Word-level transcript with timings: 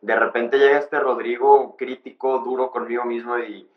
de 0.00 0.16
repente 0.16 0.58
llega 0.58 0.78
este 0.78 0.98
Rodrigo 1.00 1.76
crítico, 1.76 2.38
duro 2.38 2.70
conmigo 2.70 3.04
mismo 3.04 3.38
y 3.38 3.68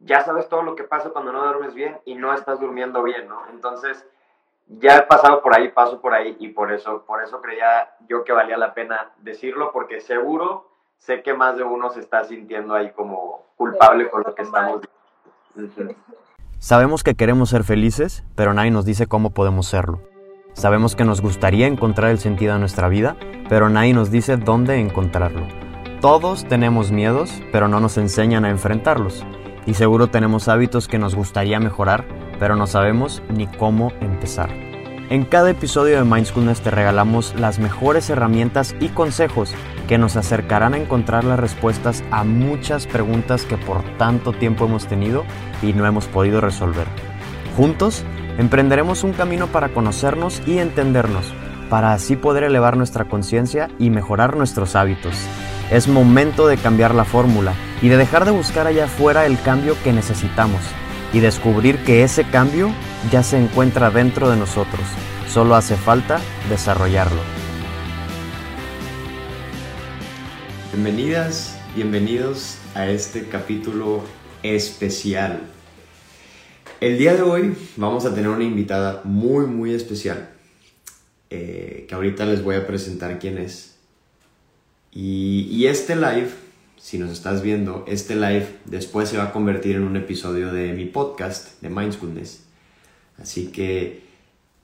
ya 0.00 0.22
sabes 0.22 0.48
todo 0.48 0.62
lo 0.62 0.74
que 0.74 0.84
pasa 0.84 1.10
cuando 1.10 1.32
no 1.32 1.42
duermes 1.42 1.74
bien 1.74 1.98
y 2.04 2.14
no 2.14 2.32
estás 2.32 2.60
durmiendo 2.60 3.02
bien, 3.02 3.28
¿no? 3.28 3.42
Entonces, 3.50 4.06
ya 4.68 4.98
he 4.98 5.02
pasado 5.02 5.42
por 5.42 5.56
ahí, 5.56 5.68
paso 5.68 6.00
por 6.00 6.14
ahí 6.14 6.36
y 6.38 6.48
por 6.48 6.72
eso, 6.72 7.04
por 7.06 7.22
eso 7.22 7.40
creía 7.40 7.90
yo 8.08 8.24
que 8.24 8.32
valía 8.32 8.56
la 8.56 8.74
pena 8.74 9.12
decirlo, 9.18 9.72
porque 9.72 10.00
seguro 10.00 10.68
sé 10.98 11.22
que 11.22 11.34
más 11.34 11.56
de 11.56 11.62
uno 11.62 11.90
se 11.90 12.00
está 12.00 12.24
sintiendo 12.24 12.74
ahí 12.74 12.90
como 12.92 13.46
culpable 13.56 14.10
con 14.10 14.22
lo 14.24 14.34
que 14.34 14.42
estamos 14.42 14.82
diciendo. 15.54 15.94
Sabemos 16.58 17.04
que 17.04 17.14
queremos 17.14 17.50
ser 17.50 17.62
felices, 17.62 18.24
pero 18.34 18.52
nadie 18.52 18.72
nos 18.72 18.84
dice 18.84 19.06
cómo 19.06 19.30
podemos 19.30 19.68
serlo. 19.68 20.00
Sabemos 20.54 20.96
que 20.96 21.04
nos 21.04 21.22
gustaría 21.22 21.68
encontrar 21.68 22.10
el 22.10 22.18
sentido 22.18 22.54
de 22.54 22.58
nuestra 22.58 22.88
vida, 22.88 23.16
pero 23.48 23.68
nadie 23.68 23.94
nos 23.94 24.10
dice 24.10 24.36
dónde 24.36 24.80
encontrarlo. 24.80 25.67
Todos 26.00 26.44
tenemos 26.44 26.92
miedos, 26.92 27.42
pero 27.50 27.66
no 27.66 27.80
nos 27.80 27.98
enseñan 27.98 28.44
a 28.44 28.50
enfrentarlos. 28.50 29.26
Y 29.66 29.74
seguro 29.74 30.06
tenemos 30.06 30.46
hábitos 30.46 30.86
que 30.86 30.96
nos 30.96 31.16
gustaría 31.16 31.58
mejorar, 31.58 32.04
pero 32.38 32.54
no 32.54 32.68
sabemos 32.68 33.20
ni 33.34 33.48
cómo 33.48 33.92
empezar. 34.00 34.48
En 35.10 35.24
cada 35.24 35.50
episodio 35.50 35.96
de 35.96 36.04
Mindfulness 36.04 36.60
te 36.60 36.70
regalamos 36.70 37.34
las 37.34 37.58
mejores 37.58 38.10
herramientas 38.10 38.76
y 38.78 38.90
consejos 38.90 39.52
que 39.88 39.98
nos 39.98 40.14
acercarán 40.14 40.74
a 40.74 40.78
encontrar 40.78 41.24
las 41.24 41.40
respuestas 41.40 42.04
a 42.12 42.22
muchas 42.22 42.86
preguntas 42.86 43.44
que 43.44 43.56
por 43.56 43.82
tanto 43.96 44.32
tiempo 44.32 44.66
hemos 44.66 44.86
tenido 44.86 45.24
y 45.62 45.72
no 45.72 45.84
hemos 45.84 46.06
podido 46.06 46.40
resolver. 46.40 46.86
Juntos, 47.56 48.04
emprenderemos 48.38 49.02
un 49.02 49.14
camino 49.14 49.48
para 49.48 49.70
conocernos 49.70 50.42
y 50.46 50.58
entendernos, 50.58 51.26
para 51.68 51.92
así 51.92 52.14
poder 52.14 52.44
elevar 52.44 52.76
nuestra 52.76 53.06
conciencia 53.06 53.68
y 53.80 53.90
mejorar 53.90 54.36
nuestros 54.36 54.76
hábitos. 54.76 55.16
Es 55.70 55.86
momento 55.86 56.46
de 56.46 56.56
cambiar 56.56 56.94
la 56.94 57.04
fórmula 57.04 57.54
y 57.82 57.90
de 57.90 57.98
dejar 57.98 58.24
de 58.24 58.30
buscar 58.30 58.66
allá 58.66 58.86
afuera 58.86 59.26
el 59.26 59.38
cambio 59.38 59.76
que 59.84 59.92
necesitamos 59.92 60.62
y 61.12 61.20
descubrir 61.20 61.84
que 61.84 62.02
ese 62.02 62.24
cambio 62.24 62.72
ya 63.12 63.22
se 63.22 63.36
encuentra 63.36 63.90
dentro 63.90 64.30
de 64.30 64.38
nosotros. 64.38 64.80
Solo 65.28 65.54
hace 65.56 65.76
falta 65.76 66.22
desarrollarlo. 66.48 67.20
Bienvenidas, 70.72 71.58
bienvenidos 71.76 72.56
a 72.74 72.88
este 72.88 73.24
capítulo 73.24 74.04
especial. 74.42 75.42
El 76.80 76.96
día 76.96 77.12
de 77.12 77.20
hoy 77.20 77.54
vamos 77.76 78.06
a 78.06 78.14
tener 78.14 78.30
una 78.30 78.44
invitada 78.44 79.02
muy, 79.04 79.44
muy 79.44 79.74
especial, 79.74 80.30
eh, 81.28 81.84
que 81.86 81.94
ahorita 81.94 82.24
les 82.24 82.42
voy 82.42 82.56
a 82.56 82.66
presentar 82.66 83.18
quién 83.18 83.36
es. 83.36 83.77
Y, 84.92 85.48
y 85.50 85.66
este 85.66 85.96
live 85.96 86.30
si 86.80 86.98
nos 86.98 87.10
estás 87.10 87.42
viendo, 87.42 87.84
este 87.88 88.14
live 88.14 88.46
después 88.64 89.08
se 89.08 89.18
va 89.18 89.24
a 89.24 89.32
convertir 89.32 89.76
en 89.76 89.82
un 89.82 89.96
episodio 89.96 90.52
de 90.52 90.72
mi 90.72 90.86
podcast 90.86 91.60
de 91.60 91.68
Mindfulness. 91.68 92.44
Así 93.20 93.48
que 93.48 94.02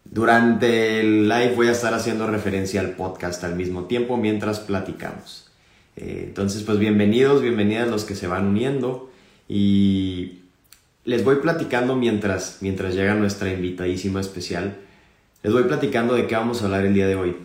durante 0.05 1.01
el 1.01 1.29
live 1.29 1.55
voy 1.57 1.69
a 1.69 1.73
estar 1.73 1.93
haciendo 1.93 2.27
referencia 2.27 2.81
al 2.81 2.91
podcast 2.91 3.43
al 3.45 3.57
mismo 3.57 3.85
tiempo 3.85 4.17
mientras 4.17 4.61
platicamos. 4.61 5.51
Eh, 5.97 6.25
entonces, 6.29 6.63
pues 6.63 6.79
bienvenidos, 6.79 7.43
bienvenidas 7.43 7.89
los 7.89 8.05
que 8.05 8.15
se 8.15 8.27
van 8.27 8.47
uniendo 8.47 9.11
y 9.49 10.41
les 11.05 11.25
voy 11.25 11.37
platicando 11.37 11.97
mientras, 11.97 12.59
mientras 12.61 12.95
llega 12.95 13.15
nuestra 13.15 13.53
invitadísima 13.53 14.21
especial. 14.21 14.77
Les 15.43 15.53
voy 15.53 15.65
platicando 15.65 16.15
de 16.15 16.27
qué 16.27 16.37
vamos 16.37 16.63
a 16.63 16.67
hablar 16.67 16.87
el 16.87 16.95
día 16.95 17.07
de 17.09 17.17
hoy. 17.17 17.37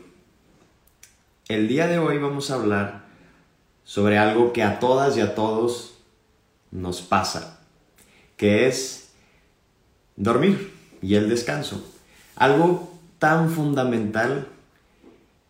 El 1.50 1.68
día 1.68 1.88
de 1.88 1.98
hoy 1.98 2.20
vamos 2.20 2.52
a 2.52 2.54
hablar 2.54 3.06
sobre 3.84 4.20
algo 4.20 4.54
que 4.54 4.62
a 4.62 4.80
todas 4.80 5.18
y 5.18 5.22
a 5.22 5.34
todos 5.34 5.96
nos 6.70 7.02
pasa, 7.02 7.60
que 8.38 8.68
es 8.68 9.10
dormir 10.16 10.72
y 11.02 11.16
el 11.16 11.28
descanso. 11.28 11.84
Algo 12.36 12.94
tan 13.18 13.50
fundamental 13.50 14.48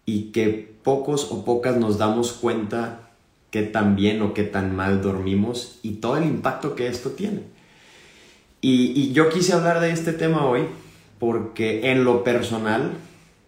y 0.05 0.31
que 0.31 0.73
pocos 0.83 1.33
o 1.33 1.43
pocas 1.43 1.75
nos 1.75 1.97
damos 1.97 2.31
cuenta 2.31 3.11
que 3.51 3.63
tan 3.63 3.97
bien 3.97 4.21
o 4.21 4.33
que 4.33 4.43
tan 4.43 4.73
mal 4.73 5.01
dormimos 5.01 5.79
y 5.83 5.95
todo 5.95 6.15
el 6.15 6.23
impacto 6.23 6.75
que 6.75 6.87
esto 6.87 7.09
tiene. 7.09 7.41
Y, 8.61 8.93
y, 8.97 9.11
yo 9.11 9.27
quise 9.27 9.51
hablar 9.51 9.81
de 9.81 9.91
este 9.91 10.13
tema 10.13 10.45
hoy 10.45 10.61
porque 11.19 11.91
en 11.91 12.05
lo 12.05 12.23
personal 12.23 12.93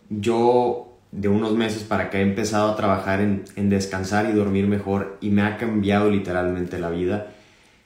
yo 0.10 0.91
de 1.12 1.28
unos 1.28 1.56
meses 1.56 1.84
para 1.84 2.10
que 2.10 2.20
he 2.20 2.22
empezado 2.22 2.72
a 2.72 2.76
trabajar 2.76 3.20
en, 3.20 3.70
descansar 3.70 4.30
y 4.30 4.34
dormir 4.34 4.68
mejor 4.68 5.18
y 5.22 5.30
me 5.30 5.42
ha 5.42 5.58
cambiado 5.58 6.10
literalmente 6.10 6.80
la 6.80 6.90
vida. 6.90 7.34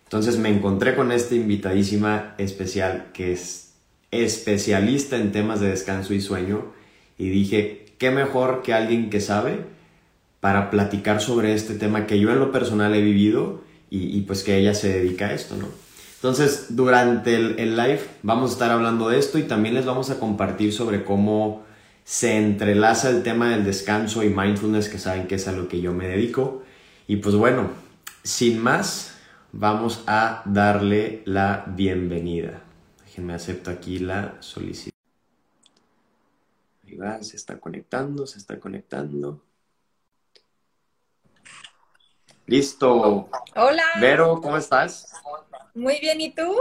Entonces 0.03 0.37
me 0.37 0.49
encontré 0.49 0.95
con 0.95 1.11
esta 1.11 1.35
invitadísima 1.35 2.35
especial 2.37 3.07
que 3.13 3.31
es 3.31 3.73
especialista 4.11 5.17
en 5.17 5.31
temas 5.31 5.59
de 5.59 5.69
descanso 5.69 6.13
y 6.13 6.21
sueño 6.21 6.73
y 7.17 7.29
dije, 7.29 7.85
qué 7.97 8.11
mejor 8.11 8.61
que 8.61 8.73
alguien 8.73 9.09
que 9.09 9.19
sabe 9.19 9.65
para 10.39 10.69
platicar 10.69 11.21
sobre 11.21 11.53
este 11.53 11.73
tema 11.73 12.05
que 12.05 12.19
yo 12.19 12.29
en 12.29 12.39
lo 12.39 12.51
personal 12.51 12.93
he 12.93 13.01
vivido 13.01 13.63
y, 13.89 14.21
pues 14.21 14.43
que 14.43 14.57
ella 14.57 14.73
se 14.73 14.89
dedica 14.89 15.27
a 15.27 15.33
esto, 15.33 15.55
¿no? 15.55 15.67
Entonces, 16.15 16.75
durante 16.75 17.35
el, 17.35 17.57
el 17.59 17.77
live 17.77 18.01
vamos 18.23 18.49
a 18.49 18.53
estar 18.53 18.71
hablando 18.71 19.07
de 19.07 19.19
esto 19.19 19.37
y 19.37 19.43
también 19.43 19.73
les 19.73 19.85
vamos 19.85 20.09
a 20.09 20.19
compartir 20.19 20.73
sobre 20.73 21.05
cómo 21.05 21.64
se 22.05 22.37
entrelaza 22.37 23.09
el 23.09 23.23
tema 23.23 23.49
del 23.49 23.65
descanso 23.65 24.23
y 24.23 24.29
mindfulness, 24.29 24.89
que 24.89 24.99
saben 24.99 25.27
que 25.27 25.35
es 25.35 25.47
a 25.47 25.51
lo 25.51 25.67
que 25.67 25.81
yo 25.81 25.91
me 25.91 26.07
dedico. 26.07 26.63
Y 27.07 27.17
pues 27.17 27.35
bueno, 27.35 27.71
sin 28.23 28.61
más, 28.61 29.17
vamos 29.51 30.03
a 30.05 30.43
darle 30.45 31.23
la 31.25 31.65
bienvenida. 31.67 32.61
Déjenme 33.03 33.33
acepto 33.33 33.71
aquí 33.71 33.97
la 33.97 34.39
solicitud. 34.39 34.95
Ahí 36.85 36.95
va, 36.95 37.23
se 37.23 37.37
está 37.37 37.59
conectando, 37.59 38.27
se 38.27 38.37
está 38.37 38.59
conectando. 38.59 39.41
Listo. 42.45 43.31
Hola. 43.55 43.83
Vero, 43.99 44.39
¿cómo 44.41 44.57
estás? 44.57 45.11
Muy 45.73 45.99
bien, 45.99 46.21
¿y 46.21 46.31
tú? 46.31 46.55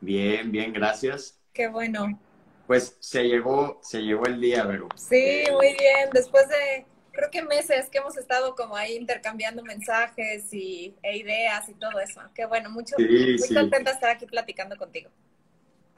Bien, 0.00 0.50
bien, 0.50 0.72
gracias. 0.72 1.38
Qué 1.52 1.68
bueno 1.68 2.18
pues 2.70 2.96
se 3.00 3.24
llegó, 3.24 3.80
se 3.82 4.00
llegó 4.00 4.26
el 4.26 4.40
día, 4.40 4.62
Vero. 4.62 4.86
Sí, 4.94 5.42
muy 5.50 5.74
bien. 5.76 6.08
Después 6.12 6.46
de, 6.46 6.86
creo 7.10 7.28
que 7.28 7.42
meses 7.42 7.90
que 7.90 7.98
hemos 7.98 8.16
estado 8.16 8.54
como 8.54 8.76
ahí 8.76 8.94
intercambiando 8.94 9.64
mensajes 9.64 10.54
y, 10.54 10.94
e 11.02 11.16
ideas 11.16 11.68
y 11.68 11.74
todo 11.74 11.98
eso. 11.98 12.20
Qué 12.32 12.46
bueno, 12.46 12.70
mucho, 12.70 12.94
muy 12.96 13.36
contenta 13.52 13.90
de 13.90 13.94
estar 13.94 14.10
aquí 14.10 14.24
platicando 14.24 14.76
contigo. 14.76 15.10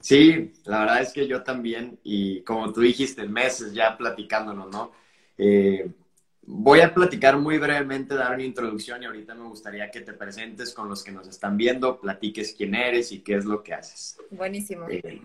Sí, 0.00 0.54
la 0.64 0.80
verdad 0.80 1.02
es 1.02 1.12
que 1.12 1.26
yo 1.26 1.42
también, 1.42 1.98
y 2.04 2.40
como 2.40 2.72
tú 2.72 2.80
dijiste, 2.80 3.28
meses 3.28 3.74
ya 3.74 3.98
platicándonos, 3.98 4.70
¿no? 4.70 4.92
Eh, 5.36 5.90
voy 6.40 6.80
a 6.80 6.94
platicar 6.94 7.36
muy 7.36 7.58
brevemente, 7.58 8.14
dar 8.14 8.32
una 8.32 8.44
introducción 8.44 9.02
y 9.02 9.04
ahorita 9.04 9.34
me 9.34 9.46
gustaría 9.46 9.90
que 9.90 10.00
te 10.00 10.14
presentes 10.14 10.72
con 10.72 10.88
los 10.88 11.04
que 11.04 11.12
nos 11.12 11.28
están 11.28 11.58
viendo, 11.58 12.00
platiques 12.00 12.54
quién 12.56 12.74
eres 12.74 13.12
y 13.12 13.20
qué 13.20 13.34
es 13.34 13.44
lo 13.44 13.62
que 13.62 13.74
haces. 13.74 14.16
Buenísimo. 14.30 14.86
Eh, 14.88 15.20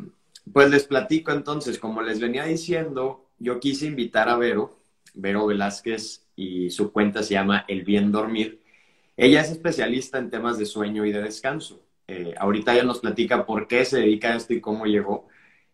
pues 0.58 0.72
les 0.72 0.86
platico 0.86 1.32
entonces, 1.32 1.78
como 1.78 2.02
les 2.02 2.20
venía 2.20 2.46
diciendo, 2.46 3.30
yo 3.38 3.60
quise 3.60 3.86
invitar 3.86 4.28
a 4.28 4.38
Vero, 4.38 4.80
Vero 5.14 5.46
Velázquez, 5.46 6.26
y 6.36 6.72
su 6.72 6.92
cuenta 6.92 7.22
se 7.22 7.36
llama 7.36 7.64
El 7.68 7.84
Bien 7.84 8.12
Dormir. 8.12 8.64
Ella 9.16 9.42
es 9.42 9.52
especialista 9.52 10.18
en 10.18 10.32
temas 10.32 10.58
de 10.58 10.66
sueño 10.66 11.06
y 11.06 11.12
de 11.12 11.22
descanso. 11.22 11.86
Eh, 12.08 12.34
ahorita 12.40 12.74
ella 12.74 12.86
nos 12.86 13.02
platica 13.02 13.46
por 13.46 13.68
qué 13.68 13.86
se 13.86 14.00
dedica 14.00 14.34
a 14.34 14.36
esto 14.36 14.56
y 14.56 14.60
cómo 14.60 14.88
llegó. 14.88 15.28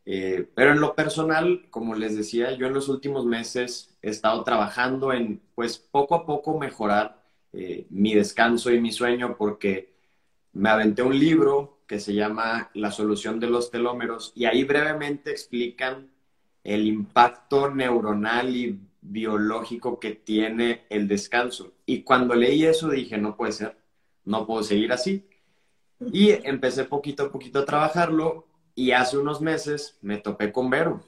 Eh, 0.05 0.49
pero 0.53 0.73
en 0.73 0.81
lo 0.81 0.95
personal, 0.95 1.65
como 1.69 1.95
les 1.95 2.17
decía, 2.17 2.51
yo 2.51 2.67
en 2.67 2.73
los 2.73 2.89
últimos 2.89 3.25
meses 3.25 3.95
he 4.01 4.09
estado 4.09 4.43
trabajando 4.43 5.13
en, 5.13 5.41
pues, 5.55 5.77
poco 5.77 6.13
a 6.13 6.25
poco 6.25 6.59
mejorar 6.59 7.23
eh, 7.53 7.87
mi 7.89 8.13
descanso 8.15 8.69
y 8.69 8.81
mi 8.81 8.91
sueño 8.91 9.37
porque 9.37 9.93
me 10.51 10.67
aventé 10.67 11.03
un 11.03 11.17
libro 11.17 11.72
que 11.87 11.99
se 11.99 12.13
llama 12.13 12.69
La 12.73 12.91
solución 12.91 13.39
de 13.39 13.47
los 13.47 13.71
telómeros 13.71 14.31
y 14.35 14.45
ahí 14.45 14.63
brevemente 14.63 15.31
explican 15.31 16.11
el 16.63 16.87
impacto 16.87 17.69
neuronal 17.69 18.55
y 18.55 18.79
biológico 19.01 19.99
que 19.99 20.11
tiene 20.11 20.85
el 20.89 21.07
descanso. 21.07 21.73
Y 21.85 22.03
cuando 22.03 22.35
leí 22.35 22.65
eso 22.65 22.89
dije, 22.89 23.17
no 23.17 23.35
puede 23.35 23.51
ser, 23.51 23.77
no 24.25 24.45
puedo 24.45 24.63
seguir 24.63 24.93
así. 24.93 25.27
Y 26.11 26.31
empecé 26.47 26.85
poquito 26.85 27.23
a 27.23 27.31
poquito 27.31 27.59
a 27.59 27.65
trabajarlo 27.65 28.47
y 28.75 28.91
hace 28.91 29.17
unos 29.17 29.41
meses 29.41 29.97
me 30.01 30.17
topé 30.17 30.51
con 30.51 30.69
Vero 30.69 31.03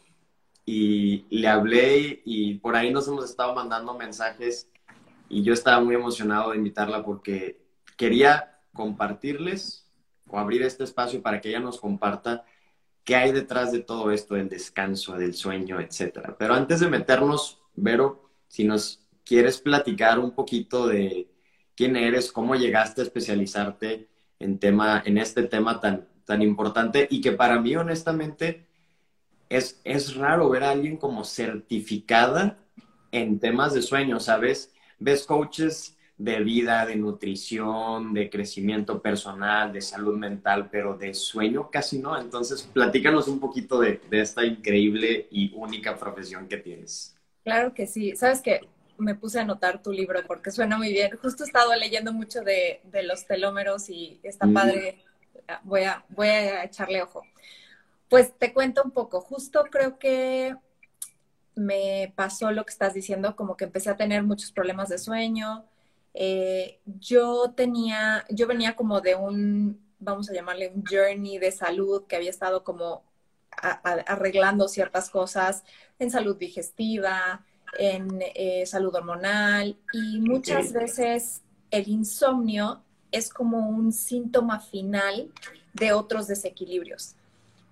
y 0.65 1.25
le 1.29 1.47
hablé 1.47 2.21
y 2.25 2.55
por 2.55 2.75
ahí 2.75 2.91
nos 2.91 3.07
hemos 3.07 3.25
estado 3.25 3.53
mandando 3.53 3.93
mensajes 3.93 4.69
y 5.29 5.43
yo 5.43 5.53
estaba 5.53 5.83
muy 5.83 5.95
emocionado 5.95 6.51
de 6.51 6.57
invitarla 6.57 7.03
porque 7.03 7.61
quería 7.97 8.59
compartirles 8.73 9.84
o 10.29 10.39
abrir 10.39 10.63
este 10.63 10.83
espacio 10.83 11.21
para 11.21 11.41
que 11.41 11.49
ella 11.49 11.59
nos 11.59 11.79
comparta 11.79 12.45
qué 13.03 13.15
hay 13.15 13.31
detrás 13.31 13.71
de 13.71 13.79
todo 13.79 14.11
esto 14.11 14.35
del 14.35 14.49
descanso, 14.49 15.13
del 15.13 15.33
sueño, 15.33 15.79
etcétera. 15.79 16.35
Pero 16.37 16.53
antes 16.53 16.79
de 16.79 16.89
meternos, 16.89 17.61
Vero, 17.75 18.29
si 18.47 18.63
nos 18.63 19.05
¿quieres 19.25 19.59
platicar 19.59 20.19
un 20.19 20.31
poquito 20.31 20.87
de 20.87 21.29
quién 21.75 21.95
eres, 21.95 22.31
cómo 22.31 22.55
llegaste 22.55 23.01
a 23.01 23.03
especializarte 23.03 24.07
en, 24.39 24.59
tema, 24.59 25.01
en 25.05 25.17
este 25.17 25.43
tema 25.43 25.79
tan, 25.79 26.07
tan 26.25 26.41
importante 26.41 27.07
y 27.09 27.21
que 27.21 27.31
para 27.31 27.59
mí 27.59 27.75
honestamente 27.75 28.67
es, 29.49 29.81
es 29.83 30.15
raro 30.15 30.49
ver 30.49 30.63
a 30.63 30.71
alguien 30.71 30.97
como 30.97 31.23
certificada 31.23 32.59
en 33.11 33.39
temas 33.39 33.73
de 33.73 33.81
sueño, 33.81 34.19
¿sabes? 34.19 34.73
Ves 34.99 35.25
coaches 35.25 35.94
de 36.17 36.39
vida, 36.41 36.85
de 36.85 36.95
nutrición, 36.95 38.13
de 38.13 38.29
crecimiento 38.29 39.01
personal, 39.01 39.73
de 39.73 39.81
salud 39.81 40.17
mental, 40.17 40.69
pero 40.71 40.97
de 40.97 41.13
sueño 41.13 41.69
casi 41.69 41.99
no. 41.99 42.19
Entonces, 42.19 42.63
platícanos 42.63 43.27
un 43.27 43.39
poquito 43.39 43.79
de, 43.79 44.01
de 44.09 44.21
esta 44.21 44.45
increíble 44.45 45.27
y 45.29 45.53
única 45.55 45.97
profesión 45.97 46.47
que 46.47 46.57
tienes. 46.57 47.15
Claro 47.43 47.73
que 47.73 47.85
sí. 47.85 48.15
Sabes 48.15 48.41
que 48.41 48.61
me 48.97 49.15
puse 49.15 49.39
a 49.39 49.41
anotar 49.41 49.81
tu 49.81 49.91
libro 49.91 50.21
porque 50.25 50.51
suena 50.51 50.77
muy 50.77 50.91
bien. 50.91 51.17
Justo 51.21 51.43
he 51.43 51.47
estado 51.47 51.75
leyendo 51.75 52.13
mucho 52.13 52.41
de, 52.41 52.81
de 52.85 53.03
los 53.03 53.25
telómeros 53.25 53.89
y 53.89 54.19
está 54.23 54.45
mm. 54.45 54.53
padre. 54.53 55.03
Voy 55.63 55.83
a, 55.83 56.03
voy 56.09 56.27
a 56.27 56.63
echarle 56.63 57.03
ojo. 57.03 57.23
Pues 58.09 58.33
te 58.37 58.53
cuento 58.53 58.81
un 58.83 58.91
poco. 58.91 59.19
Justo 59.21 59.65
creo 59.69 59.99
que 59.99 60.55
me 61.55 62.13
pasó 62.15 62.51
lo 62.51 62.65
que 62.65 62.71
estás 62.71 62.93
diciendo, 62.93 63.35
como 63.35 63.57
que 63.57 63.65
empecé 63.65 63.89
a 63.89 63.97
tener 63.97 64.23
muchos 64.23 64.51
problemas 64.51 64.89
de 64.89 64.97
sueño. 64.97 65.65
Eh, 66.17 66.79
yo 66.85 67.53
tenía, 67.55 68.25
yo 68.29 68.47
venía 68.47 68.75
como 68.75 69.01
de 69.01 69.15
un, 69.15 69.81
vamos 69.99 70.29
a 70.29 70.33
llamarle 70.33 70.71
un 70.73 70.83
journey 70.85 71.37
de 71.37 71.51
salud 71.51 72.05
que 72.07 72.15
había 72.15 72.29
estado 72.29 72.63
como 72.63 73.03
arreglando 73.61 74.67
ciertas 74.67 75.09
cosas 75.09 75.63
en 75.99 76.11
salud 76.11 76.37
digestiva, 76.37 77.45
en 77.77 78.21
eh, 78.35 78.65
salud 78.65 78.93
hormonal 78.95 79.77
y 79.93 80.19
muchas 80.21 80.71
veces 80.71 81.41
el 81.71 81.87
insomnio 81.87 82.81
es 83.11 83.29
como 83.29 83.69
un 83.69 83.91
síntoma 83.91 84.59
final 84.59 85.31
de 85.73 85.93
otros 85.93 86.27
desequilibrios. 86.27 87.15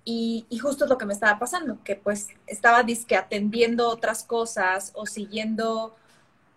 Y, 0.06 0.46
justo 0.62 0.84
es 0.84 0.89
lo 0.89 0.98
que 0.98 1.06
me 1.06 1.13
estaba 1.13 1.39
pasando, 1.39 1.81
que 1.84 1.96
pues 1.96 2.28
estaba 2.46 2.84
disque 2.84 3.16
atendiendo 3.16 3.88
otras 3.88 4.24
cosas 4.24 4.92
o 4.96 5.06
siguiendo 5.06 5.96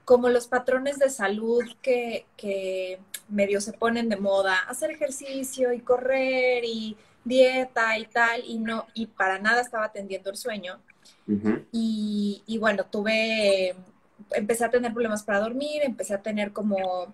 como 0.06 0.30
los 0.30 0.48
patrones 0.48 0.98
de 0.98 1.10
salud 1.10 1.62
que, 1.82 2.24
que 2.38 2.98
medio 3.28 3.60
se 3.60 3.74
ponen 3.74 4.08
de 4.08 4.16
moda, 4.16 4.56
hacer 4.68 4.90
ejercicio 4.90 5.74
y 5.74 5.80
correr 5.80 6.64
y 6.64 6.96
dieta 7.24 7.98
y 7.98 8.06
tal, 8.06 8.42
y 8.46 8.58
no, 8.58 8.86
y 8.94 9.06
para 9.06 9.38
nada 9.38 9.60
estaba 9.60 9.84
atendiendo 9.84 10.30
el 10.30 10.36
sueño 10.36 10.80
y, 11.72 12.58
bueno, 12.60 12.84
tuve, 12.86 13.74
empecé 14.32 14.64
a 14.64 14.70
tener 14.70 14.92
problemas 14.92 15.22
para 15.24 15.40
dormir, 15.40 15.82
empecé 15.82 16.14
a 16.14 16.22
tener 16.22 16.52
como 16.52 17.12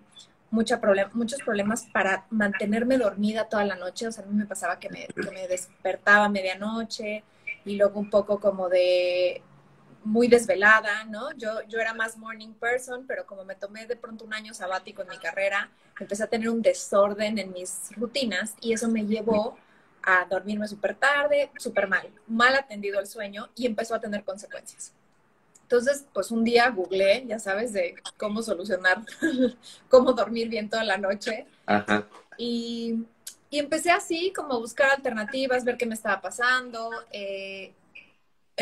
mucha 0.51 0.79
muchos 1.13 1.41
problemas 1.41 1.87
para 1.91 2.27
mantenerme 2.29 2.97
dormida 2.97 3.49
toda 3.49 3.65
la 3.65 3.75
noche. 3.75 4.07
O 4.07 4.11
sea, 4.11 4.23
a 4.23 4.27
mí 4.27 4.35
me 4.35 4.45
pasaba 4.45 4.79
que 4.79 4.89
me, 4.89 5.07
despertaba 5.47 6.25
a 6.25 6.29
medianoche 6.29 7.23
y 7.65 7.75
luego 7.75 7.99
un 7.99 8.09
poco 8.09 8.39
como 8.39 8.69
de 8.69 9.41
muy 10.03 10.27
desvelada, 10.27 11.05
¿no? 11.05 11.31
Yo, 11.37 11.61
yo 11.67 11.79
era 11.79 11.93
más 11.93 12.17
morning 12.17 12.53
person, 12.53 13.05
pero 13.07 13.25
como 13.25 13.45
me 13.45 13.55
tomé 13.55 13.85
de 13.85 13.95
pronto 13.95 14.25
un 14.25 14.33
año 14.33 14.53
sabático 14.53 15.01
en 15.01 15.09
mi 15.09 15.17
carrera, 15.17 15.69
empecé 15.99 16.23
a 16.23 16.27
tener 16.27 16.49
un 16.49 16.61
desorden 16.61 17.37
en 17.37 17.51
mis 17.53 17.89
rutinas 17.95 18.55
y 18.61 18.73
eso 18.73 18.87
me 18.89 19.05
llevó 19.05 19.57
a 20.03 20.25
dormirme 20.25 20.67
súper 20.67 20.95
tarde, 20.95 21.49
súper 21.57 21.87
mal, 21.87 22.09
mal 22.27 22.55
atendido 22.55 22.99
el 22.99 23.07
sueño 23.07 23.49
y 23.55 23.65
empezó 23.65 23.95
a 23.95 24.01
tener 24.01 24.23
consecuencias. 24.23 24.93
Entonces, 25.63 26.05
pues 26.13 26.29
un 26.29 26.43
día 26.43 26.69
googleé, 26.69 27.25
ya 27.25 27.39
sabes, 27.39 27.73
de 27.73 27.95
cómo 28.17 28.43
solucionar, 28.43 29.01
cómo 29.89 30.13
dormir 30.13 30.49
bien 30.49 30.69
toda 30.69 30.83
la 30.83 30.97
noche. 30.97 31.47
Y, 32.37 33.05
y, 33.49 33.59
empecé 33.59 33.91
así, 33.91 34.31
como 34.33 34.53
a 34.53 34.59
buscar 34.59 34.91
alternativas, 34.91 35.63
ver 35.63 35.77
qué 35.77 35.85
me 35.85 35.95
estaba 35.95 36.21
pasando. 36.21 36.91
Eh, 37.11 37.73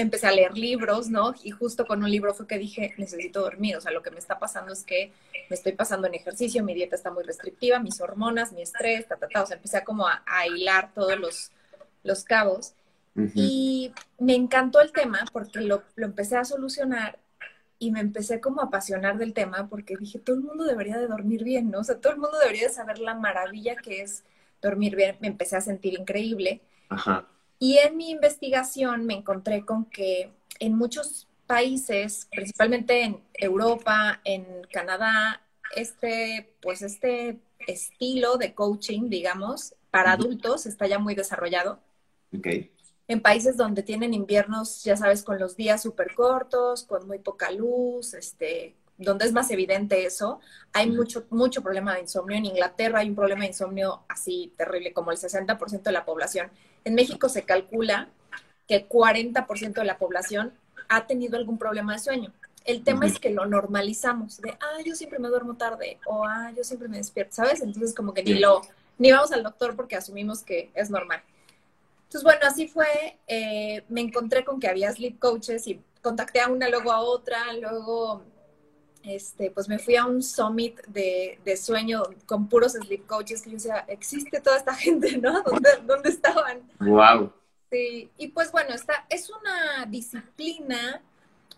empecé 0.02 0.28
a 0.28 0.32
leer 0.32 0.58
libros, 0.58 1.10
¿no? 1.10 1.34
Y 1.44 1.52
justo 1.52 1.86
con 1.86 2.04
un 2.04 2.10
libro 2.10 2.34
fue 2.34 2.48
que 2.48 2.58
dije, 2.58 2.94
necesito 2.98 3.42
dormir. 3.42 3.78
O 3.78 3.82
sea, 3.82 3.92
lo 3.92 4.02
que 4.02 4.12
me 4.12 4.20
está 4.20 4.40
pasando 4.40 4.74
es 4.74 4.84
que 4.84 5.12
me 5.50 5.56
estoy 5.56 5.74
pasando 5.74 6.08
en 6.08 6.16
ejercicio, 6.16 6.64
mi 6.64 6.74
dieta 6.74 6.96
está 6.96 7.12
muy 7.12 7.24
restrictiva, 7.24 7.80
mis 7.80 8.00
hormonas, 8.02 8.54
mi 8.54 8.62
estrés, 8.62 9.08
ta, 9.08 9.18
ta, 9.18 9.28
ta. 9.28 9.44
O 9.44 9.46
sea, 9.46 9.58
empecé 9.58 9.78
a 9.78 9.84
como 9.84 10.08
a, 10.08 10.22
hilar 10.48 10.94
todos 10.94 11.20
los, 11.20 11.52
los 12.04 12.24
cabos. 12.24 12.74
Y 13.36 13.94
me 14.20 14.36
encantó 14.36 14.80
el 14.80 14.94
tema 14.94 15.26
porque 15.34 15.60
lo, 15.60 15.84
lo, 15.96 16.06
empecé 16.06 16.38
a 16.38 16.46
solucionar 16.46 17.20
y 17.78 17.92
me 17.92 18.00
empecé 18.00 18.40
como 18.40 18.62
a 18.62 18.66
apasionar 18.66 19.18
del 19.18 19.34
tema 19.34 19.68
porque 19.68 19.98
dije, 19.98 20.18
todo 20.18 20.38
el 20.38 20.44
mundo 20.44 20.64
debería 20.64 20.98
de 20.98 21.08
dormir 21.08 21.44
bien, 21.44 21.72
¿no? 21.72 21.80
O 21.80 21.84
sea, 21.84 22.00
todo 22.00 22.14
el 22.14 22.20
mundo 22.20 22.40
debería 22.40 22.70
de 22.70 22.74
saber 22.74 23.00
la 23.00 23.14
maravilla 23.14 23.76
que 23.76 24.02
es 24.02 24.24
dormir 24.62 24.96
bien. 24.96 25.18
Me 25.20 25.28
empecé 25.28 25.58
a 25.58 25.62
sentir 25.62 26.00
increíble. 26.00 26.62
Ajá. 26.88 27.28
Y 27.62 27.78
en 27.78 27.96
mi 27.96 28.10
investigación 28.10 29.06
me 29.06 29.14
encontré 29.14 29.64
con 29.64 29.86
que 29.86 30.34
en 30.60 30.76
muchos 30.76 31.28
países, 31.46 32.28
principalmente 32.32 33.04
en 33.04 33.22
Europa, 33.36 34.20
en 34.24 34.64
Canadá, 34.72 35.44
este, 35.76 36.56
pues 36.60 36.82
este 36.82 37.38
estilo 37.68 38.38
de 38.38 38.56
coaching, 38.56 39.10
digamos, 39.10 39.76
para 39.92 40.14
adultos 40.14 40.66
está 40.66 40.88
ya 40.88 40.98
muy 40.98 41.14
desarrollado. 41.14 41.80
Okay. 42.36 42.72
En 43.08 43.22
países 43.22 43.58
donde 43.58 43.84
tienen 43.84 44.16
inviernos, 44.16 44.84
ya 44.84 44.98
sabes, 44.98 45.22
con 45.22 45.38
los 45.38 45.56
días 45.56 45.84
súper 45.84 46.16
cortos, 46.16 46.84
con 46.86 47.06
muy 47.06 47.20
poca 47.20 47.52
luz, 47.52 48.16
este, 48.16 48.76
donde 48.98 49.26
es 49.26 49.34
más 49.34 49.52
evidente 49.52 50.04
eso, 50.04 50.40
hay 50.74 50.90
mucho, 50.90 51.28
mucho 51.30 51.62
problema 51.62 51.94
de 51.94 52.02
insomnio. 52.02 52.38
En 52.38 52.46
Inglaterra 52.46 53.02
hay 53.02 53.10
un 53.10 53.16
problema 53.16 53.42
de 53.42 53.50
insomnio 53.50 54.04
así 54.10 54.52
terrible, 54.58 54.94
como 54.94 55.12
el 55.12 55.20
60% 55.20 55.84
de 55.84 55.92
la 55.92 56.06
población. 56.06 56.50
En 56.84 56.96
México 56.96 57.30
se 57.30 57.44
calcula 57.44 58.10
que 58.68 58.88
40% 58.88 59.74
de 59.74 59.86
la 59.86 59.98
población 59.98 60.54
ha 60.90 61.08
tenido 61.08 61.38
algún 61.38 61.58
problema 61.58 61.94
de 61.94 62.00
sueño. 62.00 62.34
El 62.64 62.84
tema 62.84 63.08
es 63.08 63.20
que 63.20 63.32
lo 63.32 63.46
normalizamos, 63.46 64.40
de, 64.40 64.52
ah, 64.52 64.82
yo 64.86 64.96
siempre 64.96 65.18
me 65.18 65.30
duermo 65.30 65.56
tarde, 65.56 66.00
o 66.06 66.26
ah, 66.26 66.52
yo 66.56 66.64
siempre 66.64 66.88
me 66.88 66.98
despierto, 66.98 67.36
¿sabes? 67.36 67.62
Entonces 67.62 67.96
como 67.96 68.14
que 68.14 68.24
ni 68.24 68.36
lo, 68.36 68.62
ni 69.00 69.12
vamos 69.12 69.32
al 69.32 69.42
doctor 69.42 69.76
porque 69.76 69.96
asumimos 69.96 70.44
que 70.44 70.70
es 70.76 70.92
normal. 70.92 71.24
Entonces, 72.04 72.24
bueno, 72.24 72.42
así 72.44 72.68
fue, 72.68 73.18
eh, 73.26 73.84
me 73.90 74.02
encontré 74.02 74.44
con 74.44 74.60
que 74.60 74.68
había 74.68 74.92
sleep 74.92 75.18
coaches 75.18 75.66
y 75.66 75.82
contacté 76.02 76.42
a 76.42 76.50
una, 76.50 76.70
luego 76.70 76.92
a 76.92 77.00
otra, 77.00 77.54
luego 77.54 78.22
este, 79.04 79.52
pues 79.52 79.68
me 79.68 79.80
fui 79.80 79.96
a 79.96 80.06
un 80.06 80.22
summit 80.22 80.80
de, 80.88 81.40
sueño 81.58 82.04
con 82.26 82.48
puros 82.48 82.74
sleep 82.74 83.06
coaches 83.06 83.42
que 83.42 83.52
yo 83.52 83.56
decía, 83.56 83.86
existe 83.88 84.40
toda 84.42 84.58
esta 84.58 84.74
gente, 84.76 85.18
¿no? 85.18 85.44
¿Dónde, 85.86 86.10
estaban? 86.10 86.62
Wow. 86.80 87.32
Sí, 87.72 88.10
y 88.18 88.30
pues 88.30 88.52
bueno, 88.52 88.74
esta 88.74 89.06
es 89.10 89.30
una 89.30 89.86
disciplina 89.86 91.02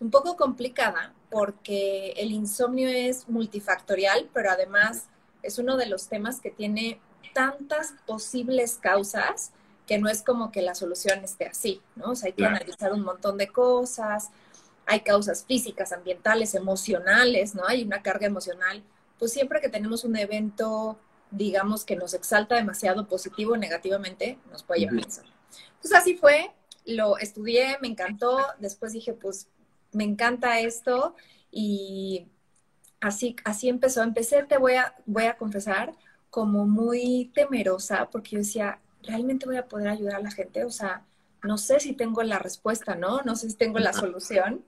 un 0.00 0.10
poco 0.10 0.36
complicada 0.36 1.12
porque 1.30 2.12
el 2.16 2.32
insomnio 2.32 2.88
es 2.88 3.28
multifactorial, 3.28 4.28
pero 4.32 4.50
además 4.50 5.08
es 5.42 5.58
uno 5.58 5.76
de 5.76 5.86
los 5.86 6.08
temas 6.08 6.40
que 6.40 6.50
tiene 6.50 7.00
tantas 7.32 7.94
posibles 8.06 8.78
causas 8.80 9.52
que 9.86 9.98
no 9.98 10.08
es 10.08 10.22
como 10.22 10.50
que 10.50 10.62
la 10.62 10.74
solución 10.74 11.22
esté 11.24 11.46
así, 11.46 11.82
¿no? 11.96 12.12
O 12.12 12.14
sea, 12.14 12.28
hay 12.28 12.32
que 12.32 12.46
analizar 12.46 12.92
un 12.92 13.02
montón 13.02 13.36
de 13.36 13.48
cosas, 13.48 14.30
hay 14.86 15.00
causas 15.00 15.44
físicas, 15.44 15.92
ambientales, 15.92 16.54
emocionales, 16.54 17.54
¿no? 17.54 17.66
Hay 17.66 17.82
una 17.82 18.02
carga 18.02 18.26
emocional. 18.26 18.82
Pues 19.18 19.32
siempre 19.32 19.60
que 19.60 19.68
tenemos 19.68 20.04
un 20.04 20.16
evento, 20.16 20.98
digamos, 21.30 21.84
que 21.84 21.96
nos 21.96 22.14
exalta 22.14 22.56
demasiado 22.56 23.06
positivo 23.06 23.52
o 23.52 23.56
negativamente, 23.56 24.38
nos 24.50 24.62
puede 24.62 24.80
llevar 24.80 24.98
a 24.98 25.02
pensar. 25.02 25.24
Pues 25.80 25.94
así 25.94 26.16
fue, 26.16 26.50
lo 26.84 27.18
estudié, 27.18 27.78
me 27.80 27.88
encantó, 27.88 28.38
después 28.58 28.92
dije, 28.92 29.12
pues 29.14 29.48
me 29.92 30.04
encanta 30.04 30.60
esto 30.60 31.14
y 31.50 32.26
así, 33.00 33.36
así 33.44 33.68
empezó. 33.68 34.02
Empecé, 34.02 34.42
te 34.42 34.58
voy 34.58 34.74
a, 34.74 34.94
voy 35.06 35.24
a 35.24 35.36
confesar, 35.36 35.94
como 36.30 36.66
muy 36.66 37.30
temerosa, 37.34 38.10
porque 38.10 38.30
yo 38.30 38.38
decía, 38.38 38.80
¿realmente 39.02 39.46
voy 39.46 39.56
a 39.56 39.68
poder 39.68 39.88
ayudar 39.88 40.16
a 40.16 40.22
la 40.22 40.32
gente? 40.32 40.64
O 40.64 40.70
sea, 40.70 41.04
no 41.42 41.58
sé 41.58 41.78
si 41.78 41.92
tengo 41.92 42.22
la 42.22 42.38
respuesta, 42.38 42.96
¿no? 42.96 43.22
No 43.22 43.36
sé 43.36 43.50
si 43.50 43.56
tengo 43.56 43.78
la 43.78 43.92
solución 43.92 44.64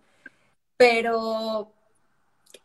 pero 0.76 1.72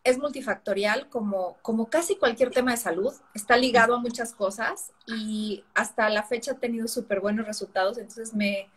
es 0.04 0.18
multifactorial 0.18 1.10
como, 1.10 1.58
como 1.62 1.90
casi 1.90 2.16
cualquier 2.16 2.50
tema 2.52 2.72
de 2.72 2.78
salud, 2.78 3.14
está 3.34 3.58
ligado 3.58 3.96
a 3.96 4.00
muchas 4.00 4.34
cosas 4.34 4.92
y 5.08 5.64
hasta 5.74 6.10
la 6.10 6.24
fecha 6.24 6.54
ha 6.54 6.60
tenido 6.60 6.88
súper 6.88 7.20
buenos 7.20 7.46
resultados, 7.46 7.98
entonces 7.98 8.34
me, 8.34 8.70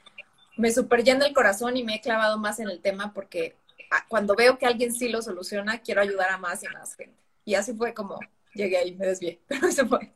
me 0.57 0.71
súper 0.73 1.03
llena 1.03 1.27
el 1.27 1.33
corazón 1.33 1.77
y 1.77 1.85
me 1.85 1.97
he 1.97 2.01
clavado 2.01 2.39
más 2.39 2.59
en 2.61 2.69
el 2.69 2.81
tema 2.81 3.13
porque 3.15 3.57
ah, 3.91 4.05
cuando 4.09 4.35
veo 4.35 4.59
que 4.59 4.67
alguien 4.67 4.93
sí 4.93 5.09
lo 5.09 5.23
soluciona, 5.23 5.79
quiero 5.79 6.03
ayudar 6.03 6.31
a 6.31 6.39
más 6.39 6.63
y 6.63 6.69
más 6.69 6.95
gente. 6.95 7.17
Y 7.45 7.55
así 7.55 7.75
fue 7.75 7.95
como 7.95 8.19
llegué 8.55 8.79
ahí, 8.79 8.95
me 8.95 9.07
desvié, 9.07 9.41
pero 9.49 9.71
se 9.71 9.85
fue. 9.87 10.13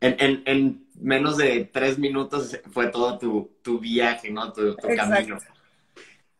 En, 0.00 0.42
en, 0.46 0.88
menos 0.94 1.36
de 1.36 1.64
tres 1.64 1.96
minutos 1.96 2.58
fue 2.72 2.88
todo 2.88 3.18
tu, 3.18 3.52
tu 3.62 3.78
viaje, 3.78 4.30
¿no? 4.32 4.52
Tu, 4.52 4.74
tu 4.74 4.88
camino. 4.96 5.38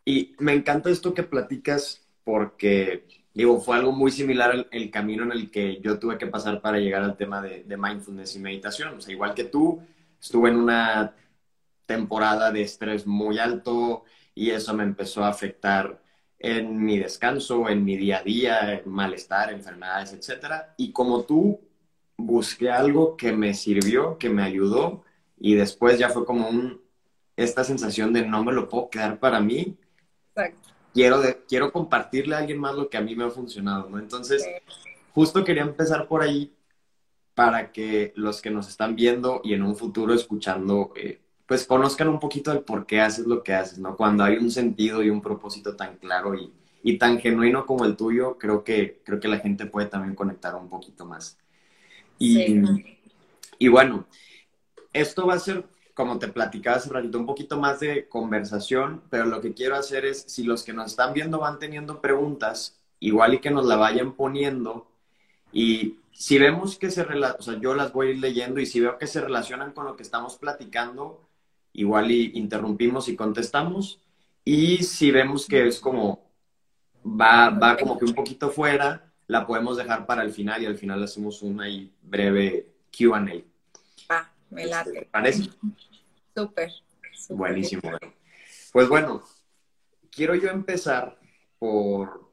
Y 0.05 0.35
me 0.39 0.53
encanta 0.53 0.91
esto 0.91 1.15
que 1.15 1.23
platicas 1.23 2.07
porque 2.25 3.05
digo, 3.35 3.61
fue 3.61 3.77
algo 3.77 3.93
muy 3.93 4.11
similar 4.11 4.69
el, 4.71 4.91
camino 4.91 5.25
en 5.25 5.33
el 5.33 5.51
que 5.51 5.81
yo 5.81 5.99
tuve 5.99 6.19
que 6.19 6.27
pasar 6.27 6.61
para 6.61 6.79
llegar 6.79 7.03
al 7.03 7.17
tema 7.17 7.41
de, 7.43 7.65
de 7.65 7.77
mindfulness 7.77 8.37
y 8.37 8.41
meditación. 8.41 8.97
O 8.97 9.01
sea, 9.01 9.13
igual 9.13 9.35
que 9.35 9.45
tú, 9.45 9.81
estuve 10.21 10.51
en 10.51 10.57
una 10.57 11.15
temporada 11.87 12.51
de 12.53 12.63
estrés 12.63 13.07
muy 13.07 13.39
alto 13.39 14.05
y 14.35 14.51
eso 14.51 14.75
me 14.75 14.85
empezó 14.85 15.25
a 15.25 15.29
afectar 15.29 16.01
en 16.39 16.85
mi 16.85 16.99
descanso, 16.99 17.69
en 17.69 17.85
mi 17.85 17.97
día 17.97 18.19
a 18.19 18.23
día, 18.23 18.83
malestar, 18.87 19.53
enfermedades, 19.53 20.13
etc. 20.13 20.75
Y 20.77 20.93
como 20.93 21.23
tú, 21.23 21.61
busqué 22.17 22.71
algo 22.71 23.17
que 23.17 23.33
me 23.33 23.55
sirvió, 23.55 24.19
que 24.19 24.29
me 24.29 24.43
ayudó 24.43 25.05
y 25.39 25.55
después 25.55 25.99
ya 25.99 26.09
fue 26.11 26.25
como 26.25 26.49
un, 26.49 26.81
esta 27.37 27.65
sensación 27.65 28.13
de 28.13 28.27
no 28.27 28.45
me 28.45 28.53
lo 28.53 28.69
puedo 28.69 28.91
quedar 28.91 29.19
para 29.19 29.41
mí. 29.41 29.77
Quiero, 30.93 31.21
de, 31.21 31.43
quiero 31.49 31.73
compartirle 31.73 32.35
a 32.35 32.39
alguien 32.39 32.59
más 32.59 32.75
lo 32.75 32.89
que 32.89 32.99
a 32.99 33.01
mí 33.01 33.17
me 33.17 33.25
ha 33.25 33.31
funcionado, 33.31 33.89
¿no? 33.89 33.99
Entonces, 33.99 34.47
justo 35.15 35.45
quería 35.45 35.63
empezar 35.63 36.07
por 36.07 36.23
ahí 36.23 36.53
para 37.35 37.73
que 37.73 38.13
los 38.15 38.43
que 38.43 38.51
nos 38.51 38.69
están 38.69 38.95
viendo 38.95 39.41
y 39.43 39.55
en 39.55 39.63
un 39.63 39.75
futuro 39.75 40.13
escuchando, 40.13 40.93
eh, 40.97 41.21
pues 41.47 41.67
conozcan 41.67 42.09
un 42.09 42.21
poquito 42.21 42.53
del 42.53 42.63
por 42.63 42.87
qué 42.87 43.01
haces 43.01 43.27
lo 43.27 43.43
que 43.43 43.55
haces, 43.55 43.79
¿no? 43.79 43.97
Cuando 43.97 44.25
hay 44.25 44.37
un 44.37 44.51
sentido 44.51 45.03
y 45.03 45.11
un 45.11 45.23
propósito 45.23 45.75
tan 45.77 45.97
claro 45.97 46.35
y, 46.35 46.53
y 46.83 46.99
tan 46.99 47.19
genuino 47.21 47.65
como 47.65 47.85
el 47.85 47.97
tuyo, 47.97 48.37
creo 48.39 48.65
que, 48.65 49.01
creo 49.05 49.21
que 49.21 49.29
la 49.29 49.39
gente 49.39 49.67
puede 49.67 49.87
también 49.87 50.15
conectar 50.15 50.55
un 50.55 50.69
poquito 50.69 51.07
más. 51.07 51.39
Y, 52.19 52.63
y 53.59 53.69
bueno, 53.69 54.07
esto 54.93 55.27
va 55.27 55.35
a 55.35 55.39
ser, 55.39 55.65
como 55.95 56.19
te 56.19 56.29
platicaba 56.29 56.77
hace 56.77 56.91
ratito, 56.91 57.19
un 57.19 57.27
poquito 57.27 57.59
más 57.59 57.81
de 57.81 58.09
conversación, 58.09 59.03
pero 59.11 59.27
lo 59.27 59.41
que 59.41 59.55
quiero 59.55 59.77
hacer 59.77 60.05
es, 60.05 60.25
si 60.27 60.45
los 60.45 60.63
que 60.63 60.73
nos 60.73 60.93
están 60.93 61.13
viendo 61.13 61.39
van 61.39 61.59
teniendo 61.59 62.01
preguntas, 62.01 62.79
igual 63.01 63.35
y 63.35 63.41
que 63.41 63.51
nos 63.51 63.67
la 63.67 63.77
vayan 63.77 64.13
poniendo 64.13 64.87
y 65.53 65.99
si 66.13 66.39
vemos 66.39 66.79
que 66.79 66.91
se, 66.91 67.03
o 67.03 67.43
sea, 67.43 67.61
yo 67.61 67.75
las 67.75 67.93
voy 67.93 68.09
a 68.09 68.11
ir 68.13 68.19
leyendo 68.19 68.61
y 68.61 68.67
si 68.67 68.81
veo 68.81 68.99
que 68.99 69.07
se 69.07 69.21
relacionan 69.21 69.73
con 69.73 69.85
lo 69.85 69.97
que 69.97 70.03
estamos 70.03 70.37
platicando, 70.37 71.21
igual 71.73 72.11
y 72.11 72.33
interrumpimos 72.35 73.09
y 73.09 73.17
contestamos. 73.17 74.01
Y 74.45 74.79
si 74.85 75.11
vemos 75.11 75.47
que 75.47 75.67
es 75.69 75.79
como, 75.79 76.27
va, 77.05 77.51
va 77.51 77.77
como 77.77 77.99
que 77.99 78.05
un 78.07 78.15
poquito 78.15 78.51
fuera, 78.51 79.13
la 79.27 79.47
podemos 79.47 79.77
dejar 79.77 80.07
para 80.07 80.23
el 80.23 80.33
final 80.33 80.63
y 80.63 80.67
al 80.67 80.77
final 80.77 81.03
hacemos 81.03 81.43
una 81.43 81.67
breve 82.03 82.69
QA. 82.97 83.27
Me 84.53 84.67
late. 84.67 85.09
¿Parece? 85.11 85.49
Súper. 86.35 86.71
Buenísimo. 87.31 87.83
Pues 88.73 88.89
bueno, 88.89 89.23
quiero 90.11 90.35
yo 90.35 90.51
empezar 90.51 91.19
por, 91.59 92.31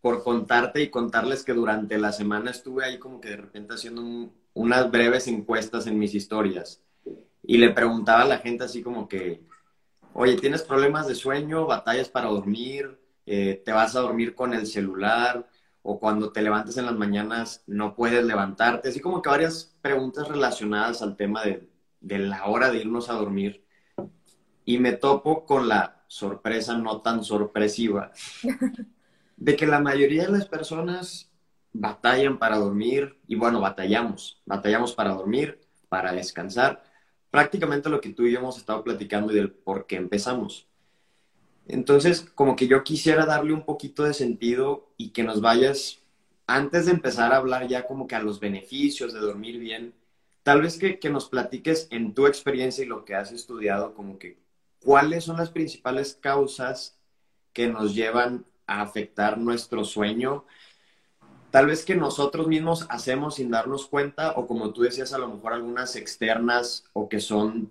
por 0.00 0.22
contarte 0.22 0.82
y 0.82 0.90
contarles 0.90 1.42
que 1.42 1.52
durante 1.52 1.98
la 1.98 2.12
semana 2.12 2.50
estuve 2.50 2.84
ahí 2.84 2.98
como 2.98 3.20
que 3.20 3.30
de 3.30 3.36
repente 3.36 3.74
haciendo 3.74 4.32
unas 4.54 4.90
breves 4.90 5.26
encuestas 5.28 5.86
en 5.86 5.98
mis 5.98 6.14
historias 6.14 6.82
y 7.42 7.58
le 7.58 7.70
preguntaba 7.70 8.22
a 8.22 8.26
la 8.28 8.38
gente 8.38 8.64
así 8.64 8.82
como 8.82 9.08
que, 9.08 9.42
oye, 10.12 10.36
¿tienes 10.36 10.62
problemas 10.62 11.08
de 11.08 11.16
sueño, 11.16 11.66
batallas 11.66 12.08
para 12.08 12.28
dormir, 12.28 12.98
eh, 13.26 13.60
te 13.64 13.72
vas 13.72 13.96
a 13.96 14.00
dormir 14.00 14.34
con 14.34 14.54
el 14.54 14.66
celular 14.66 15.48
o 15.82 15.98
cuando 15.98 16.32
te 16.32 16.42
levantes 16.42 16.76
en 16.76 16.86
las 16.86 16.96
mañanas 16.96 17.64
no 17.66 17.94
puedes 17.94 18.24
levantarte? 18.24 18.88
Así 18.88 19.00
como 19.00 19.22
que 19.22 19.30
varias 19.30 19.76
preguntas 19.80 20.28
relacionadas 20.28 21.02
al 21.02 21.16
tema 21.16 21.42
de, 21.42 21.68
de 22.00 22.18
la 22.18 22.46
hora 22.46 22.70
de 22.70 22.78
irnos 22.78 23.08
a 23.08 23.14
dormir. 23.14 23.64
Y 24.64 24.78
me 24.78 24.92
topo 24.92 25.44
con 25.44 25.68
la 25.68 26.04
sorpresa 26.06 26.76
no 26.76 27.00
tan 27.00 27.24
sorpresiva 27.24 28.12
de 29.36 29.56
que 29.56 29.66
la 29.66 29.80
mayoría 29.80 30.24
de 30.24 30.32
las 30.32 30.46
personas 30.46 31.32
batallan 31.72 32.38
para 32.38 32.58
dormir 32.58 33.18
y 33.26 33.34
bueno, 33.34 33.60
batallamos, 33.60 34.40
batallamos 34.44 34.94
para 34.94 35.14
dormir, 35.14 35.60
para 35.88 36.12
descansar, 36.12 36.84
prácticamente 37.30 37.88
lo 37.88 38.00
que 38.00 38.10
tú 38.10 38.26
y 38.26 38.32
yo 38.32 38.38
hemos 38.38 38.58
estado 38.58 38.84
platicando 38.84 39.32
y 39.32 39.36
del 39.36 39.50
por 39.50 39.86
qué 39.86 39.96
empezamos. 39.96 40.68
Entonces, 41.66 42.22
como 42.34 42.56
que 42.56 42.66
yo 42.66 42.82
quisiera 42.84 43.26
darle 43.26 43.52
un 43.52 43.64
poquito 43.64 44.04
de 44.04 44.14
sentido 44.14 44.88
y 44.96 45.10
que 45.10 45.22
nos 45.22 45.40
vayas, 45.40 46.00
antes 46.46 46.86
de 46.86 46.92
empezar 46.92 47.32
a 47.32 47.36
hablar 47.36 47.68
ya 47.68 47.86
como 47.86 48.06
que 48.06 48.16
a 48.16 48.22
los 48.22 48.40
beneficios 48.40 49.12
de 49.12 49.20
dormir 49.20 49.58
bien, 49.58 49.94
tal 50.42 50.62
vez 50.62 50.78
que, 50.78 50.98
que 50.98 51.10
nos 51.10 51.28
platiques 51.28 51.88
en 51.90 52.14
tu 52.14 52.26
experiencia 52.26 52.84
y 52.84 52.88
lo 52.88 53.04
que 53.04 53.14
has 53.14 53.32
estudiado, 53.32 53.94
como 53.94 54.18
que 54.18 54.38
cuáles 54.82 55.24
son 55.24 55.36
las 55.36 55.50
principales 55.50 56.18
causas 56.20 56.98
que 57.52 57.68
nos 57.68 57.94
llevan 57.94 58.44
a 58.66 58.82
afectar 58.82 59.38
nuestro 59.38 59.84
sueño, 59.84 60.44
tal 61.50 61.66
vez 61.66 61.84
que 61.84 61.94
nosotros 61.94 62.48
mismos 62.48 62.86
hacemos 62.88 63.36
sin 63.36 63.50
darnos 63.50 63.86
cuenta, 63.86 64.32
o 64.32 64.46
como 64.46 64.72
tú 64.72 64.82
decías, 64.82 65.12
a 65.12 65.18
lo 65.18 65.28
mejor 65.28 65.52
algunas 65.52 65.96
externas 65.96 66.84
o 66.92 67.08
que 67.08 67.20
son 67.20 67.70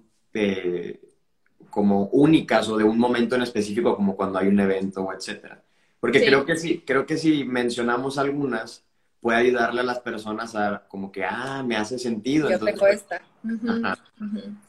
como 1.72 2.06
únicas 2.08 2.70
o 2.70 2.78
de 2.78 2.84
un 2.84 3.00
momento 3.00 3.36
en 3.36 3.42
específico, 3.42 3.96
como 3.96 4.16
cuando 4.16 4.38
hay 4.38 4.48
un 4.48 4.60
evento 4.60 5.02
o 5.02 5.14
etcétera. 5.14 5.64
Porque 6.00 6.24
creo 6.24 6.46
que 6.46 6.58
sí, 6.58 6.84
creo 6.86 7.06
que 7.06 7.18
si 7.18 7.44
mencionamos 7.44 8.18
algunas, 8.18 8.84
puede 9.20 9.40
ayudarle 9.40 9.82
a 9.82 9.84
las 9.84 10.00
personas 10.00 10.56
a 10.56 10.84
como 10.88 11.12
que, 11.12 11.24
ah, 11.24 11.64
me 11.66 11.78
hace 11.78 11.98
sentido. 11.98 12.50
Yo 12.50 12.60
te 12.60 12.76
cuesta. 12.76 13.22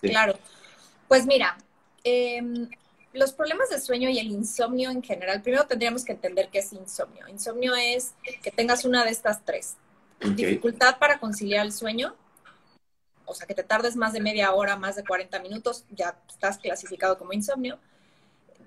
Claro. 0.00 0.38
Pues 1.08 1.26
mira, 1.26 1.58
eh, 2.04 2.40
los 3.12 3.32
problemas 3.32 3.70
de 3.70 3.80
sueño 3.80 4.08
y 4.08 4.18
el 4.18 4.28
insomnio 4.28 4.90
en 4.90 5.02
general, 5.02 5.42
primero 5.42 5.66
tendríamos 5.66 6.04
que 6.04 6.12
entender 6.12 6.48
qué 6.50 6.60
es 6.60 6.72
insomnio. 6.72 7.28
Insomnio 7.28 7.74
es 7.74 8.14
que 8.42 8.50
tengas 8.50 8.84
una 8.84 9.04
de 9.04 9.10
estas 9.10 9.44
tres. 9.44 9.76
Dificultad 10.20 10.98
para 10.98 11.18
conciliar 11.18 11.66
el 11.66 11.72
sueño, 11.72 12.14
o 13.26 13.34
sea, 13.34 13.46
que 13.46 13.54
te 13.54 13.62
tardes 13.62 13.96
más 13.96 14.12
de 14.12 14.20
media 14.20 14.52
hora, 14.52 14.76
más 14.76 14.96
de 14.96 15.04
40 15.04 15.38
minutos, 15.40 15.84
ya 15.90 16.16
estás 16.28 16.58
clasificado 16.58 17.18
como 17.18 17.32
insomnio. 17.32 17.78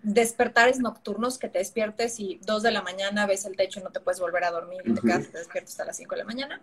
Despertares 0.04 0.80
nocturnos, 0.80 1.38
que 1.38 1.50
te 1.50 1.60
despiertes 1.60 2.20
y 2.20 2.40
dos 2.44 2.64
de 2.64 2.72
la 2.72 2.82
mañana 2.82 3.26
ves 3.26 3.46
el 3.46 3.56
techo 3.56 3.80
y 3.80 3.84
no 3.84 3.90
te 3.90 4.00
puedes 4.00 4.20
volver 4.20 4.44
a 4.44 4.52
dormir 4.52 4.82
y 4.86 4.94
te 4.94 5.02
quedas 5.02 5.28
te 5.32 5.38
despiertas 5.38 5.72
hasta 5.72 5.86
las 5.86 5.98
5 5.98 6.16
de 6.16 6.20
la 6.20 6.26
mañana. 6.26 6.62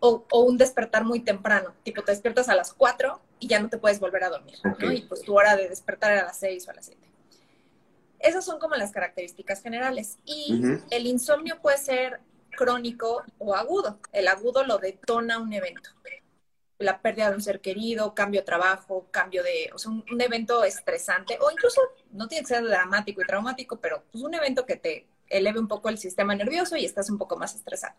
O, 0.00 0.24
un 0.32 0.58
despertar 0.58 1.04
muy 1.04 1.20
temprano, 1.20 1.72
tipo 1.84 2.02
te 2.02 2.12
despiertas 2.12 2.48
a 2.48 2.54
las 2.54 2.72
4 2.72 3.20
y 3.38 3.46
ya 3.46 3.60
no 3.60 3.68
te 3.68 3.78
puedes 3.78 4.00
volver 4.00 4.24
a 4.24 4.30
dormir, 4.30 4.56
¿no? 4.64 4.92
Y 4.92 5.02
pues 5.02 5.22
tu 5.22 5.36
hora 5.36 5.56
de 5.56 5.68
despertar 5.68 6.12
era 6.12 6.22
a 6.22 6.24
las 6.26 6.38
6 6.38 6.66
o 6.66 6.70
a 6.72 6.74
las 6.74 6.86
7. 6.86 7.00
Esas 8.18 8.44
son 8.44 8.58
como 8.58 8.76
las 8.76 8.92
características 8.92 9.62
generales. 9.62 10.18
Y 10.24 10.62
el 10.90 11.06
insomnio 11.06 11.60
puede 11.60 11.78
ser 11.78 12.20
crónico 12.56 13.24
o 13.38 13.54
agudo. 13.54 13.98
El 14.12 14.28
agudo 14.28 14.64
lo 14.64 14.78
detona 14.78 15.38
un 15.38 15.52
evento. 15.52 15.90
La 16.82 17.00
pérdida 17.00 17.30
de 17.30 17.36
un 17.36 17.42
ser 17.42 17.60
querido, 17.60 18.14
cambio 18.14 18.40
de 18.40 18.44
trabajo, 18.46 19.06
cambio 19.10 19.42
de, 19.42 19.70
o 19.74 19.78
sea, 19.78 19.90
un, 19.90 20.20
evento 20.20 20.64
estresante, 20.64 21.38
o 21.40 21.50
incluso 21.50 21.80
no 22.12 22.28
tiene 22.28 22.42
que 22.42 22.54
ser 22.54 22.64
dramático 22.64 23.22
y 23.22 23.26
traumático, 23.26 23.76
pero 23.76 24.02
pues 24.10 24.22
un 24.22 24.34
evento 24.34 24.66
que 24.66 24.76
te 24.76 25.06
eleve 25.28 25.58
un 25.58 25.68
poco 25.68 25.88
el 25.88 25.98
sistema 25.98 26.34
nervioso 26.34 26.76
y 26.76 26.84
estás 26.84 27.10
un 27.10 27.18
poco 27.18 27.36
más 27.36 27.54
estresado. 27.54 27.94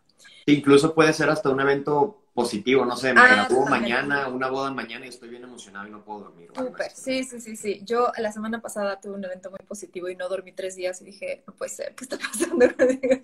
Incluso 0.46 0.94
puede 0.94 1.14
ser 1.14 1.30
hasta 1.30 1.50
un 1.50 1.60
evento 1.60 2.24
positivo, 2.34 2.86
no 2.86 2.96
sé, 2.96 3.14
me 3.14 3.22
ah, 3.22 3.48
mañana, 3.70 4.28
una 4.28 4.50
boda 4.50 4.72
mañana 4.72 5.06
y 5.06 5.10
estoy 5.10 5.30
bien 5.30 5.44
emocionado 5.44 5.88
y 5.88 5.92
no 5.92 6.04
puedo 6.04 6.22
dormir. 6.22 6.50
Súper, 6.56 6.92
sí, 6.92 7.24
sí, 7.24 7.40
sí, 7.40 7.56
sí. 7.56 7.82
Yo 7.84 8.12
la 8.18 8.32
semana 8.32 8.60
pasada 8.62 9.00
tuve 9.00 9.14
un 9.14 9.24
evento 9.26 9.52
muy 9.52 9.60
positivo 9.68 10.10
y 10.10 10.16
no 10.16 10.28
dormí 10.30 10.52
tres 10.52 10.76
días 10.76 11.02
y 11.02 11.06
dije, 11.06 11.44
no 11.48 11.54
puede 11.54 11.70
ser, 11.70 11.94
¿qué 11.96 12.06
está 12.06 12.18
pasando? 12.18 12.66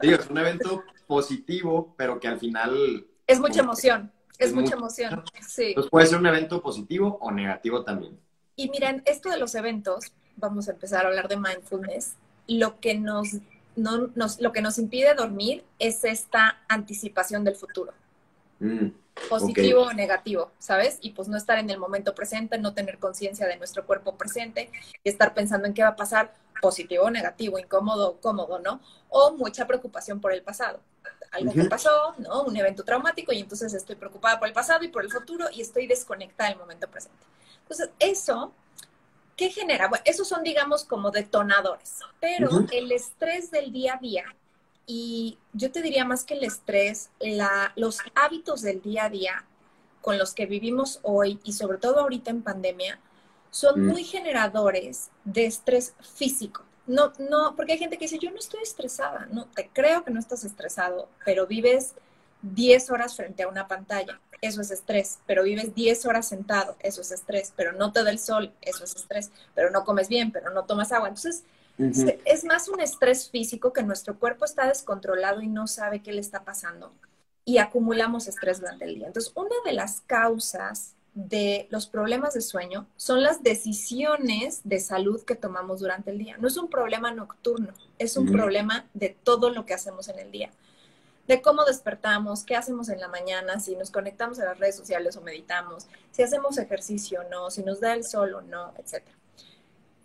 Sí, 0.01 0.09
es 0.13 0.29
un 0.29 0.37
evento 0.37 0.83
positivo, 1.07 1.93
pero 1.97 2.19
que 2.19 2.27
al 2.27 2.39
final... 2.39 3.07
Es 3.25 3.39
mucha 3.39 3.61
emoción, 3.61 4.11
es, 4.39 4.53
mucha 4.53 4.75
emoción, 4.75 5.23
sí. 5.47 5.67
Entonces 5.69 5.89
puede 5.89 6.07
ser 6.07 6.19
un 6.19 6.25
evento 6.25 6.61
positivo 6.61 7.17
o 7.21 7.31
negativo 7.31 7.83
también. 7.83 8.19
Y 8.55 8.69
miren, 8.69 9.03
esto 9.05 9.29
de 9.29 9.37
los 9.37 9.53
eventos, 9.55 10.11
vamos 10.35 10.67
a 10.67 10.71
empezar 10.71 11.05
a 11.05 11.09
hablar 11.09 11.27
de 11.27 11.37
mindfulness, 11.37 12.15
lo 12.47 12.79
que 12.79 12.95
nos, 12.95 13.27
no, 13.75 14.07
nos, 14.15 14.41
lo 14.41 14.51
que 14.51 14.61
nos 14.61 14.79
impide 14.79 15.13
dormir 15.13 15.63
es 15.77 16.03
esta 16.03 16.61
anticipación 16.67 17.43
del 17.43 17.55
futuro. 17.55 17.93
Mm, 18.59 18.87
positivo 19.29 19.83
o 19.83 19.93
negativo, 19.93 20.51
¿sabes? 20.59 20.97
Y 21.01 21.11
pues 21.11 21.27
no 21.27 21.37
estar 21.37 21.57
en 21.57 21.69
el 21.69 21.77
momento 21.77 22.15
presente, 22.15 22.57
no 22.57 22.73
tener 22.73 22.99
conciencia 22.99 23.47
de 23.47 23.57
nuestro 23.57 23.85
cuerpo 23.85 24.15
presente 24.15 24.71
y 25.03 25.09
estar 25.09 25.33
pensando 25.33 25.67
en 25.67 25.73
qué 25.73 25.83
va 25.83 25.89
a 25.89 25.95
pasar, 25.95 26.33
positivo 26.61 27.05
o 27.05 27.09
negativo, 27.09 27.59
incómodo, 27.59 28.19
cómodo, 28.21 28.59
¿no? 28.59 28.81
O 29.09 29.35
mucha 29.35 29.67
preocupación 29.67 30.19
por 30.19 30.33
el 30.33 30.41
pasado. 30.41 30.79
Algo 31.31 31.53
que 31.53 31.65
pasó, 31.65 32.15
¿no? 32.17 32.43
Un 32.43 32.57
evento 32.57 32.83
traumático 32.83 33.31
y 33.31 33.39
entonces 33.39 33.73
estoy 33.73 33.95
preocupada 33.95 34.39
por 34.39 34.47
el 34.47 34.53
pasado 34.53 34.83
y 34.83 34.87
por 34.87 35.03
el 35.03 35.11
futuro 35.11 35.45
y 35.53 35.61
estoy 35.61 35.87
desconectada 35.87 36.49
del 36.49 36.59
momento 36.59 36.87
presente. 36.87 37.23
Entonces, 37.61 37.91
eso, 37.99 38.51
¿qué 39.35 39.49
genera? 39.49 39.87
Bueno, 39.87 40.03
esos 40.05 40.27
son, 40.27 40.43
digamos, 40.43 40.83
como 40.83 41.11
detonadores, 41.11 41.99
pero 42.19 42.49
el 42.71 42.91
estrés 42.91 43.51
del 43.51 43.71
día 43.71 43.95
a 43.95 43.97
día 43.97 44.25
y 44.91 45.37
yo 45.53 45.71
te 45.71 45.83
diría 45.83 46.03
más 46.03 46.23
que 46.23 46.33
el 46.33 46.43
estrés, 46.43 47.11
la, 47.19 47.73
los 47.75 47.99
hábitos 48.15 48.63
del 48.63 48.81
día 48.81 49.05
a 49.05 49.09
día 49.09 49.45
con 50.01 50.17
los 50.17 50.33
que 50.33 50.47
vivimos 50.47 50.99
hoy 51.03 51.39
y 51.43 51.53
sobre 51.53 51.77
todo 51.77 51.99
ahorita 51.99 52.31
en 52.31 52.41
pandemia 52.41 52.99
son 53.51 53.85
muy 53.85 54.03
generadores 54.03 55.09
de 55.25 55.45
estrés 55.45 55.93
físico. 56.15 56.63
No, 56.89 57.13
no, 57.19 57.55
porque 57.55 57.73
hay 57.73 57.77
gente 57.77 57.97
que 57.97 58.05
dice, 58.05 58.17
yo 58.17 58.31
no 58.31 58.39
estoy 58.39 58.63
estresada, 58.63 59.27
no, 59.31 59.45
te 59.45 59.69
creo 59.71 60.03
que 60.03 60.09
no 60.09 60.19
estás 60.19 60.43
estresado, 60.43 61.07
pero 61.23 61.45
vives 61.45 61.93
10 62.41 62.89
horas 62.89 63.15
frente 63.15 63.43
a 63.43 63.47
una 63.47 63.67
pantalla, 63.67 64.19
eso 64.41 64.61
es 64.61 64.71
estrés, 64.71 65.19
pero 65.27 65.43
vives 65.43 65.75
10 65.75 66.05
horas 66.07 66.27
sentado, 66.27 66.75
eso 66.79 67.01
es 67.01 67.11
estrés, 67.11 67.53
pero 67.55 67.73
no 67.73 67.91
te 67.91 68.03
da 68.03 68.09
el 68.09 68.17
sol, 68.17 68.51
eso 68.61 68.83
es 68.83 68.95
estrés, 68.95 69.31
pero 69.53 69.69
no 69.69 69.85
comes 69.85 70.09
bien, 70.09 70.31
pero 70.31 70.49
no 70.49 70.65
tomas 70.65 70.91
agua. 70.91 71.09
Entonces, 71.09 71.43
es 72.25 72.43
más 72.43 72.67
un 72.67 72.79
estrés 72.79 73.29
físico 73.29 73.71
que 73.71 73.83
nuestro 73.83 74.17
cuerpo 74.17 74.45
está 74.45 74.67
descontrolado 74.67 75.41
y 75.41 75.47
no 75.47 75.67
sabe 75.67 76.01
qué 76.01 76.11
le 76.11 76.21
está 76.21 76.43
pasando 76.43 76.91
y 77.45 77.59
acumulamos 77.59 78.27
estrés 78.27 78.59
durante 78.61 78.85
el 78.85 78.95
día. 78.95 79.07
Entonces, 79.07 79.31
una 79.35 79.55
de 79.63 79.73
las 79.73 80.01
causas 80.01 80.95
de 81.27 81.67
los 81.69 81.87
problemas 81.87 82.33
de 82.33 82.39
sueño 82.39 82.87
son 82.95 83.23
las 83.23 83.43
decisiones 83.43 84.61
de 84.63 84.79
salud 84.79 85.21
que 85.23 85.35
tomamos 85.35 85.81
durante 85.81 86.11
el 86.11 86.17
día. 86.17 86.37
No 86.37 86.47
es 86.47 86.55
un 86.55 86.69
problema 86.69 87.11
nocturno, 87.11 87.73
es 87.97 88.15
un 88.15 88.31
problema 88.31 88.85
de 88.93 89.09
todo 89.09 89.49
lo 89.49 89.65
que 89.65 89.73
hacemos 89.73 90.07
en 90.07 90.17
el 90.19 90.31
día. 90.31 90.49
De 91.27 91.41
cómo 91.41 91.65
despertamos, 91.65 92.45
qué 92.45 92.55
hacemos 92.55 92.87
en 92.87 93.01
la 93.01 93.09
mañana, 93.09 93.59
si 93.59 93.75
nos 93.75 93.91
conectamos 93.91 94.39
a 94.39 94.45
las 94.45 94.59
redes 94.59 94.77
sociales 94.77 95.17
o 95.17 95.21
meditamos, 95.21 95.87
si 96.11 96.23
hacemos 96.23 96.57
ejercicio 96.57 97.19
o 97.19 97.29
no, 97.29 97.51
si 97.51 97.63
nos 97.63 97.81
da 97.81 97.93
el 97.93 98.05
sol 98.05 98.33
o 98.35 98.41
no, 98.41 98.73
etc. 98.77 99.03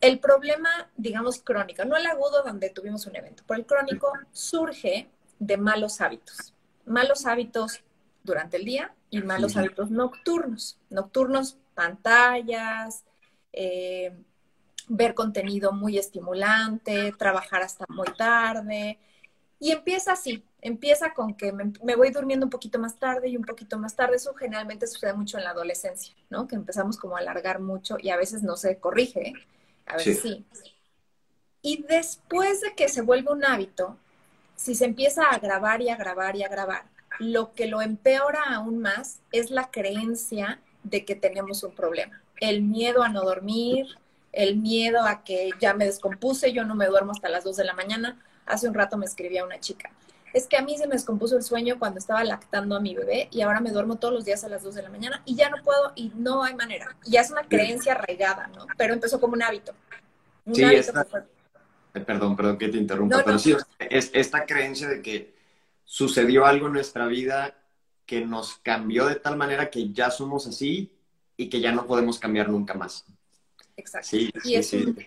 El 0.00 0.18
problema, 0.18 0.90
digamos, 0.96 1.38
crónico, 1.38 1.84
no 1.84 1.96
el 1.96 2.06
agudo 2.06 2.42
donde 2.42 2.70
tuvimos 2.70 3.06
un 3.06 3.14
evento, 3.14 3.44
pero 3.46 3.60
el 3.60 3.66
crónico 3.66 4.12
surge 4.32 5.08
de 5.38 5.56
malos 5.58 6.00
hábitos. 6.00 6.52
Malos 6.86 7.24
hábitos 7.24 7.84
durante 8.24 8.56
el 8.56 8.64
día 8.64 8.92
y 9.10 9.22
malos 9.22 9.56
hábitos 9.56 9.90
nocturnos. 9.90 10.80
Nocturnos, 10.90 11.58
pantallas, 11.74 13.04
eh, 13.52 14.12
ver 14.88 15.14
contenido 15.14 15.72
muy 15.72 15.98
estimulante, 15.98 17.12
trabajar 17.16 17.62
hasta 17.62 17.84
muy 17.88 18.08
tarde. 18.16 18.98
Y 19.60 19.70
empieza 19.70 20.12
así, 20.12 20.44
empieza 20.60 21.14
con 21.14 21.34
que 21.34 21.52
me, 21.52 21.96
voy 21.96 22.10
durmiendo 22.10 22.44
un 22.44 22.50
poquito 22.50 22.78
más 22.78 22.98
tarde 22.98 23.28
y 23.28 23.36
un 23.36 23.44
poquito 23.44 23.78
más 23.78 23.94
tarde. 23.94 24.16
Eso 24.16 24.34
generalmente 24.34 24.86
sucede 24.86 25.14
mucho 25.14 25.38
en 25.38 25.44
la 25.44 25.50
adolescencia, 25.50 26.14
¿no? 26.28 26.48
Que 26.48 26.56
empezamos 26.56 26.96
como 26.96 27.16
a 27.16 27.20
alargar 27.20 27.60
mucho 27.60 27.96
y 28.00 28.10
a 28.10 28.16
veces 28.16 28.42
no 28.42 28.56
se 28.56 28.78
corrige, 28.78 29.32
a 29.86 29.96
veces 29.96 30.20
sí. 30.20 30.44
Y 31.62 31.82
después 31.84 32.60
de 32.60 32.74
que 32.74 32.88
se 32.88 33.00
vuelve 33.00 33.32
un 33.32 33.44
hábito, 33.44 33.96
si 34.56 34.74
se 34.74 34.84
empieza 34.84 35.24
a 35.24 35.36
agravar 35.36 35.80
y 35.80 35.88
agravar 35.88 36.36
y 36.36 36.42
agravar, 36.42 36.84
lo 37.18 37.52
que 37.52 37.66
lo 37.66 37.82
empeora 37.82 38.42
aún 38.54 38.80
más 38.80 39.20
es 39.32 39.50
la 39.50 39.70
creencia 39.70 40.60
de 40.82 41.04
que 41.04 41.14
tenemos 41.14 41.62
un 41.62 41.72
problema. 41.72 42.22
El 42.40 42.62
miedo 42.62 43.02
a 43.02 43.08
no 43.08 43.22
dormir, 43.22 43.86
el 44.32 44.56
miedo 44.56 45.02
a 45.02 45.24
que 45.24 45.50
ya 45.60 45.74
me 45.74 45.86
descompuse, 45.86 46.52
yo 46.52 46.64
no 46.64 46.74
me 46.74 46.86
duermo 46.86 47.12
hasta 47.12 47.28
las 47.28 47.44
2 47.44 47.56
de 47.56 47.64
la 47.64 47.74
mañana. 47.74 48.20
Hace 48.46 48.68
un 48.68 48.74
rato 48.74 48.96
me 48.96 49.06
escribía 49.06 49.44
una 49.44 49.60
chica. 49.60 49.90
Es 50.32 50.48
que 50.48 50.56
a 50.56 50.62
mí 50.62 50.76
se 50.76 50.88
me 50.88 50.94
descompuso 50.94 51.36
el 51.36 51.44
sueño 51.44 51.78
cuando 51.78 52.00
estaba 52.00 52.24
lactando 52.24 52.74
a 52.74 52.80
mi 52.80 52.94
bebé 52.94 53.28
y 53.30 53.42
ahora 53.42 53.60
me 53.60 53.70
duermo 53.70 53.96
todos 53.96 54.12
los 54.12 54.24
días 54.24 54.42
a 54.42 54.48
las 54.48 54.64
2 54.64 54.74
de 54.74 54.82
la 54.82 54.90
mañana 54.90 55.22
y 55.24 55.36
ya 55.36 55.48
no 55.48 55.62
puedo 55.62 55.92
y 55.94 56.10
no 56.16 56.42
hay 56.42 56.54
manera. 56.54 56.96
Ya 57.04 57.20
es 57.20 57.30
una 57.30 57.44
creencia 57.44 57.92
arraigada, 57.92 58.48
¿no? 58.48 58.66
Pero 58.76 58.94
empezó 58.94 59.20
como 59.20 59.34
un 59.34 59.42
hábito. 59.42 59.72
Un 60.44 60.56
sí, 60.56 60.64
hábito 60.64 60.92
eh, 61.94 62.00
Perdón, 62.04 62.34
perdón 62.34 62.58
que 62.58 62.68
te 62.68 62.76
interrumpa, 62.76 63.22
pero 63.24 63.38
sí, 63.38 63.54
es 63.78 64.10
esta 64.12 64.44
creencia 64.44 64.88
de 64.88 65.00
que 65.00 65.33
sucedió 65.94 66.44
algo 66.44 66.66
en 66.66 66.72
nuestra 66.72 67.06
vida 67.06 67.56
que 68.04 68.26
nos 68.26 68.56
cambió 68.56 69.06
de 69.06 69.14
tal 69.14 69.36
manera 69.36 69.70
que 69.70 69.92
ya 69.92 70.10
somos 70.10 70.44
así 70.44 70.92
y 71.36 71.48
que 71.48 71.60
ya 71.60 71.70
no 71.70 71.86
podemos 71.86 72.18
cambiar 72.18 72.48
nunca 72.48 72.74
más. 72.74 73.04
Exacto. 73.76 74.08
Sí, 74.08 74.28
y 74.42 74.56
es, 74.56 74.72
Un, 74.72 74.98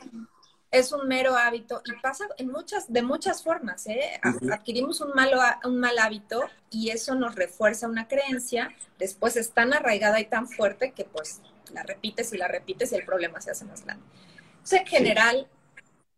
es, 0.72 0.94
Un, 0.94 1.06
mero 1.10 1.36
hábito 1.36 1.82
y 1.84 1.92
pasa 2.02 2.30
en 2.38 2.48
muchas, 2.48 2.86
de 2.88 3.02
muchas 3.02 3.44
formas. 3.44 3.86
¿eh? 3.88 4.18
Adquirimos 4.50 5.02
un, 5.02 5.12
malo, 5.14 5.42
un 5.66 5.78
mal 5.78 6.00
hábito 6.00 6.46
y 6.70 6.90
eso 6.90 7.16
nos 7.16 7.36
refuerza 7.36 7.90
una 7.90 8.08
creencia, 8.08 8.74
después 8.98 9.36
es 9.36 9.52
tan 9.52 9.74
arraigada 9.74 10.22
y 10.22 10.26
tan 10.26 10.48
fuerte 10.48 10.94
que 10.94 11.04
pues 11.04 11.42
la 11.74 11.84
repites 11.84 12.32
y 12.32 12.38
la 12.38 12.48
repites 12.48 12.94
y 12.94 12.96
el 12.96 13.04
problema 13.04 13.42
se 13.42 13.52
hace 13.52 13.66
más 13.66 13.84
grande. 13.84 14.06
Entonces, 14.52 14.80
en 14.80 14.88
general, 14.88 15.48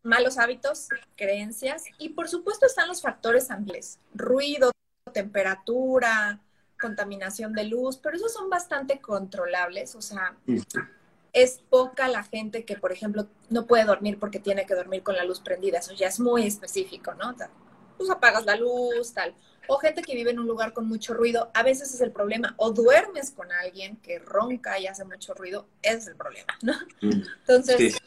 malos 0.03 0.37
hábitos, 0.37 0.87
creencias 1.15 1.83
y 1.97 2.09
por 2.09 2.29
supuesto 2.29 2.65
están 2.65 2.87
los 2.87 3.01
factores 3.01 3.51
ambientales, 3.51 3.99
ruido, 4.13 4.71
temperatura, 5.13 6.39
contaminación 6.79 7.53
de 7.53 7.65
luz, 7.65 7.97
pero 7.97 8.15
esos 8.15 8.33
son 8.33 8.49
bastante 8.49 8.99
controlables, 8.99 9.95
o 9.95 10.01
sea, 10.01 10.35
es 11.33 11.61
poca 11.69 12.07
la 12.07 12.23
gente 12.23 12.63
que, 12.63 12.77
por 12.77 12.91
ejemplo, 12.91 13.27
no 13.49 13.67
puede 13.67 13.83
dormir 13.83 14.17
porque 14.17 14.39
tiene 14.39 14.65
que 14.65 14.75
dormir 14.75 15.03
con 15.03 15.15
la 15.15 15.25
luz 15.25 15.41
prendida, 15.41 15.79
eso 15.79 15.93
ya 15.93 16.07
es 16.07 16.19
muy 16.19 16.47
específico, 16.47 17.13
¿no? 17.15 17.35
pues 17.97 18.09
apagas 18.09 18.45
la 18.45 18.55
luz, 18.55 19.13
tal. 19.13 19.35
O 19.67 19.77
gente 19.77 20.01
que 20.01 20.15
vive 20.15 20.31
en 20.31 20.39
un 20.39 20.47
lugar 20.47 20.73
con 20.73 20.87
mucho 20.87 21.13
ruido, 21.13 21.51
a 21.53 21.63
veces 21.63 21.93
es 21.93 22.01
el 22.01 22.11
problema. 22.11 22.55
O 22.57 22.71
duermes 22.71 23.31
con 23.31 23.51
alguien 23.51 23.97
que 23.97 24.17
ronca 24.19 24.79
y 24.79 24.87
hace 24.87 25.03
mucho 25.03 25.33
ruido, 25.33 25.67
ese 25.81 25.97
es 25.97 26.07
el 26.07 26.15
problema, 26.15 26.57
¿no? 26.61 26.73
Entonces, 27.01 27.97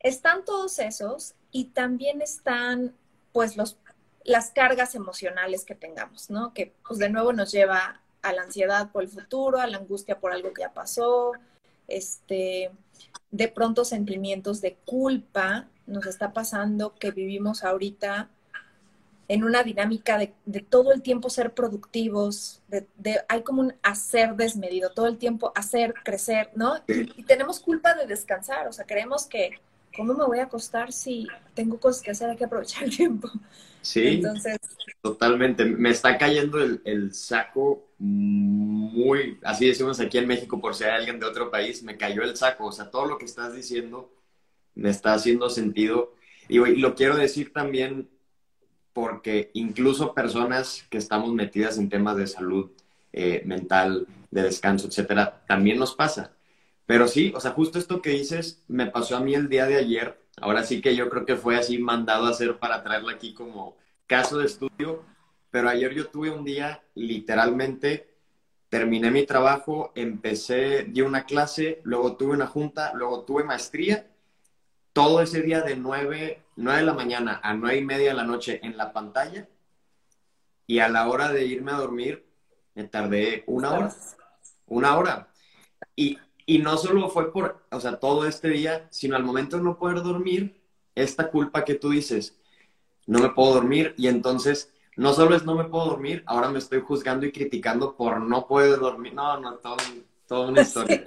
están 0.00 0.44
todos 0.44 0.78
esos 0.78 1.34
y 1.50 1.66
también 1.66 2.22
están 2.22 2.94
pues 3.32 3.56
los, 3.56 3.78
las 4.24 4.50
cargas 4.50 4.94
emocionales 4.94 5.64
que 5.64 5.74
tengamos, 5.74 6.30
¿no? 6.30 6.52
Que 6.54 6.74
pues 6.86 6.98
de 6.98 7.08
nuevo 7.08 7.32
nos 7.32 7.52
lleva 7.52 8.00
a 8.22 8.32
la 8.32 8.42
ansiedad 8.42 8.90
por 8.90 9.02
el 9.02 9.08
futuro, 9.08 9.58
a 9.58 9.66
la 9.66 9.78
angustia 9.78 10.18
por 10.18 10.32
algo 10.32 10.52
que 10.52 10.62
ya 10.62 10.72
pasó, 10.72 11.32
este, 11.86 12.70
de 13.30 13.48
pronto 13.48 13.84
sentimientos 13.84 14.60
de 14.60 14.76
culpa, 14.84 15.68
nos 15.86 16.06
está 16.06 16.32
pasando 16.32 16.94
que 16.94 17.10
vivimos 17.10 17.64
ahorita 17.64 18.28
en 19.28 19.44
una 19.44 19.62
dinámica 19.62 20.18
de, 20.18 20.60
todo 20.60 20.92
el 20.92 21.02
tiempo 21.02 21.28
ser 21.28 21.52
productivos, 21.52 22.62
de, 22.68 22.86
hay 23.28 23.42
como 23.42 23.60
un 23.60 23.74
hacer 23.82 24.34
desmedido, 24.36 24.90
todo 24.90 25.06
el 25.06 25.18
tiempo 25.18 25.52
hacer, 25.54 25.94
crecer, 26.02 26.50
¿no? 26.54 26.76
y 26.86 27.22
tenemos 27.24 27.60
culpa 27.60 27.94
de 27.94 28.06
descansar, 28.06 28.66
o 28.68 28.72
sea, 28.72 28.86
creemos 28.86 29.26
que 29.26 29.60
¿cómo 29.98 30.14
me 30.14 30.24
voy 30.24 30.38
a 30.38 30.44
acostar 30.44 30.92
si 30.92 31.26
tengo 31.54 31.78
cosas 31.78 32.02
que 32.02 32.12
hacer? 32.12 32.30
Hay 32.30 32.36
que 32.36 32.44
aprovechar 32.44 32.84
el 32.84 32.96
tiempo. 32.96 33.28
Sí, 33.82 34.06
Entonces... 34.06 34.56
totalmente. 35.02 35.64
Me 35.64 35.90
está 35.90 36.16
cayendo 36.16 36.58
el, 36.62 37.12
saco 37.12 37.88
muy, 37.98 39.38
así 39.42 39.66
decimos 39.66 39.98
aquí 39.98 40.18
en 40.18 40.28
México, 40.28 40.60
por 40.60 40.76
si 40.76 40.84
hay 40.84 40.90
alguien 40.92 41.18
de 41.18 41.26
otro 41.26 41.50
país, 41.50 41.82
me 41.82 41.96
cayó 41.96 42.22
el 42.22 42.36
saco. 42.36 42.66
O 42.66 42.72
sea, 42.72 42.90
todo 42.90 43.06
lo 43.06 43.18
que 43.18 43.24
estás 43.24 43.54
diciendo 43.54 44.12
me 44.76 44.90
está 44.90 45.14
haciendo 45.14 45.50
sentido. 45.50 46.14
Y, 46.48 46.58
lo 46.58 46.94
quiero 46.94 47.16
decir 47.16 47.52
también 47.52 48.08
porque 48.92 49.50
incluso 49.54 50.14
personas 50.14 50.86
que 50.90 50.98
estamos 50.98 51.32
metidas 51.32 51.76
en 51.76 51.88
temas 51.88 52.16
de 52.16 52.28
salud 52.28 52.70
eh, 53.12 53.42
mental, 53.44 54.06
de 54.30 54.42
descanso, 54.42 54.86
etcétera, 54.86 55.42
también 55.48 55.78
nos 55.78 55.94
pasa. 55.94 56.37
Pero 56.88 57.06
sí, 57.06 57.34
o 57.36 57.40
sea, 57.40 57.50
justo 57.50 57.78
esto 57.78 58.00
que 58.00 58.08
dices 58.08 58.64
me 58.66 58.86
pasó 58.86 59.18
a 59.18 59.20
mí 59.20 59.34
el 59.34 59.50
día 59.50 59.66
de 59.66 59.76
ayer. 59.76 60.18
Ahora 60.40 60.64
sí 60.64 60.80
que 60.80 60.96
yo 60.96 61.10
creo 61.10 61.26
que 61.26 61.36
fue 61.36 61.54
así 61.54 61.76
mandado 61.76 62.24
a 62.24 62.30
hacer 62.30 62.58
para 62.58 62.82
traerlo 62.82 63.10
aquí 63.10 63.34
como 63.34 63.76
caso 64.06 64.38
de 64.38 64.46
estudio. 64.46 65.04
Pero 65.50 65.68
ayer 65.68 65.92
yo 65.94 66.08
tuve 66.08 66.30
un 66.30 66.46
día, 66.46 66.82
literalmente, 66.94 68.08
terminé 68.70 69.10
mi 69.10 69.26
trabajo, 69.26 69.92
empecé, 69.96 70.84
di 70.84 71.02
una 71.02 71.26
clase, 71.26 71.82
luego 71.84 72.16
tuve 72.16 72.32
una 72.32 72.46
junta, 72.46 72.94
luego 72.94 73.22
tuve 73.22 73.44
maestría. 73.44 74.06
Todo 74.94 75.20
ese 75.20 75.42
día 75.42 75.60
de 75.60 75.76
9, 75.76 76.42
9 76.56 76.78
de 76.78 76.86
la 76.86 76.94
mañana 76.94 77.38
a 77.42 77.52
9 77.52 77.76
y 77.76 77.84
media 77.84 78.08
de 78.08 78.14
la 78.14 78.24
noche 78.24 78.60
en 78.62 78.78
la 78.78 78.94
pantalla. 78.94 79.46
Y 80.66 80.78
a 80.78 80.88
la 80.88 81.06
hora 81.06 81.32
de 81.32 81.44
irme 81.44 81.70
a 81.70 81.76
dormir, 81.76 82.24
me 82.74 82.84
tardé 82.84 83.44
una 83.46 83.72
hora. 83.74 83.94
Una 84.64 84.96
hora. 84.96 85.28
Y 85.94 86.18
y 86.48 86.60
no 86.60 86.78
solo 86.78 87.10
fue 87.10 87.30
por, 87.30 87.62
o 87.70 87.78
sea, 87.78 88.00
todo 88.00 88.26
este 88.26 88.48
día, 88.48 88.88
sino 88.90 89.16
al 89.16 89.22
momento 89.22 89.58
de 89.58 89.62
no 89.62 89.76
poder 89.78 90.02
dormir, 90.02 90.58
esta 90.94 91.30
culpa 91.30 91.62
que 91.62 91.74
tú 91.74 91.90
dices, 91.90 92.38
no 93.06 93.18
me 93.18 93.28
puedo 93.28 93.52
dormir 93.52 93.94
y 93.98 94.08
entonces 94.08 94.72
no 94.96 95.12
solo 95.12 95.36
es 95.36 95.44
no 95.44 95.54
me 95.54 95.64
puedo 95.64 95.84
dormir, 95.84 96.22
ahora 96.24 96.48
me 96.48 96.58
estoy 96.58 96.80
juzgando 96.80 97.26
y 97.26 97.32
criticando 97.32 97.94
por 97.94 98.18
no 98.22 98.46
poder 98.46 98.78
dormir. 98.78 99.12
No, 99.12 99.38
no, 99.38 99.56
todo, 99.56 99.76
toda 100.26 100.48
una 100.48 100.62
historia. 100.62 101.04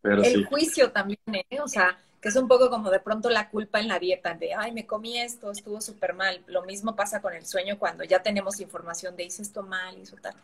Pero 0.00 0.22
el 0.22 0.46
juicio 0.46 0.90
también, 0.92 1.20
¿eh? 1.26 1.60
O 1.62 1.68
sea, 1.68 1.98
que 2.22 2.30
es 2.30 2.36
un 2.36 2.48
poco 2.48 2.70
como 2.70 2.90
de 2.90 3.00
pronto 3.00 3.28
la 3.28 3.50
culpa 3.50 3.80
en 3.80 3.88
la 3.88 3.98
dieta, 3.98 4.32
de, 4.32 4.54
ay, 4.54 4.72
me 4.72 4.86
comí 4.86 5.20
esto, 5.20 5.50
estuvo 5.50 5.78
súper 5.82 6.14
mal. 6.14 6.42
Lo 6.46 6.62
mismo 6.62 6.96
pasa 6.96 7.20
con 7.20 7.34
el 7.34 7.44
sueño 7.44 7.78
cuando 7.78 8.02
ya 8.04 8.22
tenemos 8.22 8.60
información 8.60 9.14
de 9.14 9.24
hice 9.24 9.42
esto 9.42 9.62
mal, 9.62 9.98
hizo 9.98 10.16
tal. 10.16 10.34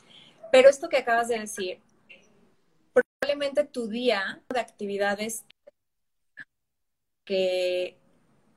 Pero 0.52 0.68
esto 0.68 0.90
que 0.90 0.98
acabas 0.98 1.28
de 1.28 1.38
decir, 1.38 1.80
probablemente 3.26 3.64
tu 3.64 3.88
día 3.88 4.42
de 4.48 4.60
actividades 4.60 5.44
que 7.24 7.98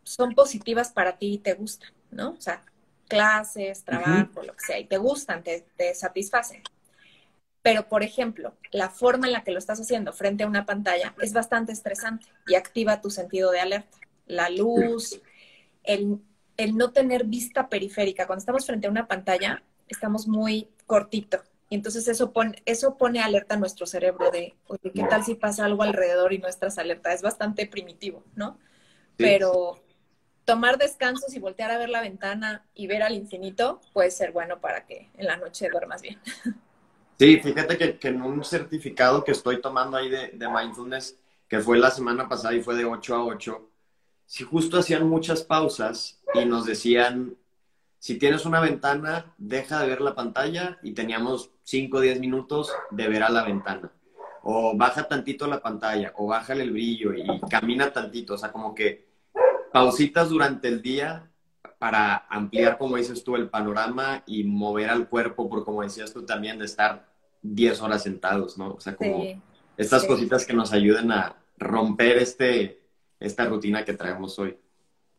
son 0.04 0.36
positivas 0.36 0.92
para 0.92 1.18
ti 1.18 1.34
y 1.36 1.38
te 1.40 1.54
gustan, 1.54 1.92
¿no? 2.12 2.32
O 2.32 2.42
sea, 2.42 2.64
clases, 3.08 3.84
trabajo, 3.84 4.44
lo 4.44 4.54
que 4.56 4.64
sea, 4.64 4.80
y 4.80 4.88
te 4.88 4.98
gustan, 4.98 5.44
te, 5.44 5.68
te 5.78 5.96
satisfacen. 5.96 6.64
Pero, 7.62 7.90
por 7.90 8.04
ejemplo, 8.04 8.58
la 8.72 8.90
forma 8.90 9.28
en 9.28 9.34
la 9.34 9.44
que 9.44 9.52
lo 9.52 9.60
estás 9.60 9.80
haciendo 9.82 10.14
frente 10.14 10.44
a 10.44 10.48
una 10.48 10.66
pantalla 10.66 11.16
es 11.20 11.34
bastante 11.34 11.72
estresante 11.74 12.28
y 12.48 12.56
activa 12.56 13.02
tu 13.02 13.10
sentido 13.10 13.52
de 13.52 13.60
alerta. 13.62 13.98
la 14.26 14.50
luz, 14.50 15.22
el, 15.84 16.22
el 16.58 16.78
no 16.78 16.92
tener 16.94 17.26
vista 17.26 17.70
periférica. 17.70 18.28
Cuando 18.28 18.42
estamos 18.42 18.66
frente 18.66 18.88
a 18.88 18.92
una 18.92 19.08
pantalla, 19.08 19.64
estamos 19.90 20.28
muy 20.28 20.70
cortito. 20.88 21.44
Y 21.70 21.76
entonces 21.76 22.08
eso 22.08 22.34
pone, 22.34 22.62
eso 22.66 22.98
pone 22.98 23.22
alerta 23.22 23.56
a 23.56 23.60
nuestro 23.60 23.86
cerebro 23.86 24.32
de, 24.32 24.56
oye, 24.68 24.92
¿qué 24.92 25.04
tal 25.04 25.24
si 25.24 25.36
pasa 25.36 25.66
algo 25.66 25.84
alrededor 25.84 26.34
y 26.34 26.40
no 26.40 26.48
estás 26.48 26.80
alerta? 26.80 27.14
Es 27.14 27.22
bastante 27.22 27.68
primitivo, 27.68 28.24
¿no? 28.36 28.58
Pero 29.16 29.80
tomar 30.46 30.80
descansos 30.80 31.36
y 31.36 31.40
voltear 31.40 31.70
a 31.70 31.78
ver 31.78 31.90
la 31.90 32.02
ventana 32.02 32.66
y 32.74 32.88
ver 32.88 33.04
al 33.04 33.14
infinito 33.14 33.82
puede 33.94 34.10
ser 34.10 34.32
bueno 34.32 34.60
para 34.60 34.88
que 34.88 35.12
en 35.16 35.28
la 35.28 35.38
noche 35.38 35.70
duermas 35.70 36.02
bien. 36.02 36.20
Sí, 37.20 37.38
fíjate 37.38 37.78
que, 37.78 38.08
en 38.08 38.22
un 38.22 38.44
certificado 38.46 39.26
que 39.26 39.34
estoy 39.34 39.62
tomando 39.62 39.98
ahí 39.98 40.10
de, 40.10 40.30
de, 40.30 40.48
mindfulness, 40.48 41.20
que 41.50 41.60
fue 41.60 41.78
la 41.78 41.92
semana 41.92 42.30
pasada 42.30 42.56
y 42.56 42.62
fue 42.62 42.76
de 42.76 42.86
8 42.86 43.14
a 43.14 43.26
8, 43.26 43.70
si 44.26 44.46
justo 44.46 44.80
hacían 44.80 45.08
muchas 45.08 45.44
pausas 45.44 46.22
y 46.34 46.46
nos 46.46 46.66
decían, 46.66 47.36
si 48.00 48.18
tienes 48.18 48.46
una 48.46 48.62
ventana, 48.62 49.34
deja 49.38 49.82
de 49.82 49.88
ver 49.88 50.02
la 50.02 50.16
pantalla 50.16 50.80
y 50.82 50.94
teníamos 50.94 51.52
5 51.64 51.98
o 51.98 52.02
10 52.02 52.20
minutos 52.22 52.72
de 52.92 53.08
ver 53.10 53.24
a 53.24 53.30
la 53.30 53.44
ventana. 53.44 53.92
O 54.42 54.76
baja 54.76 55.08
tantito 55.08 55.48
la 55.48 55.62
pantalla, 55.62 56.14
o 56.16 56.28
bájale 56.28 56.64
el 56.64 56.72
brillo 56.72 57.14
y 57.14 57.26
camina 57.50 57.92
tantito. 57.92 58.36
O 58.36 58.38
sea, 58.38 58.54
como 58.54 58.74
que 58.74 59.10
pausitas 59.74 60.30
durante 60.30 60.70
el 60.70 60.82
día 60.82 61.30
para 61.78 62.26
ampliar, 62.30 62.78
como 62.78 62.96
dices 62.96 63.24
tú, 63.24 63.36
el 63.36 63.50
panorama 63.50 64.24
y 64.26 64.46
mover 64.46 64.90
al 64.90 65.10
cuerpo, 65.10 65.50
por 65.50 65.66
como 65.66 65.84
decías 65.84 66.14
tú 66.14 66.26
también, 66.26 66.58
de 66.58 66.66
estar 66.66 67.10
10 67.42 67.82
horas 67.82 68.04
sentados, 68.04 68.58
¿no? 68.58 68.74
O 68.74 68.80
sea, 68.80 68.96
como 68.96 69.26
estas 69.76 70.06
cositas 70.06 70.46
que 70.46 70.54
nos 70.54 70.72
ayuden 70.72 71.12
a 71.12 71.36
romper 71.58 72.18
este, 72.18 72.82
esta 73.20 73.46
rutina 73.46 73.84
que 73.84 73.94
traemos 73.94 74.40
hoy. 74.40 74.58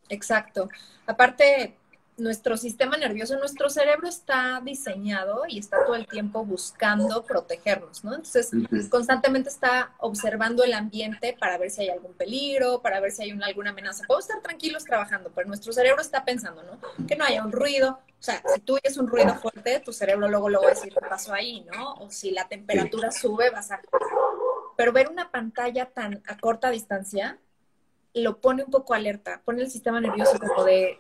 Exacto. 0.09 0.69
Aparte, 1.07 1.77
nuestro 2.21 2.57
sistema 2.57 2.97
nervioso, 2.97 3.39
nuestro 3.39 3.69
cerebro 3.71 4.09
está 4.09 4.61
diseñado 4.65 5.43
y 5.49 5.59
está 5.59 5.85
todo 5.85 5.97
el 5.97 6.07
tiempo 6.07 6.45
buscando 6.45 7.25
protegernos, 7.25 8.05
¿no? 8.05 8.15
Entonces, 8.15 8.51
constantemente 8.89 9.49
está 9.49 9.93
observando 9.99 10.63
el 10.63 10.75
ambiente 10.75 11.37
para 11.39 11.59
ver 11.59 11.71
si 11.71 11.83
hay 11.83 11.89
algún 11.89 12.13
peligro, 12.15 12.81
para 12.83 13.01
ver 13.01 13.11
si 13.11 13.23
hay 13.23 13.31
alguna 13.43 13.71
amenaza. 13.71 14.05
Podemos 14.07 14.29
estar 14.29 14.43
tranquilos 14.43 14.85
trabajando, 14.85 15.31
pero 15.35 15.49
nuestro 15.49 15.73
cerebro 15.73 16.01
está 16.01 16.25
pensando, 16.25 16.63
¿no? 16.63 17.07
Que 17.07 17.17
no 17.17 17.25
haya 17.25 17.45
un 17.45 17.53
ruido. 17.53 17.99
O 18.19 18.23
sea, 18.23 18.43
si 18.55 18.61
tú 18.61 18.75
oyes 18.75 18.97
un 18.99 19.09
ruido 19.09 19.35
fuerte, 19.37 19.81
tu 19.81 19.93
cerebro 19.93 20.29
luego, 20.29 20.49
luego 20.49 20.65
va 20.65 20.73
a 20.73 20.75
decir 20.75 20.93
qué 20.93 21.01
pasó 21.01 21.33
ahí, 21.33 21.67
¿no? 21.73 21.95
O 21.95 22.11
si 22.11 22.31
la 22.31 22.47
temperatura 22.49 23.11
sube, 23.11 23.51
vas 23.51 23.71
a... 23.71 23.81
Pero 24.77 24.93
ver 24.93 25.09
una 25.09 25.31
pantalla 25.31 25.87
tan 25.87 26.23
a 26.27 26.39
corta 26.39 26.71
distancia 26.71 27.39
lo 28.15 28.41
pone 28.41 28.65
un 28.65 28.71
poco 28.71 28.95
alerta, 28.95 29.41
pone 29.45 29.63
el 29.63 29.71
sistema 29.71 30.01
nervioso 30.01 30.39
como 30.39 30.65
de 30.65 30.99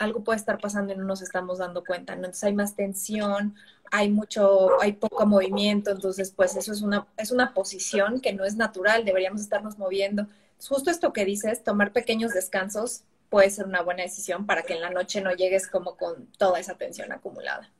algo 0.00 0.24
puede 0.24 0.38
estar 0.38 0.58
pasando 0.58 0.92
y 0.92 0.96
no 0.96 1.04
nos 1.04 1.22
estamos 1.22 1.58
dando 1.58 1.84
cuenta, 1.84 2.14
Entonces 2.14 2.42
hay 2.42 2.54
más 2.54 2.74
tensión, 2.74 3.54
hay 3.90 4.10
mucho, 4.10 4.80
hay 4.80 4.94
poco 4.94 5.26
movimiento, 5.26 5.90
entonces 5.90 6.32
pues 6.34 6.56
eso 6.56 6.72
es 6.72 6.80
una, 6.82 7.06
es 7.18 7.30
una 7.30 7.52
posición 7.54 8.20
que 8.20 8.32
no 8.32 8.44
es 8.44 8.56
natural, 8.56 9.04
deberíamos 9.04 9.42
estarnos 9.42 9.78
moviendo. 9.78 10.26
Justo 10.66 10.90
esto 10.90 11.12
que 11.12 11.24
dices, 11.24 11.62
tomar 11.62 11.92
pequeños 11.92 12.32
descansos 12.32 13.02
puede 13.28 13.50
ser 13.50 13.66
una 13.66 13.82
buena 13.82 14.02
decisión 14.02 14.46
para 14.46 14.62
que 14.62 14.74
en 14.74 14.80
la 14.80 14.90
noche 14.90 15.20
no 15.20 15.32
llegues 15.32 15.68
como 15.68 15.96
con 15.96 16.26
toda 16.38 16.58
esa 16.58 16.76
tensión 16.76 17.12
acumulada. 17.12 17.70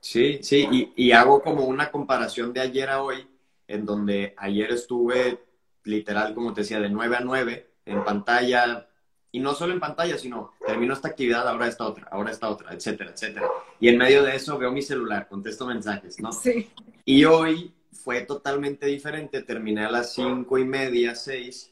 Sí, 0.00 0.38
sí, 0.42 0.68
y, 0.70 0.92
y 0.96 1.12
hago 1.12 1.42
como 1.42 1.64
una 1.66 1.90
comparación 1.90 2.52
de 2.52 2.60
ayer 2.60 2.88
a 2.90 3.02
hoy, 3.02 3.28
en 3.66 3.84
donde 3.84 4.34
ayer 4.38 4.70
estuve 4.72 5.44
literal, 5.84 6.34
como 6.34 6.54
te 6.54 6.62
decía, 6.62 6.80
de 6.80 6.88
9 6.90 7.16
a 7.16 7.20
9 7.20 7.70
en 7.84 8.04
pantalla, 8.04 8.88
y 9.36 9.38
no 9.38 9.54
solo 9.54 9.74
en 9.74 9.80
pantalla, 9.80 10.16
sino 10.16 10.54
termino 10.66 10.94
esta 10.94 11.08
actividad, 11.08 11.46
ahora 11.46 11.68
esta 11.68 11.86
otra, 11.86 12.08
ahora 12.10 12.30
esta 12.30 12.48
otra, 12.48 12.72
etcétera, 12.72 13.10
etcétera. 13.10 13.46
Y 13.78 13.88
en 13.88 13.98
medio 13.98 14.22
de 14.22 14.34
eso 14.34 14.56
veo 14.56 14.72
mi 14.72 14.80
celular, 14.80 15.28
contesto 15.28 15.66
mensajes, 15.66 16.18
¿no? 16.20 16.32
Sí. 16.32 16.70
Y 17.04 17.22
hoy 17.26 17.74
fue 17.92 18.22
totalmente 18.22 18.86
diferente. 18.86 19.42
Terminé 19.42 19.84
a 19.84 19.90
las 19.90 20.14
cinco 20.14 20.56
y 20.56 20.64
media, 20.64 21.14
seis, 21.14 21.70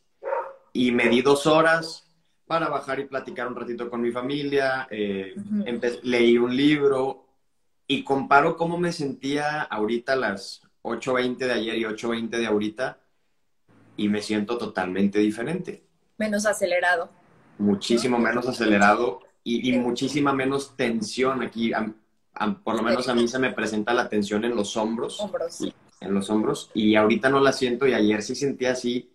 y 0.74 0.92
me 0.92 1.08
di 1.08 1.22
dos 1.22 1.46
horas 1.46 2.06
para 2.46 2.68
bajar 2.68 3.00
y 3.00 3.06
platicar 3.06 3.48
un 3.48 3.56
ratito 3.56 3.88
con 3.88 4.02
mi 4.02 4.12
familia. 4.12 4.86
Eh, 4.90 5.34
leí 6.02 6.36
un 6.36 6.54
libro 6.54 7.24
y 7.86 8.04
comparo 8.04 8.58
cómo 8.58 8.76
me 8.76 8.92
sentía 8.92 9.62
ahorita 9.62 10.12
a 10.12 10.16
las 10.16 10.60
8.20 10.82 11.38
de 11.38 11.52
ayer 11.52 11.76
y 11.76 11.84
8.20 11.84 12.28
de 12.28 12.46
ahorita 12.46 12.98
y 13.96 14.10
me 14.10 14.20
siento 14.20 14.58
totalmente 14.58 15.18
diferente. 15.18 15.82
Menos 16.18 16.44
acelerado 16.44 17.23
muchísimo 17.58 18.18
menos 18.18 18.46
acelerado 18.48 19.20
y, 19.42 19.72
muchísima 19.72 20.32
menos 20.32 20.76
tensión 20.76 21.42
aquí. 21.42 21.72
por 22.64 22.76
lo 22.76 22.82
menos 22.82 23.08
a 23.08 23.14
mí 23.14 23.28
se 23.28 23.38
me 23.38 23.52
presenta 23.52 23.92
la 23.92 24.08
tensión 24.08 24.44
en 24.44 24.56
los 24.56 24.76
hombros. 24.76 25.22
En 26.00 26.14
los 26.14 26.30
hombros. 26.30 26.70
Y 26.74 26.96
ahorita 26.96 27.28
no 27.28 27.40
la 27.40 27.52
siento 27.52 27.86
y 27.86 27.94
ayer 27.94 28.22
sí 28.22 28.34
sentía 28.34 28.72
así. 28.72 29.10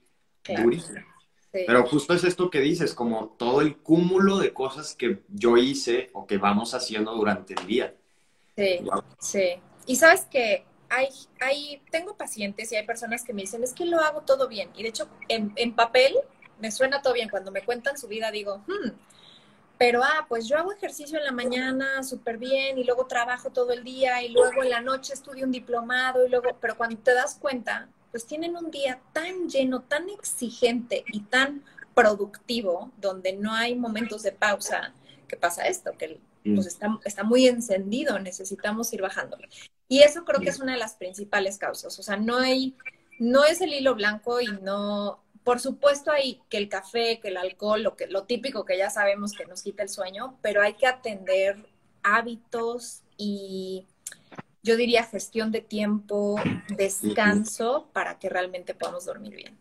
Pero 1.52 1.88
justo 1.88 2.14
es 2.14 2.24
esto 2.24 2.50
que 2.50 2.60
dices, 2.60 2.94
como 2.94 3.36
todo 3.38 3.62
el 3.62 3.78
cúmulo 3.78 4.38
de 4.38 4.54
cosas 4.54 4.94
que 4.96 5.24
yo 5.30 5.58
hice 5.58 6.12
o 6.14 6.28
que 6.28 6.38
vamos 6.38 6.76
haciendo 6.76 7.16
durante 7.16 7.56
el 7.56 7.66
día. 7.66 7.96
Sí, 8.56 8.80
sí. 9.18 9.54
Y 9.88 9.96
sabes 9.96 10.26
que 10.26 10.66
hay, 10.90 11.08
hay, 11.40 11.82
tengo 11.92 12.16
pacientes 12.16 12.72
y 12.72 12.76
hay 12.76 12.86
personas 12.86 13.24
que 13.24 13.34
me 13.34 13.42
dicen, 13.42 13.64
es 13.64 13.74
que 13.74 13.86
lo 13.86 14.00
hago 14.00 14.22
todo 14.22 14.48
bien. 14.48 14.70
Y 14.76 14.84
de 14.84 14.90
hecho, 14.90 15.08
en, 15.28 15.52
en 15.56 15.74
papel 15.74 16.14
me 16.60 16.72
suena 16.72 17.02
todo 17.02 17.14
bien. 17.14 17.30
Cuando 17.30 17.52
me 17.52 17.64
cuentan 17.64 17.98
su 17.98 18.08
vida 18.08 18.32
digo, 18.32 18.64
hmm, 18.68 18.92
pero 19.80 20.04
ah, 20.04 20.26
pues 20.28 20.48
yo 20.48 20.58
hago 20.58 20.74
ejercicio 20.74 21.18
en 21.18 21.26
la 21.26 21.32
mañana 21.32 22.04
súper 22.04 22.38
bien 22.38 22.78
y 22.78 22.84
luego 22.84 23.08
trabajo 23.08 23.50
todo 23.50 23.72
el 23.72 23.84
día 23.84 24.22
y 24.22 24.30
luego 24.30 24.62
en 24.62 24.70
la 24.70 24.82
noche 24.82 25.14
estudio 25.14 25.46
un 25.46 25.52
diplomado 25.52 26.26
y 26.26 26.30
luego, 26.30 26.50
pero 26.60 26.76
cuando 26.76 26.98
te 26.98 27.14
das 27.14 27.36
cuenta, 27.36 27.88
pues 28.12 28.26
tienen 28.26 28.58
un 28.58 28.72
día 28.72 29.00
tan 29.14 29.48
lleno, 29.48 29.82
tan 29.82 30.10
exigente 30.10 31.06
y 31.14 31.22
tan 31.22 31.64
productivo, 31.96 32.92
donde 32.98 33.34
no 33.34 33.54
hay 33.54 33.76
momentos 33.76 34.24
de 34.24 34.34
pausa, 34.34 34.94
que 35.30 35.38
pasa 35.38 35.68
esto, 35.68 35.94
que 35.98 36.20
pues 36.44 36.66
está, 36.66 36.98
está 37.06 37.24
muy 37.24 37.48
encendido, 37.48 38.20
necesitamos 38.20 38.92
ir 38.94 39.02
bajándolo. 39.02 39.48
Y 39.88 40.00
eso 40.00 40.26
creo 40.26 40.42
que 40.42 40.50
es 40.50 40.60
una 40.60 40.74
de 40.74 40.80
las 40.80 40.96
principales 40.96 41.58
causas, 41.58 41.98
o 41.98 42.04
sea, 42.04 42.18
no 42.18 42.38
hay, 42.38 42.76
no 43.20 43.46
es 43.46 43.62
el 43.62 43.74
hilo 43.74 43.96
blanco 43.96 44.42
y 44.42 44.48
no, 44.62 45.24
por 45.44 45.60
supuesto 45.60 46.12
hay 46.12 46.42
que 46.50 46.58
el 46.58 46.70
café, 46.70 47.20
que 47.22 47.30
el 47.30 47.38
alcohol, 47.38 47.84
lo, 47.84 47.96
que, 47.96 48.08
lo 48.08 48.24
típico 48.24 48.66
que 48.66 48.78
ya 48.78 48.90
sabemos 48.90 49.34
que 49.34 49.46
nos 49.46 49.64
quita 49.64 49.84
el 49.84 49.90
sueño, 49.90 50.38
pero 50.42 50.62
hay 50.62 50.74
que 50.74 50.88
atender 50.88 51.58
hábitos 52.04 53.02
y 53.18 53.88
yo 54.64 54.78
diría 54.78 55.04
gestión 55.04 55.52
de 55.52 55.62
tiempo, 55.62 56.40
descanso, 56.76 57.90
para 57.94 58.20
que 58.20 58.30
realmente 58.30 58.74
podamos 58.74 59.06
dormir 59.06 59.36
bien. 59.36 59.58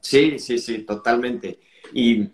Sí, 0.00 0.38
sí, 0.38 0.58
sí, 0.58 0.78
totalmente. 0.80 1.60
Y 1.92 2.28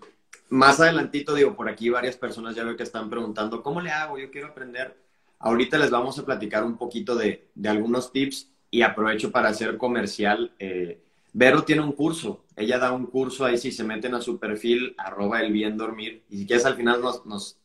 más 0.48 0.80
adelantito, 0.80 1.34
digo, 1.34 1.54
por 1.54 1.68
aquí 1.68 1.88
varias 1.88 2.16
personas 2.16 2.54
ya 2.54 2.64
veo 2.64 2.76
que 2.76 2.82
están 2.82 3.08
preguntando, 3.08 3.62
¿cómo 3.62 3.80
le 3.80 3.90
hago? 3.90 4.18
Yo 4.18 4.30
quiero 4.30 4.48
aprender. 4.48 4.96
Ahorita 5.38 5.78
les 5.78 5.90
vamos 5.90 6.18
a 6.18 6.24
platicar 6.24 6.64
un 6.64 6.76
poquito 6.76 7.16
de, 7.16 7.50
algunos 7.64 8.12
tips 8.12 8.50
y 8.70 8.82
aprovecho 8.82 9.30
para 9.30 9.48
hacer 9.48 9.76
comercial. 9.76 10.54
Eh, 10.58 11.02
Vero 11.34 11.64
tiene 11.64 11.80
un 11.80 11.92
curso, 11.92 12.44
ella 12.56 12.78
da 12.78 12.92
un 12.92 13.06
curso, 13.06 13.46
ahí 13.46 13.56
si 13.56 13.72
se 13.72 13.84
meten 13.84 14.14
a 14.14 14.20
su 14.20 14.38
perfil, 14.38 14.94
arroba 14.98 15.40
el 15.40 15.50
bien 15.50 15.78
dormir, 15.78 16.24
y 16.28 16.38
si 16.38 16.46
quieres 16.46 16.66
al 16.66 16.74
final 16.74 17.00
nos, 17.00 17.24
nos 17.24 17.58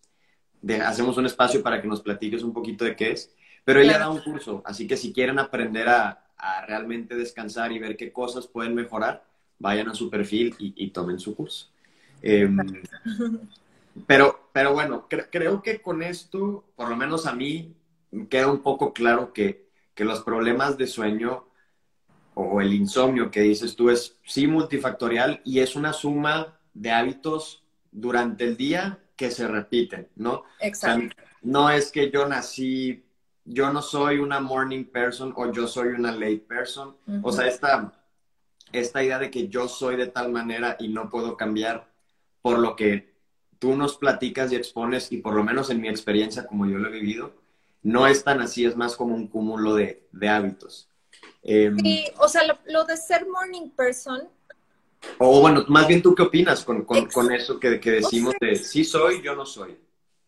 hacemos 0.85 1.17
un 1.17 1.25
espacio 1.25 1.61
para 1.61 1.81
que 1.81 1.87
nos 1.87 2.01
platiques 2.01 2.43
un 2.43 2.53
poquito 2.53 2.85
de 2.85 2.95
qué 2.95 3.11
es, 3.11 3.35
pero 3.65 3.81
ella 3.81 3.99
da 3.99 4.09
un 4.09 4.21
curso, 4.21 4.61
así 4.65 4.87
que 4.87 4.95
si 4.95 5.11
quieren 5.11 5.37
aprender 5.37 5.89
a, 5.89 6.23
realmente 6.67 7.15
descansar 7.15 7.71
y 7.71 7.79
ver 7.79 7.97
qué 7.97 8.13
cosas 8.13 8.47
pueden 8.47 8.75
mejorar, 8.75 9.25
vayan 9.57 9.89
a 9.89 9.95
su 9.95 10.09
perfil 10.09 10.55
y, 10.59 10.89
tomen 10.91 11.19
su 11.19 11.35
curso. 11.35 11.69
Em, 12.21 12.55
pero, 14.05 14.49
pero 14.53 14.73
bueno, 14.73 15.07
creo 15.09 15.63
que 15.63 15.81
con 15.81 16.03
esto, 16.03 16.63
por 16.75 16.89
lo 16.89 16.95
menos 16.95 17.25
a 17.25 17.33
mí, 17.33 17.73
queda 18.29 18.51
un 18.51 18.59
poco 18.59 18.93
claro 18.93 19.33
que, 19.33 19.67
que 19.95 20.05
los 20.05 20.21
problemas 20.21 20.77
de 20.77 20.85
sueño 20.85 21.46
o 22.39 22.61
el 22.61 22.73
insomnio 22.73 23.31
que 23.31 23.41
dices 23.41 23.75
tú 23.75 23.89
es 23.89 24.15
sí 24.23 24.45
multifactorial 24.45 25.41
y 25.43 25.59
es 25.59 25.75
una 25.75 25.91
suma 25.91 26.59
de 26.73 26.91
hábitos 26.91 27.63
durante 27.91 28.43
el 28.43 28.55
día 28.55 28.99
que 29.15 29.31
se 29.31 29.47
repiten, 29.47 30.07
¿no? 30.15 30.43
Exacto. 30.59 31.15
no 31.41 31.71
es 31.71 31.91
que 31.91 32.11
yo 32.11 32.27
nací, 32.27 33.03
yo 33.43 33.73
no 33.73 33.81
soy 33.81 34.19
una 34.19 34.39
morning 34.39 34.85
person 34.85 35.33
o 35.35 35.51
yo 35.51 35.67
soy 35.67 35.89
una 35.89 36.11
late 36.11 36.45
person. 36.47 36.95
O 37.23 37.31
sea, 37.31 37.47
esta, 37.47 37.91
esta 38.71 39.03
idea 39.03 39.17
de 39.17 39.31
que 39.31 39.47
yo 39.47 39.67
soy 39.67 39.95
de 39.95 40.07
tal 40.07 40.31
manera 40.31 40.77
y 40.79 40.89
no 40.89 41.09
puedo 41.09 41.35
cambiar 41.35 41.89
por 42.43 42.59
lo 42.59 42.75
que 42.75 43.15
tú 43.57 43.75
nos 43.75 43.97
platicas 43.97 44.51
y 44.51 44.55
expones, 44.55 45.11
y 45.11 45.17
por 45.17 45.33
lo 45.33 45.43
menos 45.43 45.71
en 45.71 45.81
mi 45.81 45.87
experiencia, 45.87 46.45
como 46.45 46.67
yo 46.67 46.77
lo 46.77 46.89
he 46.89 46.91
vivido, 46.91 47.33
no 47.81 48.05
es 48.05 48.23
tan 48.23 48.41
así, 48.41 48.63
es 48.65 48.75
más 48.75 48.95
como 48.95 49.15
un 49.15 49.27
cúmulo 49.27 49.73
de, 49.73 50.07
de 50.11 50.29
hábitos. 50.29 50.87
Em, 51.43 51.77
sí, 51.79 52.05
o 52.17 52.27
sea, 52.27 52.41
lo, 52.65 52.83
de 52.85 52.97
ser 52.97 53.25
morning 53.27 53.69
person 53.69 54.27
O 55.17 55.41
bueno, 55.41 55.63
más 55.67 55.87
bien 55.87 56.01
tú 56.01 56.13
qué 56.13 56.23
opinas 56.23 56.63
con, 56.63 56.83
con, 56.83 57.31
eso 57.31 57.59
que, 57.59 57.79
que 57.79 57.91
decimos 57.91 58.35
de 58.41 58.55
sí 58.55 58.83
soy, 58.83 59.21
yo 59.21 59.35
no 59.35 59.45
soy. 59.45 59.77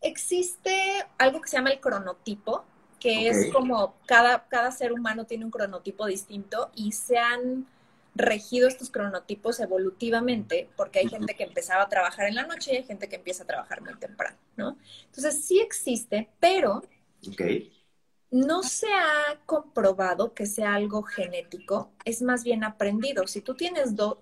Existe 0.02 1.06
algo 1.17 1.41
que 1.41 1.50
se 1.50 1.58
llama 1.58 1.72
el 1.72 1.80
cronotipo, 1.80 2.63
que 3.00 3.30
es 3.30 3.52
como 3.52 3.95
cada, 4.06 4.48
cada 4.48 4.72
ser 4.72 4.93
humano 4.93 5.26
tiene 5.26 5.45
un 5.45 5.52
cronotipo 5.52 6.06
distinto 6.06 6.69
y 6.76 6.91
se 6.91 7.17
han 7.17 7.65
regido 8.15 8.67
estos 8.67 8.89
cronotipos 8.89 9.60
evolutivamente, 9.60 10.69
porque 10.76 11.00
hay 11.00 11.08
gente 11.08 11.36
que 11.36 11.43
empezaba 11.43 11.84
a 11.84 11.89
trabajar 11.89 12.28
en 12.28 12.36
la 12.36 12.45
noche 12.45 12.74
y 12.74 12.78
hay 12.78 12.84
gente 12.84 13.08
que 13.08 13.15
empieza 13.15 13.43
a 13.43 13.48
trabajar 13.48 13.82
muy 13.82 13.95
temprano, 13.95 14.38
¿no? 14.58 14.78
Entonces 15.06 15.43
sí 15.45 15.60
existe, 15.60 16.30
pero 16.39 16.84
no 18.32 18.63
se 18.63 18.88
ha 18.88 19.39
comprobado 19.46 20.34
que 20.34 20.46
sea 20.46 20.76
algo 20.76 21.04
genético, 21.04 21.92
es 22.06 22.22
más 22.22 22.44
bien 22.44 22.63
aprendido. 22.63 23.28
Si 23.28 23.42
tú 23.42 23.56
tienes 23.56 23.96
dos 23.96 24.18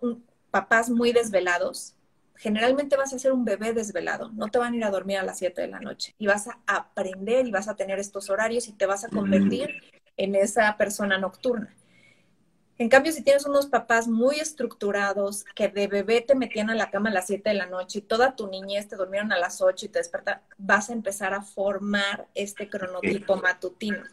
papás 0.52 0.90
muy 0.90 1.12
desvelados, 1.12 1.96
generalmente 2.36 2.96
vas 2.98 3.14
a 3.14 3.20
ser 3.20 3.32
un 3.34 3.46
bebé 3.46 3.74
desvelado, 3.74 4.30
no 4.32 4.50
te 4.50 4.60
van 4.60 4.74
a 4.74 4.78
ir 4.78 4.84
a 4.86 4.92
dormir 4.92 5.18
a 5.18 5.24
las 5.24 5.40
7 5.40 5.62
de 5.62 5.68
la 5.68 5.80
noche 5.80 6.16
y 6.18 6.28
vas 6.28 6.48
a 6.48 6.60
aprender 6.68 7.48
y 7.48 7.52
vas 7.52 7.68
a 7.68 7.76
tener 7.76 8.00
estos 8.00 8.30
horarios 8.30 8.68
y 8.68 8.74
te 8.74 8.86
vas 8.86 9.04
a 9.04 9.10
convertir 9.10 9.70
en 10.18 10.36
esa 10.36 10.78
persona 10.78 11.18
nocturna. 11.18 11.77
En 12.80 12.90
cambio, 12.90 13.12
si 13.12 13.24
tienes 13.24 13.46
unos 13.46 13.66
papás 13.66 14.08
muy 14.08 14.40
estructurados 14.40 15.44
que 15.56 15.68
de 15.68 15.88
bebé 15.88 16.22
te 16.22 16.36
metían 16.36 16.70
a 16.70 16.76
la 16.76 16.92
cama 16.92 17.10
a 17.10 17.14
las 17.14 17.28
7 17.28 17.50
de 17.50 17.56
la 17.56 17.66
noche 17.66 18.00
y 18.00 18.02
toda 18.04 18.36
tu 18.36 18.48
niñez 18.48 18.88
te 18.88 18.96
durmieron 18.96 19.32
a 19.32 19.40
las 19.40 19.62
8 19.62 19.88
y 19.88 19.90
te 19.90 20.00
despertaron, 20.00 20.42
vas 20.58 20.90
a 20.90 20.94
empezar 20.94 21.34
a 21.34 21.42
formar 21.42 22.28
este 22.36 22.70
cronotipo 22.70 23.36
matutino. 23.38 24.04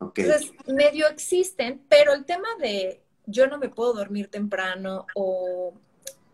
Entonces, 0.00 0.52
medio 0.66 1.08
existen, 1.08 1.82
pero 1.88 2.12
el 2.12 2.26
tema 2.26 2.48
de 2.60 3.00
yo 3.26 3.46
no 3.46 3.56
me 3.56 3.70
puedo 3.70 3.94
dormir 3.94 4.28
temprano 4.28 5.06
o 5.14 5.72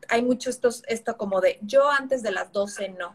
hay 0.08 0.22
mucho 0.22 0.50
esto, 0.50 0.70
esto 0.88 1.16
como 1.16 1.40
de 1.40 1.58
yo 1.62 1.88
antes 1.88 2.22
de 2.22 2.32
las 2.32 2.50
12 2.50 2.88
no. 2.90 3.14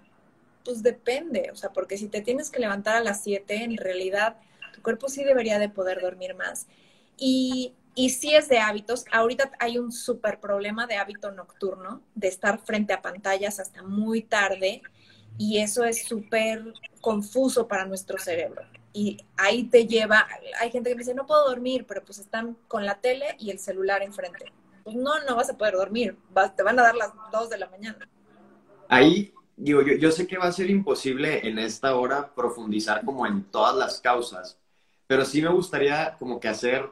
Pues 0.63 0.81
depende, 0.81 1.49
o 1.51 1.55
sea, 1.55 1.73
porque 1.73 1.97
si 1.97 2.07
te 2.07 2.21
tienes 2.21 2.49
que 2.49 2.59
levantar 2.59 2.95
a 2.95 3.03
las 3.03 3.21
7, 3.21 3.63
en 3.63 3.77
realidad 3.77 4.37
tu 4.73 4.81
cuerpo 4.81 5.09
sí 5.09 5.23
debería 5.23 5.59
de 5.59 5.69
poder 5.69 6.01
dormir 6.01 6.35
más. 6.35 6.67
Y 7.17 7.75
y 7.95 8.09
sí 8.09 8.35
es 8.35 8.49
de 8.49 8.59
hábitos. 8.59 9.05
Ahorita 9.11 9.51
hay 9.59 9.79
un 9.79 9.91
súper 9.91 10.39
problema 10.39 10.85
de 10.85 10.97
hábito 10.97 11.31
nocturno, 11.31 12.01
de 12.13 12.27
estar 12.27 12.59
frente 12.59 12.93
a 12.93 13.01
pantallas 13.01 13.59
hasta 13.59 13.81
muy 13.81 14.21
tarde, 14.21 14.81
y 15.37 15.59
eso 15.59 15.83
es 15.83 16.05
súper 16.05 16.73
confuso 17.01 17.67
para 17.67 17.85
nuestro 17.85 18.17
cerebro. 18.17 18.61
Y 18.93 19.17
ahí 19.37 19.63
te 19.65 19.87
lleva, 19.87 20.27
hay 20.59 20.71
gente 20.71 20.89
que 20.89 20.95
me 20.95 20.99
dice, 20.99 21.13
no 21.13 21.25
puedo 21.25 21.49
dormir, 21.49 21.85
pero 21.87 22.03
pues 22.03 22.19
están 22.19 22.57
con 22.67 22.85
la 22.85 22.99
tele 22.99 23.35
y 23.39 23.49
el 23.49 23.59
celular 23.59 24.01
enfrente. 24.01 24.45
Pues 24.83 24.95
no, 24.95 25.11
no 25.23 25.35
vas 25.35 25.49
a 25.49 25.57
poder 25.57 25.75
dormir, 25.75 26.17
te 26.55 26.63
van 26.63 26.79
a 26.79 26.83
dar 26.83 26.95
las 26.95 27.11
dos 27.31 27.49
de 27.49 27.57
la 27.57 27.67
mañana. 27.67 28.07
Ahí, 28.87 29.33
digo, 29.57 29.81
yo, 29.81 29.95
yo 29.95 30.11
sé 30.11 30.27
que 30.27 30.37
va 30.37 30.45
a 30.45 30.51
ser 30.51 30.69
imposible 30.69 31.47
en 31.47 31.59
esta 31.59 31.95
hora 31.95 32.33
profundizar 32.33 33.03
como 33.03 33.25
en 33.25 33.43
todas 33.45 33.75
las 33.75 33.99
causas, 33.99 34.59
pero 35.07 35.25
sí 35.25 35.41
me 35.41 35.49
gustaría 35.49 36.15
como 36.17 36.39
que 36.39 36.47
hacer 36.47 36.89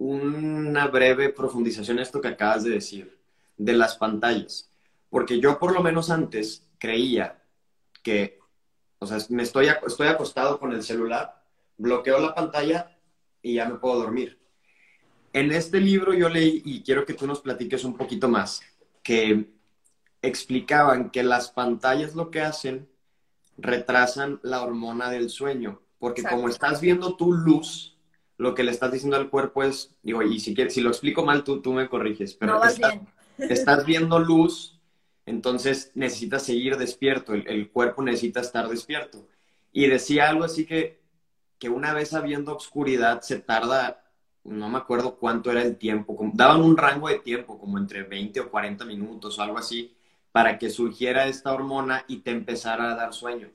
una 0.00 0.86
breve 0.86 1.28
profundización 1.28 1.98
en 1.98 2.02
esto 2.02 2.22
que 2.22 2.28
acabas 2.28 2.64
de 2.64 2.70
decir, 2.70 3.18
de 3.58 3.74
las 3.74 3.96
pantallas. 3.96 4.70
Porque 5.10 5.40
yo 5.40 5.58
por 5.58 5.74
lo 5.74 5.82
menos 5.82 6.08
antes 6.08 6.66
creía 6.78 7.42
que, 8.02 8.38
o 8.98 9.06
sea, 9.06 9.18
me 9.28 9.42
estoy, 9.42 9.68
estoy 9.86 10.08
acostado 10.08 10.58
con 10.58 10.72
el 10.72 10.82
celular, 10.82 11.44
bloqueo 11.76 12.18
la 12.18 12.34
pantalla 12.34 12.96
y 13.42 13.54
ya 13.54 13.68
me 13.68 13.74
puedo 13.74 13.98
dormir. 13.98 14.38
En 15.34 15.52
este 15.52 15.80
libro 15.80 16.14
yo 16.14 16.30
leí, 16.30 16.62
y 16.64 16.82
quiero 16.82 17.04
que 17.04 17.12
tú 17.12 17.26
nos 17.26 17.40
platiques 17.40 17.84
un 17.84 17.94
poquito 17.98 18.26
más, 18.26 18.62
que 19.02 19.50
explicaban 20.22 21.10
que 21.10 21.22
las 21.22 21.50
pantallas 21.50 22.14
lo 22.14 22.30
que 22.30 22.40
hacen, 22.40 22.88
retrasan 23.58 24.40
la 24.42 24.62
hormona 24.62 25.10
del 25.10 25.28
sueño, 25.28 25.82
porque 25.98 26.22
como 26.22 26.48
estás 26.48 26.80
viendo 26.80 27.16
tu 27.16 27.34
luz, 27.34 27.89
lo 28.40 28.54
que 28.54 28.64
le 28.64 28.70
estás 28.70 28.90
diciendo 28.90 29.18
al 29.18 29.28
cuerpo 29.28 29.62
es, 29.62 29.94
digo, 30.02 30.22
y 30.22 30.40
si, 30.40 30.54
quieres, 30.54 30.72
si 30.72 30.80
lo 30.80 30.88
explico 30.88 31.26
mal, 31.26 31.44
tú, 31.44 31.60
tú 31.60 31.74
me 31.74 31.90
corriges, 31.90 32.32
pero 32.32 32.58
estás, 33.38 33.84
viendo 33.84 34.18
luz, 34.18 34.80
entonces 35.26 35.92
necesitas 35.94 36.44
seguir 36.44 36.78
despierto, 36.78 37.34
el, 37.34 37.70
cuerpo 37.70 38.02
necesita 38.02 38.40
estar 38.40 38.66
despierto. 38.68 39.28
Y 39.72 39.88
decía 39.88 40.30
algo 40.30 40.44
así 40.44 40.64
que, 40.64 41.02
que 41.58 41.68
una 41.68 41.92
vez 41.92 42.14
habiendo 42.14 42.56
oscuridad 42.56 43.20
se 43.20 43.40
tarda, 43.40 44.04
no 44.44 44.70
me 44.70 44.78
acuerdo 44.78 45.16
cuánto 45.16 45.50
era 45.50 45.60
el 45.60 45.76
tiempo, 45.76 46.16
como, 46.16 46.32
daban 46.34 46.62
un 46.62 46.78
rango 46.78 47.08
de 47.08 47.18
tiempo, 47.18 47.58
como 47.58 47.76
entre 47.76 48.04
20 48.04 48.40
o 48.40 48.50
40 48.50 48.86
minutos 48.86 49.38
o 49.38 49.42
algo 49.42 49.58
así, 49.58 49.94
para 50.32 50.58
que 50.58 50.70
surgiera 50.70 51.26
esta 51.26 51.52
hormona 51.52 52.06
y 52.08 52.20
te 52.20 52.30
empezara 52.30 52.90
a 52.90 52.94
dar 52.94 53.12
sueño. 53.12 53.50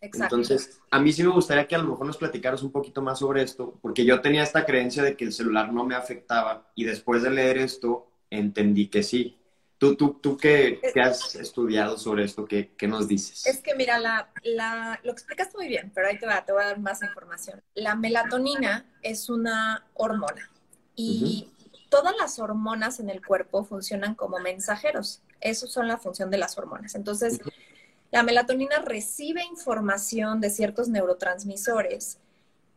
Entonces, 0.00 0.80
a 0.90 1.00
mí 1.00 1.12
sí 1.12 1.22
me 1.22 1.30
gustaría 1.30 1.66
que 1.66 1.74
a 1.74 1.78
lo 1.78 1.88
mejor 1.88 2.06
nos 2.06 2.16
platicaras 2.16 2.62
un 2.62 2.70
poquito 2.70 3.02
más 3.02 3.18
sobre 3.18 3.42
esto, 3.42 3.78
porque 3.82 4.04
yo 4.04 4.20
tenía 4.20 4.42
esta 4.42 4.64
creencia 4.64 5.02
de 5.02 5.16
que 5.16 5.24
el 5.24 5.32
celular 5.32 5.72
no 5.72 5.84
me 5.84 5.96
afectaba 5.96 6.70
y 6.74 6.84
después 6.84 7.22
de 7.22 7.30
leer 7.30 7.58
esto 7.58 8.10
entendí 8.30 8.88
que 8.88 9.02
sí. 9.02 9.38
¿Tú, 9.78 9.94
tú, 9.94 10.18
tú 10.20 10.36
qué, 10.36 10.80
has 11.00 11.36
estudiado 11.36 11.96
sobre 11.96 12.24
esto? 12.24 12.44
¿Qué, 12.44 12.74
¿Qué, 12.76 12.88
nos 12.88 13.06
dices? 13.06 13.46
Es 13.46 13.62
que 13.62 13.76
mira, 13.76 13.98
la, 13.98 14.32
la, 14.42 15.00
lo 15.04 15.12
explicaste 15.12 15.56
muy 15.56 15.68
bien, 15.68 15.92
pero 15.94 16.08
ahí 16.08 16.18
te, 16.18 16.26
va, 16.26 16.44
te 16.44 16.52
voy 16.52 16.62
a 16.62 16.66
dar 16.66 16.80
más 16.80 17.00
información. 17.02 17.62
La 17.74 17.94
melatonina 17.94 18.86
es 19.02 19.30
una 19.30 19.86
hormona 19.94 20.50
y 20.96 21.48
todas 21.90 22.14
las 22.16 22.40
hormonas 22.40 22.98
en 22.98 23.08
el 23.08 23.24
cuerpo 23.24 23.64
funcionan 23.64 24.16
como 24.16 24.40
mensajeros. 24.40 25.22
Eso 25.40 25.68
son 25.68 25.86
la 25.86 25.96
función 25.96 26.28
de 26.30 26.38
las 26.38 26.58
hormonas. 26.58 26.96
Entonces, 26.96 27.40
la 28.10 28.22
melatonina 28.22 28.78
recibe 28.78 29.44
información 29.44 30.40
de 30.40 30.50
ciertos 30.50 30.88
neurotransmisores 30.88 32.18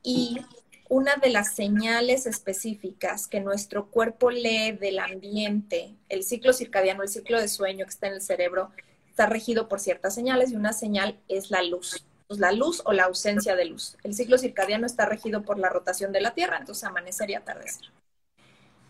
y 0.04 0.42
una 0.90 1.16
de 1.16 1.30
las 1.30 1.56
señales 1.56 2.26
específicas 2.26 3.28
que 3.28 3.40
nuestro 3.40 3.88
cuerpo 3.88 4.30
lee 4.30 4.74
del 4.74 5.00
ambiente, 5.00 5.96
el 6.10 6.24
ciclo 6.24 6.52
circadiano, 6.52 7.02
el 7.02 7.08
ciclo 7.08 7.40
de 7.40 7.48
sueño 7.48 7.86
que 7.86 7.92
está 7.92 8.08
en 8.08 8.16
el 8.16 8.22
cerebro, 8.22 8.72
está 9.08 9.26
regido 9.26 9.70
por 9.70 9.80
ciertas 9.80 10.14
señales 10.14 10.52
y 10.52 10.58
una 10.58 10.74
señal 10.74 11.18
es 11.30 11.50
la 11.50 11.64
luz. 11.64 12.06
Pues 12.28 12.40
la 12.42 12.52
luz 12.52 12.82
o 12.86 12.92
la 12.92 13.06
ausencia 13.06 13.56
de 13.56 13.66
luz. 13.66 13.98
El 14.04 14.14
ciclo 14.14 14.38
circadiano 14.38 14.86
está 14.86 15.06
regido 15.06 15.44
por 15.44 15.60
la 15.60 15.70
rotación 15.70 16.12
de 16.12 16.22
la 16.22 16.34
Tierra, 16.34 16.58
entonces 16.58 16.84
amanecer 16.84 17.30
y 17.30 17.36
atardecer. 17.36 17.92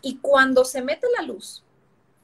Y 0.00 0.16
cuando 0.16 0.64
se 0.64 0.82
mete 0.82 1.06
la 1.16 1.22
luz, 1.22 1.62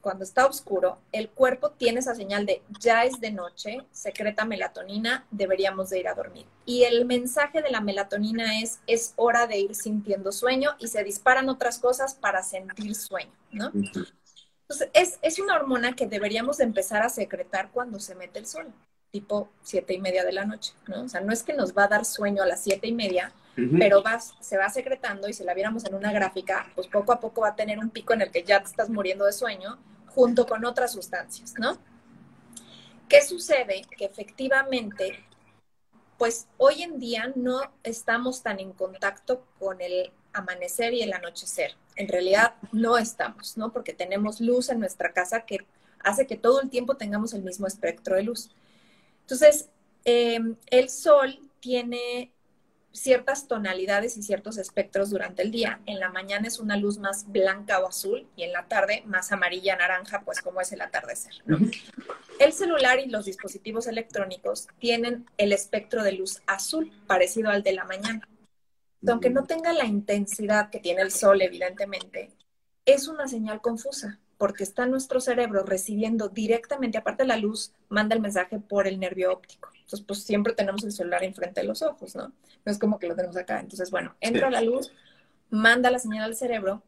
cuando 0.01 0.23
está 0.23 0.45
oscuro, 0.45 0.99
el 1.11 1.29
cuerpo 1.29 1.71
tiene 1.71 1.99
esa 1.99 2.15
señal 2.15 2.45
de 2.45 2.61
ya 2.79 3.03
es 3.03 3.19
de 3.19 3.31
noche, 3.31 3.79
secreta 3.91 4.45
melatonina, 4.45 5.25
deberíamos 5.31 5.89
de 5.89 5.99
ir 5.99 6.07
a 6.07 6.15
dormir. 6.15 6.45
Y 6.65 6.83
el 6.83 7.05
mensaje 7.05 7.61
de 7.61 7.71
la 7.71 7.81
melatonina 7.81 8.59
es 8.61 8.79
es 8.87 9.13
hora 9.15 9.47
de 9.47 9.59
ir 9.59 9.75
sintiendo 9.75 10.31
sueño 10.31 10.71
y 10.79 10.87
se 10.87 11.03
disparan 11.03 11.49
otras 11.49 11.79
cosas 11.79 12.15
para 12.15 12.43
sentir 12.43 12.95
sueño, 12.95 13.31
¿no? 13.51 13.71
Entonces, 13.73 14.89
es, 14.93 15.19
es 15.21 15.39
una 15.39 15.55
hormona 15.55 15.95
que 15.95 16.07
deberíamos 16.07 16.59
empezar 16.59 17.01
a 17.01 17.09
secretar 17.09 17.71
cuando 17.71 17.99
se 17.99 18.15
mete 18.15 18.39
el 18.39 18.45
sol, 18.45 18.67
tipo 19.11 19.49
siete 19.63 19.93
y 19.93 19.99
media 19.99 20.23
de 20.23 20.31
la 20.31 20.45
noche, 20.45 20.73
¿no? 20.87 21.03
O 21.03 21.09
sea, 21.09 21.21
no 21.21 21.33
es 21.33 21.43
que 21.43 21.53
nos 21.53 21.75
va 21.75 21.85
a 21.85 21.87
dar 21.87 22.05
sueño 22.05 22.43
a 22.43 22.45
las 22.45 22.63
siete 22.63 22.87
y 22.87 22.93
media, 22.93 23.33
pero 23.77 24.01
vas, 24.03 24.35
se 24.39 24.57
va 24.57 24.69
secretando 24.69 25.27
y 25.27 25.33
si 25.33 25.43
la 25.43 25.53
viéramos 25.53 25.83
en 25.85 25.95
una 25.95 26.13
gráfica, 26.13 26.71
pues 26.75 26.87
poco 26.87 27.11
a 27.11 27.19
poco 27.19 27.41
va 27.41 27.49
a 27.49 27.55
tener 27.55 27.79
un 27.79 27.89
pico 27.89 28.13
en 28.13 28.21
el 28.21 28.31
que 28.31 28.43
ya 28.43 28.59
te 28.59 28.69
estás 28.69 28.89
muriendo 28.89 29.25
de 29.25 29.33
sueño 29.33 29.77
junto 30.13 30.45
con 30.45 30.65
otras 30.65 30.91
sustancias, 30.91 31.53
¿no? 31.57 31.77
¿Qué 33.07 33.23
sucede? 33.23 33.81
Que 33.97 34.05
efectivamente, 34.05 35.25
pues 36.17 36.47
hoy 36.57 36.83
en 36.83 36.99
día 36.99 37.31
no 37.35 37.61
estamos 37.83 38.43
tan 38.43 38.59
en 38.59 38.71
contacto 38.73 39.45
con 39.57 39.81
el 39.81 40.11
amanecer 40.33 40.93
y 40.93 41.01
el 41.01 41.13
anochecer. 41.13 41.75
En 41.95 42.07
realidad 42.07 42.53
no 42.71 42.97
estamos, 42.97 43.57
¿no? 43.57 43.73
Porque 43.73 43.93
tenemos 43.93 44.39
luz 44.39 44.69
en 44.69 44.79
nuestra 44.79 45.11
casa 45.11 45.41
que 45.41 45.65
hace 46.03 46.27
que 46.27 46.37
todo 46.37 46.61
el 46.61 46.69
tiempo 46.69 46.97
tengamos 46.97 47.33
el 47.33 47.43
mismo 47.43 47.67
espectro 47.67 48.15
de 48.15 48.23
luz. 48.23 48.51
Entonces, 49.21 49.69
eh, 50.05 50.39
el 50.67 50.89
sol 50.89 51.39
tiene 51.59 52.31
ciertas 52.99 53.47
tonalidades 53.47 54.17
y 54.17 54.23
ciertos 54.23 54.57
espectros 54.57 55.09
durante 55.09 55.41
el 55.41 55.51
día. 55.51 55.79
En 55.85 55.99
la 55.99 56.09
mañana 56.09 56.47
es 56.47 56.59
una 56.59 56.77
luz 56.77 56.97
más 56.97 57.31
blanca 57.31 57.79
o 57.79 57.87
azul 57.87 58.27
y 58.35 58.43
en 58.43 58.51
la 58.51 58.67
tarde 58.67 59.03
más 59.05 59.31
amarilla, 59.31 59.75
naranja, 59.75 60.21
pues 60.25 60.41
como 60.41 60.61
es 60.61 60.71
el 60.71 60.81
atardecer. 60.81 61.33
El 62.39 62.53
celular 62.53 62.99
y 62.99 63.07
los 63.07 63.25
dispositivos 63.25 63.87
electrónicos 63.87 64.67
tienen 64.79 65.25
el 65.37 65.53
espectro 65.53 66.03
de 66.03 66.11
luz 66.11 66.41
azul, 66.45 66.91
parecido 67.07 67.49
al 67.49 67.63
de 67.63 67.73
la 67.73 67.85
mañana. 67.85 68.27
Aunque 69.07 69.29
no 69.29 69.45
tenga 69.45 69.71
la 69.71 69.85
intensidad 69.85 70.69
que 70.69 70.79
tiene 70.79 71.01
el 71.01 71.11
sol, 71.11 71.41
evidentemente, 71.41 72.31
es 72.85 73.07
una 73.07 73.27
señal 73.27 73.61
confusa 73.61 74.19
porque 74.37 74.63
está 74.63 74.85
nuestro 74.85 75.19
cerebro 75.19 75.63
recibiendo 75.63 76.29
directamente, 76.29 76.97
aparte 76.97 77.23
de 77.23 77.27
la 77.27 77.37
luz, 77.37 77.73
manda 77.89 78.15
el 78.15 78.21
mensaje 78.21 78.57
por 78.57 78.87
el 78.87 78.97
nervio 78.97 79.33
óptico. 79.33 79.69
Entonces, 79.89 80.05
pues 80.05 80.21
siempre 80.21 80.53
tenemos 80.53 80.83
el 80.83 80.91
celular 80.91 81.23
enfrente 81.23 81.61
de 81.61 81.67
los 81.67 81.81
ojos, 81.81 82.15
¿no? 82.15 82.27
No 82.27 82.71
es 82.71 82.77
como 82.77 82.99
que 82.99 83.07
lo 83.07 83.15
tenemos 83.15 83.35
acá. 83.37 83.59
Entonces, 83.59 83.89
bueno, 83.89 84.15
entra 84.21 84.51
la 84.51 84.61
luz, 84.61 84.91
manda 85.49 85.89
la 85.89 85.97
señal 85.97 86.25
al 86.25 86.35
cerebro 86.35 86.83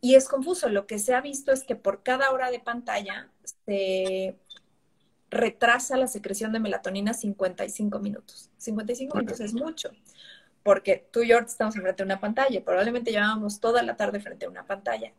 y 0.00 0.14
es 0.14 0.26
confuso. 0.26 0.70
Lo 0.70 0.86
que 0.86 0.98
se 0.98 1.12
ha 1.12 1.20
visto 1.20 1.52
es 1.52 1.62
que 1.62 1.76
por 1.76 2.02
cada 2.02 2.30
hora 2.30 2.50
de 2.50 2.58
pantalla 2.58 3.28
se 3.66 4.38
retrasa 5.30 5.98
la 5.98 6.06
secreción 6.06 6.54
de 6.54 6.60
melatonina 6.60 7.12
55 7.12 7.98
minutos. 7.98 8.50
55 8.56 9.14
minutos 9.14 9.40
es 9.40 9.52
mucho, 9.52 9.90
porque 10.62 11.06
tú 11.12 11.20
y 11.20 11.28
yo 11.28 11.40
estamos 11.40 11.74
frente 11.74 12.02
a 12.02 12.06
una 12.06 12.18
pantalla, 12.18 12.64
probablemente 12.64 13.10
llevábamos 13.10 13.60
toda 13.60 13.82
la 13.82 13.94
tarde 13.94 14.20
frente 14.20 14.46
a 14.46 14.48
una 14.48 14.64
pantalla. 14.64 15.12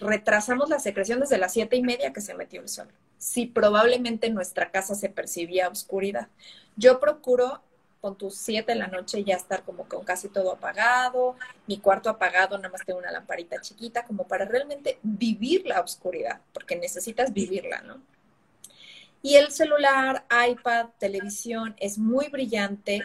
Retrasamos 0.00 0.68
la 0.68 0.78
secreción 0.78 1.20
desde 1.20 1.38
las 1.38 1.52
siete 1.52 1.76
y 1.76 1.82
media 1.82 2.12
que 2.12 2.20
se 2.20 2.34
metió 2.34 2.60
el 2.60 2.68
sol. 2.68 2.88
Si 3.18 3.46
probablemente 3.46 4.28
en 4.28 4.34
nuestra 4.34 4.70
casa 4.70 4.94
se 4.94 5.08
percibía 5.08 5.68
oscuridad. 5.68 6.28
Yo 6.76 7.00
procuro 7.00 7.62
con 8.00 8.16
tus 8.16 8.34
7 8.36 8.72
de 8.72 8.78
la 8.78 8.86
noche 8.86 9.22
ya 9.24 9.36
estar 9.36 9.62
como 9.62 9.84
con 9.84 10.04
casi 10.04 10.28
todo 10.28 10.52
apagado, 10.52 11.36
mi 11.66 11.78
cuarto 11.78 12.08
apagado, 12.08 12.56
nada 12.56 12.70
más 12.70 12.84
tengo 12.84 12.98
una 12.98 13.12
lamparita 13.12 13.60
chiquita, 13.60 14.04
como 14.04 14.26
para 14.26 14.46
realmente 14.46 14.98
vivir 15.02 15.66
la 15.66 15.80
oscuridad, 15.80 16.40
porque 16.52 16.76
necesitas 16.76 17.32
vivirla, 17.32 17.82
¿no? 17.82 18.00
Y 19.22 19.36
el 19.36 19.52
celular, 19.52 20.24
iPad, 20.48 20.86
televisión 20.98 21.76
es 21.78 21.98
muy 21.98 22.28
brillante 22.28 23.02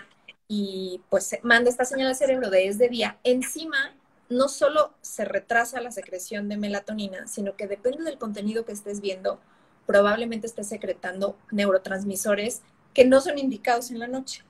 y 0.47 1.01
pues 1.09 1.37
manda 1.43 1.69
esta 1.69 1.83
señal 1.83 2.07
al 2.07 2.15
cerebro 2.15 2.49
de 2.49 2.67
es 2.67 2.77
de 2.77 2.87
día. 2.87 3.17
Encima, 3.25 3.93
no 4.29 4.47
solo 4.49 4.93
se 5.01 5.25
retrasa 5.25 5.81
la 5.81 5.91
secreción 5.91 6.49
de 6.49 6.57
melatonina, 6.57 7.27
sino 7.27 7.55
que 7.55 7.67
depende 7.67 8.03
del 8.03 8.17
contenido 8.17 8.65
que 8.65 8.71
estés 8.71 9.01
viendo, 9.01 9.39
probablemente 9.85 10.47
estés 10.47 10.67
secretando 10.67 11.37
neurotransmisores 11.51 12.61
que 12.93 13.05
no 13.05 13.21
son 13.21 13.37
indicados 13.37 13.91
en 13.91 13.99
la 13.99 14.07
noche 14.07 14.43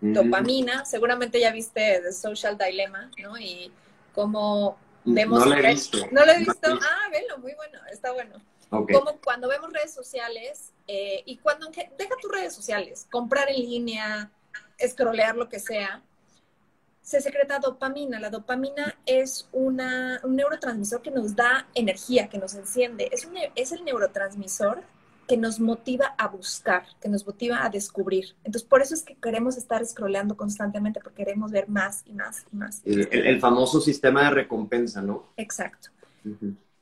dopamina. 0.00 0.84
Seguramente 0.84 1.40
ya 1.40 1.52
viste 1.52 2.00
The 2.02 2.12
Social 2.12 2.56
Dilemma, 2.56 3.10
¿no? 3.22 3.36
Y 3.38 3.72
cómo 4.14 4.78
vemos... 5.04 5.40
No 5.40 5.46
lo 5.46 5.56
he 5.56 5.70
visto. 5.70 5.98
No 6.10 6.24
lo 6.24 6.32
he 6.32 6.38
visto. 6.38 6.78
Ah, 6.82 7.08
velo, 7.10 7.38
muy 7.38 7.54
bueno, 7.54 7.78
está 7.90 8.12
bueno. 8.12 8.40
Como 8.70 9.18
cuando 9.24 9.48
vemos 9.48 9.72
redes 9.72 9.92
sociales 9.92 10.72
eh, 10.86 11.22
y 11.24 11.38
cuando... 11.38 11.68
Deja 11.70 12.14
tus 12.20 12.30
redes 12.30 12.54
sociales, 12.54 13.06
comprar 13.10 13.48
en 13.50 13.56
línea, 13.56 14.30
scrollear 14.86 15.36
lo 15.36 15.48
que 15.48 15.58
sea, 15.58 16.02
se 17.08 17.22
secreta 17.22 17.58
dopamina. 17.58 18.20
La 18.20 18.28
dopamina 18.28 18.94
es 19.06 19.48
una, 19.52 20.20
un 20.24 20.36
neurotransmisor 20.36 21.00
que 21.00 21.10
nos 21.10 21.34
da 21.34 21.66
energía, 21.74 22.28
que 22.28 22.36
nos 22.36 22.54
enciende. 22.54 23.08
Es, 23.10 23.24
un, 23.24 23.32
es 23.54 23.72
el 23.72 23.82
neurotransmisor 23.82 24.82
que 25.26 25.38
nos 25.38 25.58
motiva 25.58 26.14
a 26.18 26.28
buscar, 26.28 26.84
que 27.00 27.08
nos 27.08 27.26
motiva 27.26 27.64
a 27.64 27.70
descubrir. 27.70 28.36
Entonces, 28.44 28.68
por 28.68 28.82
eso 28.82 28.92
es 28.92 29.04
que 29.04 29.14
queremos 29.14 29.56
estar 29.56 29.82
scrolleando 29.86 30.36
constantemente, 30.36 31.00
porque 31.00 31.24
queremos 31.24 31.50
ver 31.50 31.66
más 31.70 32.02
y 32.04 32.12
más 32.12 32.44
y 32.52 32.56
más. 32.56 32.82
El, 32.84 33.40
famoso 33.40 33.80
sistema 33.80 34.24
de 34.24 34.30
recompensa, 34.30 35.00
¿no? 35.00 35.32
Exacto. 35.38 35.88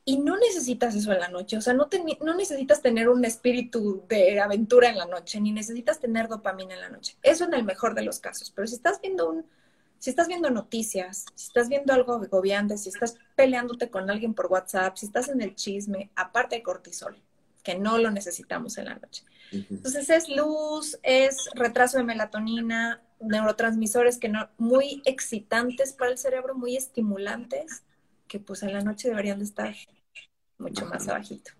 Y 0.03 0.19
no 0.19 0.35
necesitas 0.35 0.93
eso 0.93 1.13
en 1.13 1.21
la 1.21 1.29
noche, 1.29 1.55
o 1.55 1.61
sea, 1.61 1.73
no, 1.73 1.87
no 2.21 2.35
necesitas 2.35 2.81
tener 2.81 3.07
un 3.07 3.23
espíritu 3.23 4.03
de 4.09 4.41
aventura 4.41 4.89
en 4.89 4.97
la 4.97 5.05
noche, 5.05 5.39
ni 5.39 5.53
necesitas 5.53 6.01
tener 6.01 6.27
dopamina 6.27 6.73
en 6.73 6.81
la 6.81 6.89
noche. 6.89 7.15
Eso 7.23 7.45
en 7.45 7.53
el 7.53 7.63
mejor 7.63 7.95
de 7.95 8.03
los 8.03 8.19
casos. 8.19 8.51
Pero 8.53 8.67
si 8.67 8.75
estás 8.75 8.99
viendo 9.01 9.29
un, 9.29 9.45
si 9.99 10.09
estás 10.09 10.27
viendo 10.27 10.49
noticias, 10.49 11.25
si 11.35 11.47
estás 11.47 11.69
viendo 11.69 11.93
algo 11.93 12.13
agobiante, 12.13 12.77
si 12.77 12.89
estás 12.89 13.17
peleándote 13.35 13.89
con 13.89 14.09
alguien 14.09 14.33
por 14.33 14.47
WhatsApp, 14.47 14.95
si 14.97 15.05
estás 15.05 15.29
en 15.29 15.41
el 15.41 15.55
chisme, 15.55 16.09
aparte 16.15 16.55
de 16.55 16.63
cortisol, 16.63 17.21
que 17.63 17.75
no 17.77 17.97
lo 17.97 18.11
necesitamos 18.11 18.77
en 18.77 18.85
la 18.85 18.95
noche. 18.95 19.23
Entonces 19.51 20.09
es 20.09 20.29
luz, 20.29 20.99
es 21.03 21.49
retraso 21.55 21.97
de 21.97 22.03
melatonina, 22.03 23.01
neurotransmisores 23.19 24.17
que 24.17 24.29
no, 24.29 24.49
muy 24.57 25.01
excitantes 25.05 25.93
para 25.93 26.11
el 26.11 26.17
cerebro, 26.17 26.55
muy 26.55 26.75
estimulantes, 26.75 27.83
que 28.27 28.39
pues 28.39 28.63
en 28.63 28.73
la 28.73 28.81
noche 28.81 29.09
deberían 29.09 29.39
de 29.39 29.45
estar 29.45 29.73
mucho 30.57 30.85
más 30.85 31.07
abajito. 31.07 31.51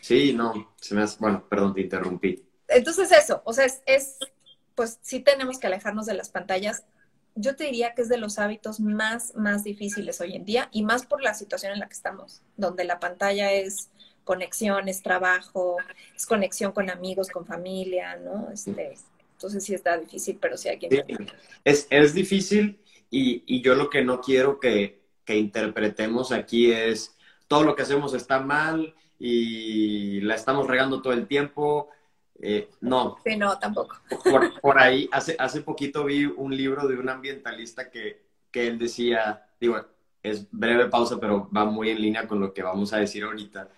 Sí, 0.00 0.32
no, 0.32 0.74
se 0.80 0.94
me 0.94 1.02
hace, 1.02 1.18
bueno, 1.18 1.46
perdón, 1.48 1.74
te 1.74 1.80
interrumpí. 1.82 2.44
Entonces 2.68 3.10
eso, 3.12 3.42
o 3.44 3.52
sea, 3.52 3.64
es, 3.64 3.82
es, 3.86 4.18
pues 4.74 4.98
sí 5.02 5.20
tenemos 5.20 5.58
que 5.58 5.66
alejarnos 5.66 6.06
de 6.06 6.14
las 6.14 6.30
pantallas. 6.30 6.84
Yo 7.36 7.56
te 7.56 7.64
diría 7.64 7.94
que 7.94 8.02
es 8.02 8.08
de 8.08 8.16
los 8.16 8.38
hábitos 8.38 8.80
más, 8.80 9.34
más 9.34 9.64
difíciles 9.64 10.20
hoy 10.20 10.34
en 10.34 10.44
día 10.44 10.68
y 10.72 10.84
más 10.84 11.04
por 11.04 11.22
la 11.22 11.34
situación 11.34 11.72
en 11.72 11.80
la 11.80 11.86
que 11.86 11.94
estamos, 11.94 12.42
donde 12.56 12.84
la 12.84 13.00
pantalla 13.00 13.52
es 13.52 13.90
conexiones, 14.22 15.02
trabajo, 15.02 15.76
es 16.14 16.26
conexión 16.26 16.72
con 16.72 16.90
amigos, 16.90 17.28
con 17.28 17.44
familia, 17.44 18.16
¿no? 18.16 18.48
Este, 18.52 18.94
entonces 19.32 19.64
sí 19.64 19.74
está 19.74 19.98
difícil, 19.98 20.38
pero 20.40 20.56
sí 20.56 20.68
hay 20.68 20.78
que 20.78 21.04
es, 21.64 21.86
es, 21.90 22.14
difícil 22.14 22.80
y, 23.10 23.42
y, 23.46 23.60
yo 23.62 23.74
lo 23.74 23.90
que 23.90 24.02
no 24.02 24.20
quiero 24.20 24.58
que, 24.58 25.02
que, 25.24 25.36
interpretemos 25.36 26.32
aquí 26.32 26.72
es 26.72 27.16
todo 27.48 27.64
lo 27.64 27.76
que 27.76 27.82
hacemos 27.82 28.14
está 28.14 28.40
mal 28.40 28.94
y 29.18 30.20
la 30.22 30.34
estamos 30.34 30.66
regando 30.66 31.02
todo 31.02 31.12
el 31.12 31.26
tiempo. 31.26 31.90
Eh, 32.40 32.68
no. 32.80 33.16
Sí, 33.24 33.36
no, 33.36 33.58
tampoco. 33.58 33.96
Por, 34.24 34.60
por, 34.60 34.78
ahí, 34.78 35.08
hace, 35.12 35.36
hace 35.38 35.60
poquito 35.60 36.04
vi 36.04 36.24
un 36.24 36.56
libro 36.56 36.86
de 36.88 36.96
un 36.96 37.08
ambientalista 37.08 37.90
que, 37.90 38.22
que 38.50 38.66
él 38.66 38.78
decía, 38.78 39.46
digo, 39.60 39.80
es 40.22 40.46
breve 40.50 40.86
pausa, 40.86 41.18
pero 41.20 41.48
va 41.54 41.64
muy 41.64 41.90
en 41.90 42.00
línea 42.00 42.26
con 42.26 42.40
lo 42.40 42.52
que 42.52 42.62
vamos 42.62 42.92
a 42.92 42.98
decir 42.98 43.24
ahorita 43.24 43.68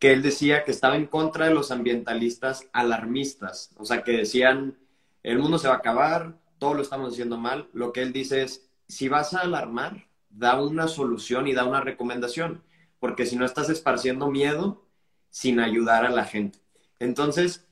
que 0.00 0.12
él 0.12 0.22
decía 0.22 0.64
que 0.64 0.70
estaba 0.72 0.96
en 0.96 1.06
contra 1.06 1.44
de 1.46 1.54
los 1.54 1.70
ambientalistas 1.70 2.66
alarmistas, 2.72 3.70
o 3.76 3.84
sea, 3.84 4.02
que 4.02 4.12
decían, 4.12 4.78
el 5.22 5.38
mundo 5.38 5.58
se 5.58 5.68
va 5.68 5.74
a 5.74 5.76
acabar, 5.76 6.38
todo 6.58 6.74
lo 6.74 6.82
estamos 6.82 7.12
haciendo 7.12 7.36
mal. 7.36 7.68
Lo 7.74 7.92
que 7.92 8.00
él 8.02 8.12
dice 8.12 8.42
es, 8.42 8.70
si 8.88 9.08
vas 9.08 9.34
a 9.34 9.40
alarmar, 9.40 10.06
da 10.30 10.60
una 10.60 10.88
solución 10.88 11.46
y 11.48 11.52
da 11.52 11.66
una 11.66 11.82
recomendación, 11.82 12.62
porque 12.98 13.26
si 13.26 13.36
no 13.36 13.44
estás 13.44 13.68
esparciendo 13.68 14.30
miedo 14.30 14.86
sin 15.28 15.60
ayudar 15.60 16.06
a 16.06 16.10
la 16.10 16.24
gente. 16.24 16.60
Entonces, 16.98 17.68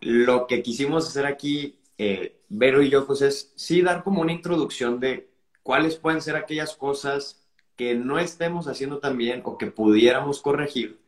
lo 0.00 0.46
que 0.46 0.62
quisimos 0.62 1.08
hacer 1.08 1.26
aquí, 1.26 1.78
eh, 1.98 2.40
Vero 2.48 2.82
y 2.82 2.90
yo, 2.90 3.06
pues 3.06 3.22
es 3.22 3.52
sí 3.56 3.82
dar 3.82 4.02
como 4.02 4.22
una 4.22 4.32
introducción 4.32 5.00
de 5.00 5.30
cuáles 5.62 5.96
pueden 5.96 6.22
ser 6.22 6.36
aquellas 6.36 6.76
cosas 6.76 7.46
que 7.76 7.94
no 7.94 8.18
estemos 8.18 8.68
haciendo 8.68 8.98
tan 8.98 9.16
bien 9.16 9.42
o 9.44 9.58
que 9.58 9.66
pudiéramos 9.66 10.40
corregir 10.40 10.98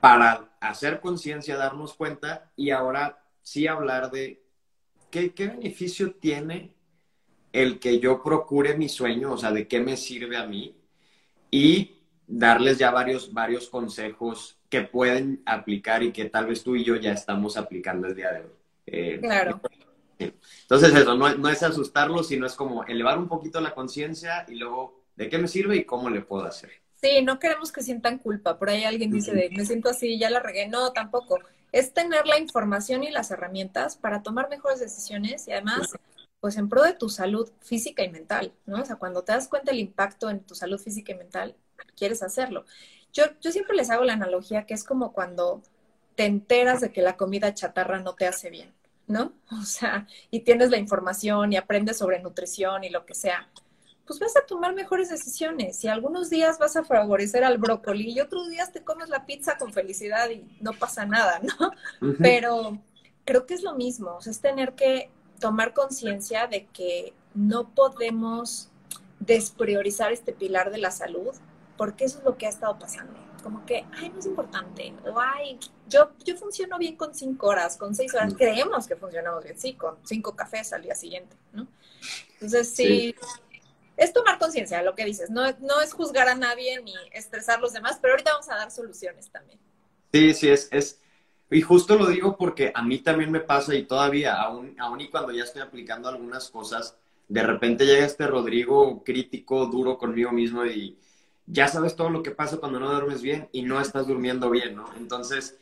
para 0.00 0.50
hacer 0.60 1.00
conciencia, 1.00 1.56
darnos 1.56 1.94
cuenta 1.94 2.50
y 2.56 2.70
ahora 2.70 3.22
sí 3.42 3.66
hablar 3.66 4.10
de 4.10 4.42
qué, 5.10 5.34
qué 5.34 5.48
beneficio 5.48 6.14
tiene 6.14 6.74
el 7.52 7.78
que 7.78 8.00
yo 8.00 8.22
procure 8.22 8.76
mi 8.76 8.88
sueño, 8.88 9.32
o 9.32 9.38
sea, 9.38 9.52
de 9.52 9.68
qué 9.68 9.80
me 9.80 9.96
sirve 9.96 10.36
a 10.36 10.46
mí 10.46 10.76
y 11.50 11.98
darles 12.26 12.78
ya 12.78 12.90
varios, 12.90 13.32
varios 13.32 13.68
consejos 13.68 14.58
que 14.72 14.80
pueden 14.80 15.42
aplicar 15.44 16.02
y 16.02 16.12
que 16.12 16.30
tal 16.30 16.46
vez 16.46 16.64
tú 16.64 16.76
y 16.76 16.82
yo 16.82 16.96
ya 16.96 17.12
estamos 17.12 17.58
aplicando 17.58 18.06
el 18.06 18.14
día 18.14 18.32
de 18.32 18.40
hoy. 18.40 18.52
Eh, 18.86 19.18
claro. 19.20 19.60
Entonces 20.18 20.94
eso, 20.94 21.14
no, 21.14 21.34
no 21.34 21.50
es 21.50 21.62
asustarlos, 21.62 22.28
sino 22.28 22.46
es 22.46 22.54
como 22.54 22.82
elevar 22.84 23.18
un 23.18 23.28
poquito 23.28 23.60
la 23.60 23.74
conciencia 23.74 24.46
y 24.48 24.54
luego 24.54 25.04
de 25.14 25.28
qué 25.28 25.36
me 25.36 25.46
sirve 25.46 25.76
y 25.76 25.84
cómo 25.84 26.08
le 26.08 26.22
puedo 26.22 26.46
hacer. 26.46 26.70
Sí, 27.02 27.20
no 27.20 27.38
queremos 27.38 27.70
que 27.70 27.82
sientan 27.82 28.16
culpa. 28.16 28.58
Por 28.58 28.70
ahí 28.70 28.84
alguien 28.84 29.10
dice 29.10 29.34
de, 29.34 29.50
me 29.50 29.66
siento 29.66 29.90
así, 29.90 30.18
ya 30.18 30.30
la 30.30 30.40
regué. 30.40 30.66
No, 30.68 30.90
tampoco. 30.92 31.38
Es 31.70 31.92
tener 31.92 32.26
la 32.26 32.38
información 32.38 33.04
y 33.04 33.10
las 33.10 33.30
herramientas 33.30 33.96
para 33.96 34.22
tomar 34.22 34.48
mejores 34.48 34.80
decisiones 34.80 35.48
y 35.48 35.52
además, 35.52 35.90
pues 36.40 36.56
en 36.56 36.70
pro 36.70 36.82
de 36.82 36.94
tu 36.94 37.10
salud 37.10 37.50
física 37.60 38.02
y 38.02 38.08
mental, 38.08 38.54
¿no? 38.64 38.80
O 38.80 38.86
sea, 38.86 38.96
cuando 38.96 39.22
te 39.22 39.32
das 39.32 39.48
cuenta 39.48 39.70
del 39.70 39.80
impacto 39.80 40.30
en 40.30 40.40
tu 40.40 40.54
salud 40.54 40.80
física 40.80 41.12
y 41.12 41.16
mental, 41.16 41.56
quieres 41.94 42.22
hacerlo. 42.22 42.64
Yo, 43.12 43.24
yo 43.40 43.52
siempre 43.52 43.76
les 43.76 43.90
hago 43.90 44.04
la 44.04 44.14
analogía 44.14 44.64
que 44.66 44.74
es 44.74 44.84
como 44.84 45.12
cuando 45.12 45.62
te 46.14 46.24
enteras 46.24 46.80
de 46.80 46.92
que 46.92 47.02
la 47.02 47.16
comida 47.16 47.54
chatarra 47.54 48.00
no 48.00 48.14
te 48.14 48.26
hace 48.26 48.50
bien, 48.50 48.72
¿no? 49.06 49.32
O 49.60 49.64
sea, 49.64 50.06
y 50.30 50.40
tienes 50.40 50.70
la 50.70 50.78
información 50.78 51.52
y 51.52 51.56
aprendes 51.56 51.98
sobre 51.98 52.20
nutrición 52.20 52.84
y 52.84 52.90
lo 52.90 53.04
que 53.06 53.14
sea 53.14 53.48
pues 54.06 54.18
vas 54.18 54.36
a 54.36 54.46
tomar 54.46 54.74
mejores 54.74 55.08
decisiones. 55.08 55.82
Y 55.84 55.88
algunos 55.88 56.28
días 56.30 56.58
vas 56.58 56.76
a 56.76 56.84
favorecer 56.84 57.44
al 57.44 57.58
brócoli 57.58 58.10
y 58.10 58.20
otros 58.20 58.50
días 58.50 58.72
te 58.72 58.82
comes 58.82 59.08
la 59.08 59.26
pizza 59.26 59.56
con 59.56 59.72
felicidad 59.72 60.28
y 60.30 60.44
no 60.60 60.72
pasa 60.72 61.06
nada, 61.06 61.40
¿no? 61.40 61.70
Pero 62.18 62.78
creo 63.24 63.46
que 63.46 63.54
es 63.54 63.62
lo 63.62 63.74
mismo, 63.74 64.16
o 64.16 64.20
sea, 64.20 64.32
es 64.32 64.40
tener 64.40 64.74
que 64.74 65.10
tomar 65.38 65.72
conciencia 65.72 66.46
de 66.46 66.66
que 66.66 67.14
no 67.34 67.68
podemos 67.68 68.68
despriorizar 69.20 70.12
este 70.12 70.32
pilar 70.32 70.70
de 70.70 70.78
la 70.78 70.90
salud, 70.90 71.32
porque 71.76 72.04
eso 72.04 72.18
es 72.18 72.24
lo 72.24 72.36
que 72.36 72.46
ha 72.46 72.50
estado 72.50 72.78
pasando. 72.78 73.14
Como 73.42 73.66
que, 73.66 73.84
ay, 73.92 74.10
no 74.10 74.20
es 74.20 74.26
importante, 74.26 74.94
o 75.04 75.18
ay, 75.18 75.58
yo, 75.88 76.12
yo 76.24 76.36
funciono 76.36 76.78
bien 76.78 76.94
con 76.94 77.12
cinco 77.12 77.48
horas, 77.48 77.76
con 77.76 77.92
seis 77.92 78.14
horas, 78.14 78.34
creemos 78.34 78.86
que 78.86 78.94
funcionamos 78.94 79.42
bien, 79.42 79.58
sí, 79.58 79.74
con 79.74 79.96
cinco 80.04 80.36
cafés 80.36 80.72
al 80.72 80.82
día 80.82 80.94
siguiente, 80.94 81.36
¿no? 81.52 81.66
Entonces, 82.34 82.68
sí 82.68 83.14
es 83.96 84.12
tomar 84.12 84.38
conciencia 84.38 84.78
de 84.78 84.84
lo 84.84 84.94
que 84.94 85.04
dices, 85.04 85.30
no, 85.30 85.42
no 85.60 85.80
es 85.80 85.92
juzgar 85.92 86.28
a 86.28 86.34
nadie 86.34 86.80
ni 86.82 86.94
estresar 87.12 87.58
a 87.58 87.60
los 87.60 87.72
demás, 87.72 87.98
pero 88.00 88.14
ahorita 88.14 88.32
vamos 88.32 88.48
a 88.48 88.56
dar 88.56 88.70
soluciones 88.70 89.30
también. 89.30 89.58
Sí, 90.12 90.34
sí, 90.34 90.48
es, 90.48 90.68
es, 90.72 91.00
y 91.50 91.60
justo 91.60 91.96
lo 91.96 92.06
digo 92.06 92.36
porque 92.36 92.72
a 92.74 92.82
mí 92.82 92.98
también 92.98 93.30
me 93.30 93.40
pasa 93.40 93.74
y 93.74 93.84
todavía, 93.84 94.34
aún, 94.34 94.74
aún 94.78 95.00
y 95.00 95.08
cuando 95.08 95.32
ya 95.32 95.44
estoy 95.44 95.62
aplicando 95.62 96.08
algunas 96.08 96.50
cosas, 96.50 96.96
de 97.28 97.42
repente 97.42 97.86
llega 97.86 98.04
este 98.04 98.26
Rodrigo 98.26 99.02
crítico, 99.04 99.66
duro 99.66 99.96
conmigo 99.98 100.32
mismo 100.32 100.66
y 100.66 100.98
ya 101.46 101.68
sabes 101.68 101.96
todo 101.96 102.10
lo 102.10 102.22
que 102.22 102.30
pasa 102.30 102.58
cuando 102.58 102.80
no 102.80 102.90
duermes 102.90 103.22
bien 103.22 103.48
y 103.52 103.62
no 103.62 103.80
estás 103.80 104.06
durmiendo 104.06 104.50
bien, 104.50 104.76
¿no? 104.76 104.86
Entonces, 104.96 105.58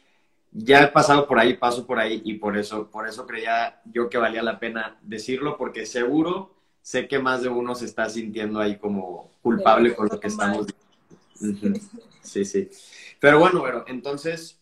ya 0.53 0.83
he 0.83 0.89
pasado 0.89 1.27
por 1.27 1.39
ahí, 1.39 1.57
paso 1.57 1.87
por 1.87 1.99
ahí 1.99 2.23
y 2.25 2.35
por 2.35 2.57
eso, 2.57 2.91
por 2.91 3.09
eso 3.09 3.27
creía 3.27 3.81
yo 3.85 4.09
que 4.09 4.19
valía 4.19 4.43
la 4.43 4.59
pena 4.59 4.99
decirlo, 5.03 5.57
porque 5.57 5.87
seguro 5.87 6.55
sé 6.83 7.07
que 7.07 7.19
más 7.19 7.43
de 7.43 7.49
uno 7.49 7.75
se 7.75 7.85
está 7.85 8.09
sintiendo 8.09 8.61
ahí 8.61 8.77
como 8.77 9.31
culpable 9.43 9.95
con 9.95 10.09
lo 10.09 10.19
que 10.19 10.29
estamos 10.29 10.67
diciendo. 11.39 11.79
Sí, 12.23 12.45
sí. 12.45 12.69
Pero 13.19 13.39
bueno, 13.39 13.63
pero 13.63 13.85
entonces, 13.87 14.59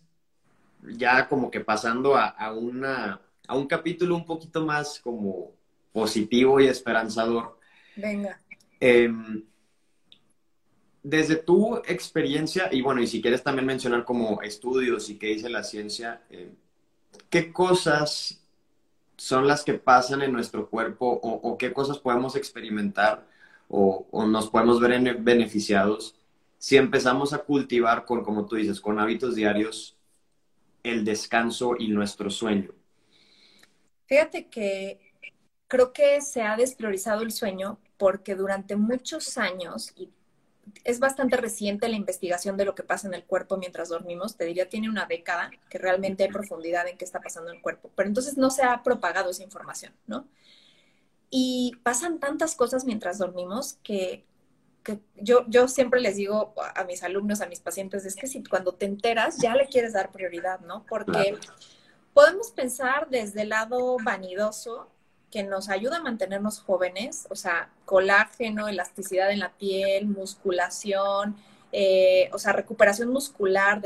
ya 0.83 1.29
como 1.29 1.51
que 1.51 1.61
pasando 1.61 2.17
a, 2.17 2.53
una, 2.53 3.21
a 3.47 3.57
un 3.57 3.67
capítulo 3.67 4.15
un 4.15 4.25
poquito 4.25 4.65
más 4.65 5.01
como 5.01 5.53
positivo 5.93 6.61
y 6.61 6.67
esperanzador. 6.67 7.59
Venga. 7.97 8.41
Em, 8.81 9.43
desde 11.09 11.37
tu 11.37 11.77
experiencia, 11.87 12.69
y 12.71 12.83
bueno, 12.83 13.01
y 13.01 13.07
si 13.07 13.23
quieres 13.23 13.43
también 13.43 13.65
mencionar 13.65 14.05
como 14.05 14.43
estudios 14.43 15.09
y 15.09 15.19
qué 15.19 15.29
dice 15.29 15.49
la 15.49 15.65
ciencia, 15.65 16.21
eh, 16.29 16.53
¿qué 17.31 17.51
cosas 17.51 18.43
son 19.17 19.47
las 19.47 19.65
que 19.65 19.73
pasan 19.73 20.21
en 20.21 20.33
nuestro 20.33 20.69
cuerpo 20.69 21.09
o, 21.23 21.57
qué 21.57 21.73
cosas 21.73 21.99
podemos 21.99 22.37
experimentar 22.37 23.27
o, 23.71 24.07
nos 24.27 24.51
podemos 24.51 24.81
ver 24.81 25.17
beneficiados 25.17 26.15
si 26.59 26.77
empezamos 26.77 27.33
a 27.33 27.39
cultivar 27.39 28.05
con, 28.05 28.23
como 28.23 28.45
tú 28.45 28.57
dices, 28.57 28.79
con 28.79 28.99
hábitos 28.99 29.35
diarios, 29.35 29.97
el 30.83 31.07
descanso 31.07 31.75
y 31.79 31.89
nuestro 31.89 32.29
sueño? 32.29 32.75
Fíjate 34.05 34.49
que 34.49 35.15
creo 35.69 35.91
que 35.91 36.21
se 36.21 36.43
ha 36.43 36.55
despriorizado 36.55 37.23
el 37.23 37.33
sueño 37.33 37.79
porque 37.97 38.35
durante 38.35 38.77
muchos 38.77 39.39
años, 39.39 39.93
y 39.97 40.11
es 40.85 41.01
bastante 41.01 41.37
reciente 41.37 41.89
la 41.89 41.97
investigación 41.97 42.57
de 42.57 42.65
lo 42.65 42.75
que 42.75 42.83
pasa 42.83 43.07
en 43.07 43.15
el 43.15 43.25
cuerpo 43.25 43.57
mientras 43.57 43.89
dormimos. 43.89 44.37
Te 44.37 44.45
diría, 44.45 44.69
tiene 44.69 44.89
una 44.89 45.07
década 45.07 45.51
que 45.69 45.79
realmente 45.79 46.25
hay 46.25 46.31
profundidad 46.31 46.87
en 46.89 46.97
qué 46.97 47.05
está 47.05 47.21
pasando 47.21 47.51
en 47.51 47.57
el 47.57 47.63
cuerpo. 47.63 47.91
Pero 47.95 48.09
entonces 48.09 48.37
no 48.37 48.51
se 48.51 48.63
ha 48.63 48.83
propagado 48.83 49.31
esa 49.31 49.43
información, 49.43 49.93
¿no? 50.07 50.27
Y 51.31 51.77
pasan 51.83 52.19
tantas 52.19 52.55
cosas 52.55 52.85
mientras 52.85 53.19
dormimos 53.19 53.79
que, 53.83 54.25
yo, 55.17 55.45
yo 55.49 55.69
siempre 55.69 56.01
les 56.01 56.17
digo 56.17 56.55
a 56.75 56.85
mis 56.85 57.03
alumnos, 57.03 57.43
a 57.43 57.47
mis 57.47 57.61
pacientes, 57.61 58.07
es 58.07 58.17
que 58.17 58.27
si 58.27 58.43
cuando 58.43 58.73
te 58.73 58.87
enteras 58.87 59.37
ya 59.39 59.55
le 59.55 59.67
quieres 59.67 59.93
dar 59.93 60.11
prioridad, 60.11 60.61
¿no? 60.61 60.87
Porque 60.89 61.37
podemos 62.15 62.51
pensar 62.53 63.09
desde 63.11 63.43
el 63.43 63.51
lado 63.51 63.99
vanidoso 64.03 64.89
que 65.31 65.43
nos 65.43 65.69
ayuda 65.69 65.99
a 65.99 66.03
mantenernos 66.03 66.61
jóvenes, 66.61 67.27
o 67.31 67.37
sea, 67.37 67.71
colágeno, 67.85 68.69
elasticidad 68.69 69.31
en 69.31 69.41
la 69.41 69.53
piel, 69.53 70.07
musculación, 70.07 71.37
eh, 71.71 72.31
o 72.33 72.39
sea, 72.39 72.53
recuperación 72.53 73.11
muscular 73.11 73.83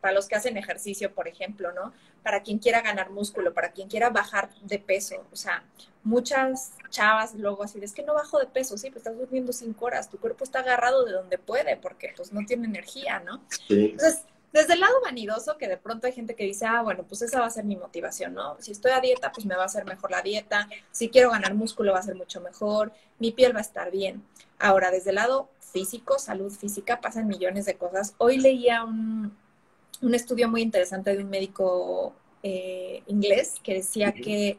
para 0.00 0.14
los 0.14 0.26
que 0.26 0.36
hacen 0.36 0.56
ejercicio, 0.56 1.14
por 1.14 1.28
ejemplo, 1.28 1.70
¿no? 1.72 1.92
Para 2.22 2.42
quien 2.42 2.58
quiera 2.58 2.80
ganar 2.80 3.10
músculo, 3.10 3.52
para 3.52 3.72
quien 3.72 3.88
quiera 3.88 4.08
bajar 4.08 4.48
de 4.62 4.78
peso, 4.78 5.24
o 5.30 5.36
sea, 5.36 5.62
muchas 6.02 6.72
chavas 6.88 7.34
luego 7.34 7.64
así, 7.64 7.78
es 7.82 7.92
que 7.92 8.02
no 8.02 8.14
bajo 8.14 8.38
de 8.38 8.46
peso, 8.46 8.78
sí, 8.78 8.88
pues 8.88 8.98
estás 8.98 9.18
durmiendo 9.18 9.52
cinco 9.52 9.84
horas, 9.84 10.08
tu 10.08 10.18
cuerpo 10.18 10.44
está 10.44 10.60
agarrado 10.60 11.04
de 11.04 11.12
donde 11.12 11.36
puede, 11.36 11.76
porque 11.76 12.14
pues 12.16 12.32
no 12.32 12.40
tiene 12.46 12.66
energía, 12.66 13.20
¿no? 13.20 13.42
Sí. 13.68 13.90
Entonces, 13.90 14.24
desde 14.52 14.74
el 14.74 14.80
lado 14.80 14.94
vanidoso, 15.02 15.58
que 15.58 15.68
de 15.68 15.76
pronto 15.76 16.06
hay 16.06 16.12
gente 16.12 16.34
que 16.34 16.44
dice, 16.44 16.66
ah, 16.66 16.82
bueno, 16.82 17.04
pues 17.06 17.22
esa 17.22 17.40
va 17.40 17.46
a 17.46 17.50
ser 17.50 17.64
mi 17.64 17.76
motivación, 17.76 18.34
¿no? 18.34 18.56
Si 18.60 18.72
estoy 18.72 18.92
a 18.92 19.00
dieta, 19.00 19.32
pues 19.32 19.46
me 19.46 19.54
va 19.54 19.62
a 19.62 19.66
hacer 19.66 19.84
mejor 19.84 20.10
la 20.10 20.22
dieta. 20.22 20.68
Si 20.92 21.10
quiero 21.10 21.30
ganar 21.30 21.54
músculo, 21.54 21.92
va 21.92 21.98
a 21.98 22.02
ser 22.02 22.14
mucho 22.14 22.40
mejor. 22.40 22.92
Mi 23.18 23.32
piel 23.32 23.54
va 23.54 23.58
a 23.58 23.62
estar 23.62 23.90
bien. 23.90 24.22
Ahora, 24.58 24.90
desde 24.90 25.10
el 25.10 25.16
lado 25.16 25.50
físico, 25.60 26.18
salud 26.18 26.50
física, 26.50 27.00
pasan 27.00 27.26
millones 27.26 27.66
de 27.66 27.76
cosas. 27.76 28.14
Hoy 28.18 28.38
leía 28.38 28.84
un, 28.84 29.36
estudio 30.14 30.48
muy 30.48 30.62
interesante 30.62 31.14
de 31.14 31.22
un 31.22 31.28
médico 31.28 32.14
eh, 32.42 33.02
inglés 33.08 33.54
que 33.62 33.74
decía 33.74 34.12
que 34.12 34.58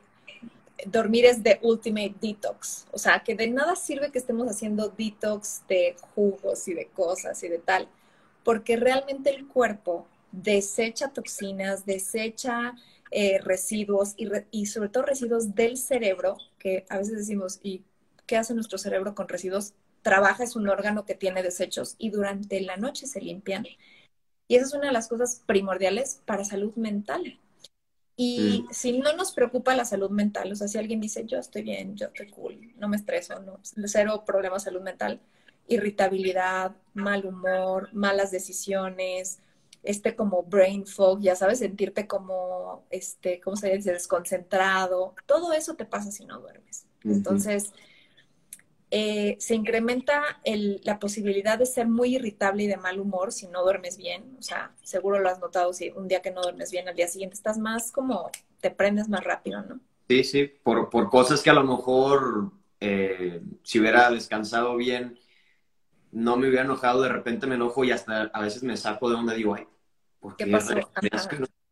dormir 0.86 1.26
es 1.26 1.42
the 1.42 1.60
ultimate 1.64 2.14
detox. 2.22 2.86
O 2.92 3.00
sea, 3.00 3.22
que 3.22 3.36
de 3.36 3.48
nada 3.48 3.76
sirve 3.76 4.12
que 4.12 4.20
estemos 4.20 4.48
haciendo 4.48 4.90
detox 4.90 5.64
de 5.68 5.96
jugos 6.14 6.68
y 6.68 6.76
de 6.76 6.88
cosas 6.88 7.42
y 7.44 7.48
de 7.48 7.58
tal 7.58 7.88
porque 8.48 8.78
realmente 8.78 9.30
el 9.30 9.46
cuerpo 9.46 10.08
desecha 10.32 11.10
toxinas, 11.10 11.86
desecha 11.86 12.76
eh, 13.12 13.40
residuos 13.44 14.16
y, 14.16 14.68
sobre 14.68 14.88
todo 14.88 15.04
residuos 15.04 15.54
del 15.54 15.76
cerebro, 15.76 16.38
que 16.58 16.86
a 16.88 16.98
veces 16.98 17.18
decimos, 17.18 17.60
¿y 17.62 17.84
qué 18.26 18.38
hace 18.38 18.54
nuestro 18.54 18.78
cerebro 18.78 19.16
con 19.16 19.28
residuos? 19.28 19.74
Trabaja, 20.02 20.46
es 20.46 20.56
un 20.56 20.70
órgano 20.70 21.04
que 21.04 21.14
tiene 21.14 21.44
desechos 21.44 21.96
y 21.98 22.10
durante 22.10 22.62
la 22.62 22.78
noche 22.78 23.06
se 23.06 23.20
limpian. 23.20 23.66
Y 24.48 24.56
esa 24.56 24.68
es 24.68 24.74
una 24.74 24.88
de 24.88 24.94
las 24.94 25.10
cosas 25.10 25.42
primordiales 25.46 26.22
para 26.24 26.46
salud 26.46 26.74
mental. 26.78 27.42
Y 28.16 28.64
mm. 28.66 28.72
si 28.72 28.98
no 28.98 29.12
nos 29.12 29.34
preocupa 29.34 29.76
la 29.76 29.84
salud 29.84 30.10
mental, 30.10 30.54
o 30.54 30.56
sea, 30.56 30.70
si 30.70 30.78
alguien 30.78 31.02
dice, 31.02 31.26
yo 31.26 31.38
estoy 31.38 31.64
bien, 31.64 31.98
yo 31.98 32.06
estoy 32.06 32.30
cool, 32.30 32.74
no 32.78 32.88
me 32.88 32.96
estreso, 32.96 33.42
no, 33.42 33.60
cero 33.88 34.24
problema 34.26 34.58
salud 34.58 34.84
mental, 34.84 35.20
irritabilidad, 35.68 36.76
mal 36.94 37.26
humor, 37.26 37.90
malas 37.94 38.32
decisiones, 38.32 39.40
este 39.84 40.16
como 40.16 40.44
brain 40.44 40.86
fog, 40.86 41.22
ya 41.22 41.36
sabes, 41.36 41.60
sentirte 41.60 42.08
como, 42.08 42.86
este, 42.90 43.40
¿cómo 43.40 43.56
se 43.56 43.74
dice? 43.74 43.94
Desconcentrado. 43.94 45.16
Todo 45.26 45.54
eso 45.54 45.76
te 45.76 45.86
pasa 45.86 46.12
si 46.12 46.26
no 46.26 46.40
duermes. 46.40 46.86
Entonces, 47.04 47.72
eh, 48.90 49.36
se 49.40 49.56
incrementa 49.56 50.42
la 50.84 51.00
posibilidad 51.00 51.58
de 51.58 51.66
ser 51.66 51.88
muy 51.88 52.16
irritable 52.16 52.64
y 52.64 52.68
de 52.68 52.78
mal 52.78 53.00
humor 53.00 53.32
si 53.32 53.48
no 53.48 53.64
duermes 53.64 53.98
bien. 53.98 54.36
O 54.40 54.42
sea, 54.42 54.74
seguro 54.84 55.20
lo 55.20 55.30
has 55.30 55.40
notado, 55.40 55.74
si 55.74 55.92
un 55.92 56.08
día 56.08 56.22
que 56.22 56.32
no 56.32 56.42
duermes 56.42 56.72
bien, 56.72 56.88
al 56.88 56.96
día 56.96 57.08
siguiente 57.08 57.36
estás 57.36 57.58
más 57.58 57.92
como, 57.92 58.30
te 58.60 58.72
prendes 58.72 59.08
más 59.10 59.24
rápido, 59.24 59.62
¿no? 59.62 59.80
Sí, 60.10 60.24
sí, 60.24 60.52
por, 60.64 60.90
por 60.90 61.10
cosas 61.10 61.42
que 61.42 61.50
a 61.50 61.54
lo 61.54 61.64
mejor 61.64 62.52
eh, 62.80 63.42
si 63.64 63.80
hubiera 63.80 64.10
descansado 64.10 64.76
bien, 64.78 65.18
no 66.18 66.36
me 66.36 66.48
hubiera 66.48 66.66
enojado, 66.66 67.04
de 67.04 67.10
repente 67.10 67.46
me 67.46 67.56
enojo 67.56 67.84
y 67.84 67.92
hasta 67.92 68.24
a 68.24 68.42
veces 68.42 68.64
me 68.64 68.76
saco 68.76 69.08
de 69.08 69.16
donde 69.16 69.36
digo, 69.36 69.54
ay, 69.54 69.68
¿por 70.20 70.36
qué, 70.36 70.48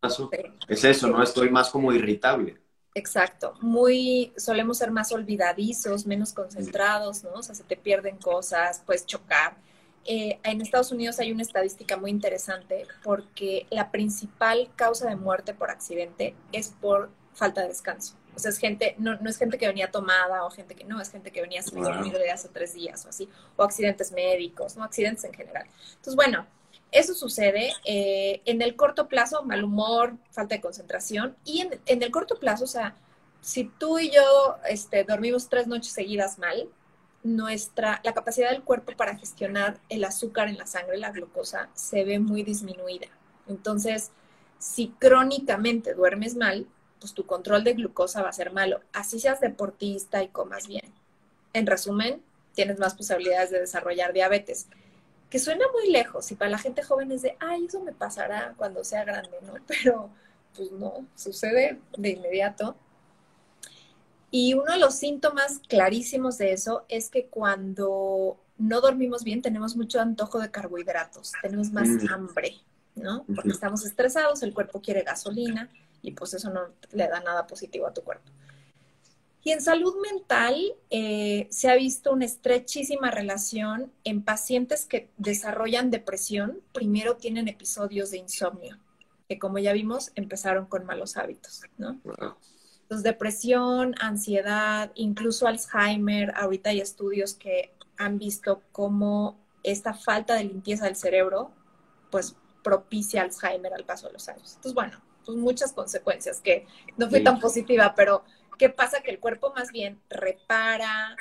pasó? 0.00 0.30
Es 0.68 0.84
eso, 0.84 1.08
¿no? 1.08 1.20
Estoy 1.20 1.50
más 1.50 1.68
como 1.68 1.92
irritable. 1.92 2.60
Exacto, 2.94 3.54
muy, 3.60 4.32
solemos 4.36 4.78
ser 4.78 4.92
más 4.92 5.10
olvidadizos, 5.10 6.06
menos 6.06 6.32
concentrados, 6.32 7.24
¿no? 7.24 7.32
O 7.32 7.42
sea, 7.42 7.56
se 7.56 7.64
te 7.64 7.76
pierden 7.76 8.18
cosas, 8.18 8.82
puedes 8.86 9.04
chocar. 9.04 9.56
Eh, 10.04 10.38
en 10.44 10.60
Estados 10.60 10.92
Unidos 10.92 11.18
hay 11.18 11.32
una 11.32 11.42
estadística 11.42 11.96
muy 11.96 12.12
interesante 12.12 12.86
porque 13.02 13.66
la 13.70 13.90
principal 13.90 14.70
causa 14.76 15.08
de 15.08 15.16
muerte 15.16 15.54
por 15.54 15.70
accidente 15.70 16.36
es 16.52 16.68
por 16.80 17.10
falta 17.34 17.62
de 17.62 17.68
descanso. 17.68 18.14
O 18.36 18.38
sea, 18.38 18.50
es 18.50 18.58
gente, 18.58 18.94
no, 18.98 19.16
no 19.16 19.30
es 19.30 19.38
gente 19.38 19.56
que 19.56 19.66
venía 19.66 19.90
tomada 19.90 20.44
o 20.44 20.50
gente 20.50 20.74
que 20.74 20.84
no, 20.84 21.00
es 21.00 21.10
gente 21.10 21.32
que 21.32 21.40
venía 21.40 21.62
sin 21.62 21.82
dormir 21.82 22.12
de 22.12 22.30
hace 22.30 22.48
tres 22.50 22.74
días 22.74 23.04
o 23.06 23.08
así, 23.08 23.28
o 23.56 23.62
accidentes 23.62 24.12
médicos, 24.12 24.76
no 24.76 24.84
accidentes 24.84 25.24
en 25.24 25.32
general. 25.32 25.66
Entonces, 25.88 26.14
bueno, 26.14 26.46
eso 26.92 27.14
sucede 27.14 27.72
eh, 27.84 28.42
en 28.44 28.60
el 28.60 28.76
corto 28.76 29.08
plazo, 29.08 29.42
mal 29.42 29.64
humor, 29.64 30.16
falta 30.30 30.54
de 30.54 30.60
concentración, 30.60 31.34
y 31.44 31.62
en, 31.62 31.80
en, 31.86 32.02
el 32.02 32.10
corto 32.10 32.38
plazo, 32.38 32.64
o 32.64 32.68
sea, 32.68 32.94
si 33.40 33.64
tú 33.64 33.98
y 33.98 34.10
yo 34.10 34.56
este, 34.68 35.04
dormimos 35.04 35.48
tres 35.48 35.66
noches 35.66 35.92
seguidas 35.92 36.38
mal, 36.38 36.68
nuestra, 37.22 38.00
la 38.04 38.14
capacidad 38.14 38.50
del 38.50 38.62
cuerpo 38.62 38.92
para 38.96 39.16
gestionar 39.16 39.78
el 39.88 40.04
azúcar 40.04 40.48
en 40.48 40.58
la 40.58 40.66
sangre, 40.66 40.98
la 40.98 41.10
glucosa, 41.10 41.68
se 41.74 42.04
ve 42.04 42.18
muy 42.18 42.42
disminuida. 42.42 43.08
Entonces, 43.48 44.10
si 44.58 44.88
crónicamente 44.98 45.94
duermes 45.94 46.36
mal, 46.36 46.66
pues 47.00 47.14
tu 47.14 47.26
control 47.26 47.64
de 47.64 47.74
glucosa 47.74 48.22
va 48.22 48.28
a 48.28 48.32
ser 48.32 48.52
malo. 48.52 48.80
Así 48.92 49.20
seas 49.20 49.40
deportista 49.40 50.22
y 50.22 50.28
comas 50.28 50.66
bien. 50.66 50.92
En 51.52 51.66
resumen, 51.66 52.22
tienes 52.54 52.78
más 52.78 52.94
posibilidades 52.94 53.50
de 53.50 53.60
desarrollar 53.60 54.12
diabetes. 54.12 54.66
Que 55.30 55.38
suena 55.38 55.64
muy 55.72 55.90
lejos 55.90 56.30
y 56.30 56.34
para 56.34 56.50
la 56.50 56.58
gente 56.58 56.82
joven 56.82 57.12
es 57.12 57.22
de, 57.22 57.36
ay, 57.40 57.66
eso 57.66 57.80
me 57.80 57.92
pasará 57.92 58.54
cuando 58.56 58.84
sea 58.84 59.04
grande, 59.04 59.36
¿no? 59.42 59.54
Pero 59.66 60.10
pues 60.56 60.72
no, 60.72 61.06
sucede 61.14 61.80
de 61.96 62.10
inmediato. 62.10 62.76
Y 64.30 64.54
uno 64.54 64.72
de 64.72 64.78
los 64.78 64.94
síntomas 64.94 65.60
clarísimos 65.68 66.38
de 66.38 66.52
eso 66.52 66.84
es 66.88 67.10
que 67.10 67.26
cuando 67.26 68.38
no 68.58 68.80
dormimos 68.80 69.22
bien 69.22 69.42
tenemos 69.42 69.76
mucho 69.76 70.00
antojo 70.00 70.40
de 70.40 70.50
carbohidratos, 70.50 71.32
tenemos 71.42 71.70
más 71.70 71.88
mm. 71.88 72.12
hambre, 72.12 72.56
¿no? 72.94 73.24
Porque 73.34 73.50
estamos 73.50 73.84
estresados, 73.84 74.42
el 74.42 74.54
cuerpo 74.54 74.80
quiere 74.80 75.02
gasolina 75.02 75.70
y 76.06 76.12
pues 76.12 76.34
eso 76.34 76.50
no 76.50 76.68
le 76.92 77.08
da 77.08 77.20
nada 77.20 77.46
positivo 77.46 77.86
a 77.86 77.92
tu 77.92 78.02
cuerpo. 78.02 78.30
Y 79.42 79.52
en 79.52 79.60
salud 79.60 79.94
mental 80.02 80.56
eh, 80.90 81.46
se 81.50 81.68
ha 81.68 81.76
visto 81.76 82.12
una 82.12 82.24
estrechísima 82.24 83.10
relación 83.10 83.92
en 84.02 84.22
pacientes 84.22 84.86
que 84.86 85.08
desarrollan 85.18 85.90
depresión, 85.90 86.60
primero 86.72 87.16
tienen 87.16 87.46
episodios 87.46 88.10
de 88.10 88.18
insomnio, 88.18 88.76
que 89.28 89.38
como 89.38 89.58
ya 89.58 89.72
vimos 89.72 90.10
empezaron 90.16 90.66
con 90.66 90.84
malos 90.84 91.16
hábitos, 91.16 91.62
¿no? 91.78 92.00
Entonces, 92.82 93.04
depresión, 93.04 93.94
ansiedad, 94.00 94.90
incluso 94.94 95.46
Alzheimer, 95.46 96.32
ahorita 96.36 96.70
hay 96.70 96.80
estudios 96.80 97.34
que 97.34 97.72
han 97.98 98.18
visto 98.18 98.62
cómo 98.72 99.38
esta 99.62 99.94
falta 99.94 100.34
de 100.34 100.44
limpieza 100.44 100.86
del 100.86 100.96
cerebro, 100.96 101.52
pues 102.10 102.36
propicia 102.64 103.22
Alzheimer 103.22 103.74
al 103.74 103.84
paso 103.84 104.08
de 104.08 104.14
los 104.14 104.28
años. 104.28 104.54
Entonces, 104.56 104.74
bueno, 104.74 105.00
pues 105.26 105.36
muchas 105.36 105.72
consecuencias 105.72 106.40
que 106.40 106.66
no 106.96 107.10
fue 107.10 107.20
tan 107.20 107.40
positiva, 107.40 107.94
pero 107.96 108.22
¿qué 108.58 108.70
pasa? 108.70 109.02
Que 109.02 109.10
el 109.10 109.18
cuerpo 109.18 109.52
más 109.54 109.72
bien 109.72 110.00
repara, 110.08 111.16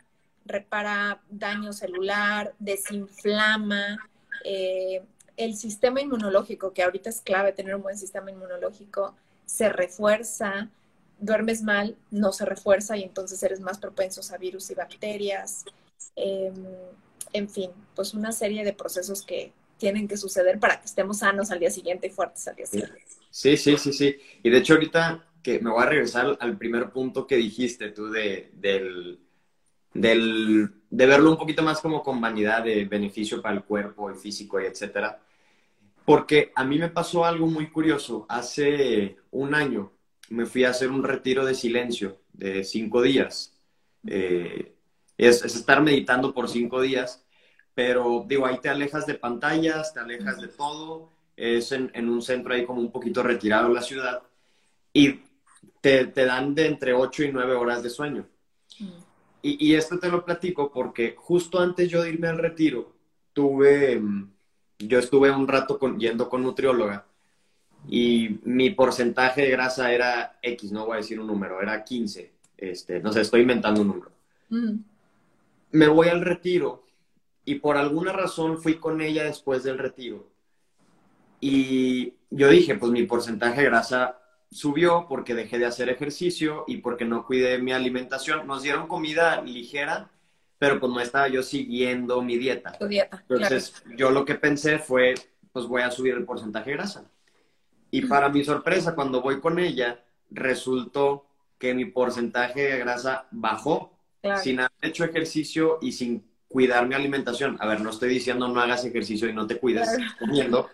repara 0.45 1.21
daño 1.29 1.73
celular, 1.73 2.53
desinflama, 2.59 3.97
eh, 4.43 5.03
el 5.37 5.55
sistema 5.57 6.01
inmunológico, 6.01 6.71
que 6.71 6.83
ahorita 6.83 7.09
es 7.09 7.21
clave 7.21 7.51
tener 7.51 7.75
un 7.75 7.81
buen 7.81 7.97
sistema 7.97 8.31
inmunológico, 8.31 9.15
se 9.45 9.69
refuerza, 9.69 10.69
duermes 11.19 11.61
mal, 11.61 11.97
no 12.11 12.31
se 12.31 12.45
refuerza 12.45 12.95
y 12.97 13.03
entonces 13.03 13.41
eres 13.43 13.59
más 13.59 13.77
propensos 13.77 14.31
a 14.31 14.37
virus 14.37 14.69
y 14.69 14.75
bacterias. 14.75 15.65
Em, 16.15 16.53
en 17.33 17.49
fin, 17.49 17.71
pues 17.95 18.13
una 18.13 18.31
serie 18.31 18.63
de 18.63 18.73
procesos 18.73 19.23
que 19.23 19.51
tienen 19.77 20.07
que 20.07 20.17
suceder 20.17 20.59
para 20.59 20.79
que 20.79 20.85
estemos 20.85 21.19
sanos 21.19 21.51
al 21.51 21.59
día 21.59 21.71
siguiente 21.71 22.07
y 22.07 22.09
fuertes 22.09 22.47
al 22.47 22.55
día 22.55 22.65
siguiente. 22.65 23.03
Sí, 23.35 23.57
sí, 23.57 23.77
sí, 23.77 23.91
sí. 23.91 24.15
Y 24.43 24.49
de 24.49 24.59
hecho 24.59 24.75
ahorita 24.75 25.27
que 25.43 25.59
me 25.59 25.69
voy 25.69 25.83
a 25.83 25.87
regresar 25.87 26.37
al 26.39 26.57
primer 26.57 26.89
punto 26.91 27.27
que 27.27 27.35
dijiste 27.35 27.89
tú 27.89 28.09
de, 28.09 28.49
del, 28.53 29.19
del, 29.93 30.71
de 30.89 31.05
verlo 31.05 31.31
un 31.31 31.37
poquito 31.37 31.61
más 31.61 31.81
como 31.81 32.01
con 32.01 32.21
vanidad 32.21 32.63
de 32.63 32.85
beneficio 32.85 33.41
para 33.41 33.55
el 33.55 33.65
cuerpo 33.65 34.09
y 34.09 34.15
físico 34.15 34.61
y 34.61 34.65
etcétera. 34.67 35.19
Porque 36.05 36.53
a 36.55 36.63
mí 36.63 36.79
me 36.79 36.87
pasó 36.87 37.25
algo 37.25 37.45
muy 37.47 37.69
curioso. 37.71 38.25
Hace 38.29 39.17
un 39.31 39.53
año 39.53 39.91
me 40.29 40.45
fui 40.45 40.63
a 40.63 40.69
hacer 40.69 40.89
un 40.89 41.03
retiro 41.03 41.45
de 41.45 41.55
silencio 41.55 42.21
de 42.31 42.63
cinco 42.63 43.01
días. 43.01 43.53
Eh, 44.07 44.77
es, 45.17 45.43
estar 45.43 45.81
meditando 45.81 46.33
por 46.33 46.47
cinco 46.47 46.79
días, 46.79 47.25
pero 47.73 48.23
digo, 48.25 48.45
ahí 48.45 48.59
te 48.61 48.69
alejas 48.69 49.05
de 49.05 49.15
pantallas, 49.15 49.93
te 49.93 49.99
alejas 49.99 50.39
de 50.39 50.47
todo, 50.47 51.09
es 51.35 51.71
en, 51.71 52.09
un 52.09 52.21
centro 52.21 52.53
ahí 52.53 52.65
como 52.65 52.81
un 52.81 52.91
poquito 52.91 53.23
retirado 53.23 53.69
de 53.69 53.73
la 53.73 53.81
ciudad 53.81 54.23
y 54.93 55.19
te, 55.81 56.05
dan 56.07 56.55
de 56.55 56.67
entre 56.67 56.93
ocho 56.93 57.23
y 57.23 57.31
nueve 57.31 57.53
horas 57.53 57.83
de 57.83 57.89
sueño. 57.89 58.25
Mm. 58.79 58.85
Y, 59.41 59.71
y, 59.71 59.75
esto 59.75 59.99
te 59.99 60.09
lo 60.09 60.25
platico 60.25 60.71
porque 60.71 61.15
justo 61.17 61.59
antes 61.59 61.89
yo 61.89 62.01
de 62.01 62.09
irme 62.09 62.27
al 62.27 62.39
retiro, 62.39 62.93
tuve, 63.31 64.01
yo 64.79 64.99
estuve 64.99 65.29
un 65.29 65.47
rato 65.47 65.77
yendo 65.97 66.27
con 66.27 66.41
nutrióloga 66.41 67.05
y 67.87 68.39
mi 68.43 68.71
porcentaje 68.71 69.43
de 69.43 69.51
grasa 69.51 69.91
era 69.91 70.39
X, 70.41 70.71
no 70.71 70.85
voy 70.85 70.95
a 70.95 70.97
decir 70.97 71.19
un 71.19 71.27
número, 71.27 71.61
era 71.61 71.83
15. 71.83 72.31
Este, 72.57 72.99
no 72.99 73.11
sé, 73.11 73.21
estoy 73.21 73.41
inventando 73.41 73.81
un 73.81 73.87
número. 73.87 74.11
Mm. 74.49 74.75
Me 75.71 75.87
voy 75.87 76.07
al 76.07 76.21
retiro 76.21 76.85
y 77.43 77.55
por 77.55 77.77
alguna 77.77 78.11
razón 78.11 78.61
fui 78.61 78.75
con 78.75 79.01
ella 79.01 79.25
después 79.25 79.63
del 79.63 79.77
retiro. 79.77 80.27
Y 81.39 82.13
yo 82.29 82.49
dije, 82.49 82.75
pues 82.75 82.91
mi 82.91 83.03
porcentaje 83.03 83.61
de 83.61 83.67
grasa 83.67 84.19
subió 84.51 85.05
porque 85.07 85.35
dejé 85.35 85.59
de 85.59 85.65
hacer 85.65 85.89
ejercicio 85.89 86.63
y 86.67 86.77
porque 86.77 87.05
no 87.05 87.25
cuidé 87.25 87.57
mi 87.59 87.71
alimentación. 87.71 88.47
Nos 88.47 88.63
dieron 88.63 88.87
comida 88.87 89.41
ligera, 89.41 90.09
pero 90.57 90.79
pues 90.79 90.91
no 90.91 90.99
estaba 90.99 91.27
yo 91.27 91.43
siguiendo 91.43 92.21
mi 92.21 92.37
dieta. 92.37 92.71
Tu 92.73 92.87
dieta. 92.87 93.23
Entonces, 93.27 93.83
yo 93.97 94.11
lo 94.11 94.25
que 94.25 94.35
pensé 94.35 94.79
fue, 94.79 95.15
pues 95.51 95.65
voy 95.65 95.81
a 95.81 95.91
subir 95.91 96.13
el 96.13 96.25
porcentaje 96.25 96.71
de 96.71 96.77
grasa. 96.77 97.09
Y 97.91 98.01
para 98.01 98.29
mi 98.29 98.43
sorpresa, 98.43 98.95
cuando 98.95 99.21
voy 99.21 99.39
con 99.39 99.59
ella, 99.59 100.03
resultó 100.29 101.27
que 101.57 101.73
mi 101.73 101.85
porcentaje 101.85 102.61
de 102.61 102.79
grasa 102.79 103.27
bajó 103.31 103.97
sin 104.41 104.59
haber 104.59 104.71
hecho 104.81 105.03
ejercicio 105.03 105.77
y 105.81 105.91
sin 105.91 106.25
cuidar 106.47 106.87
mi 106.87 106.95
alimentación. 106.95 107.57
A 107.59 107.67
ver, 107.67 107.81
no 107.81 107.89
estoy 107.89 108.09
diciendo 108.09 108.47
no 108.47 108.59
hagas 108.59 108.85
ejercicio 108.85 109.29
y 109.29 109.33
no 109.33 109.45
te 109.45 109.57
cuides 109.57 109.89
comiendo, 110.19 110.69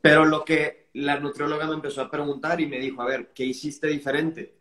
pero 0.00 0.24
lo 0.24 0.44
que 0.44 0.88
la 0.94 1.18
nutrióloga 1.18 1.66
me 1.66 1.74
empezó 1.74 2.00
a 2.00 2.10
preguntar 2.10 2.60
y 2.60 2.66
me 2.66 2.78
dijo, 2.78 3.02
a 3.02 3.06
ver, 3.06 3.32
¿qué 3.34 3.44
hiciste 3.44 3.86
diferente? 3.88 4.54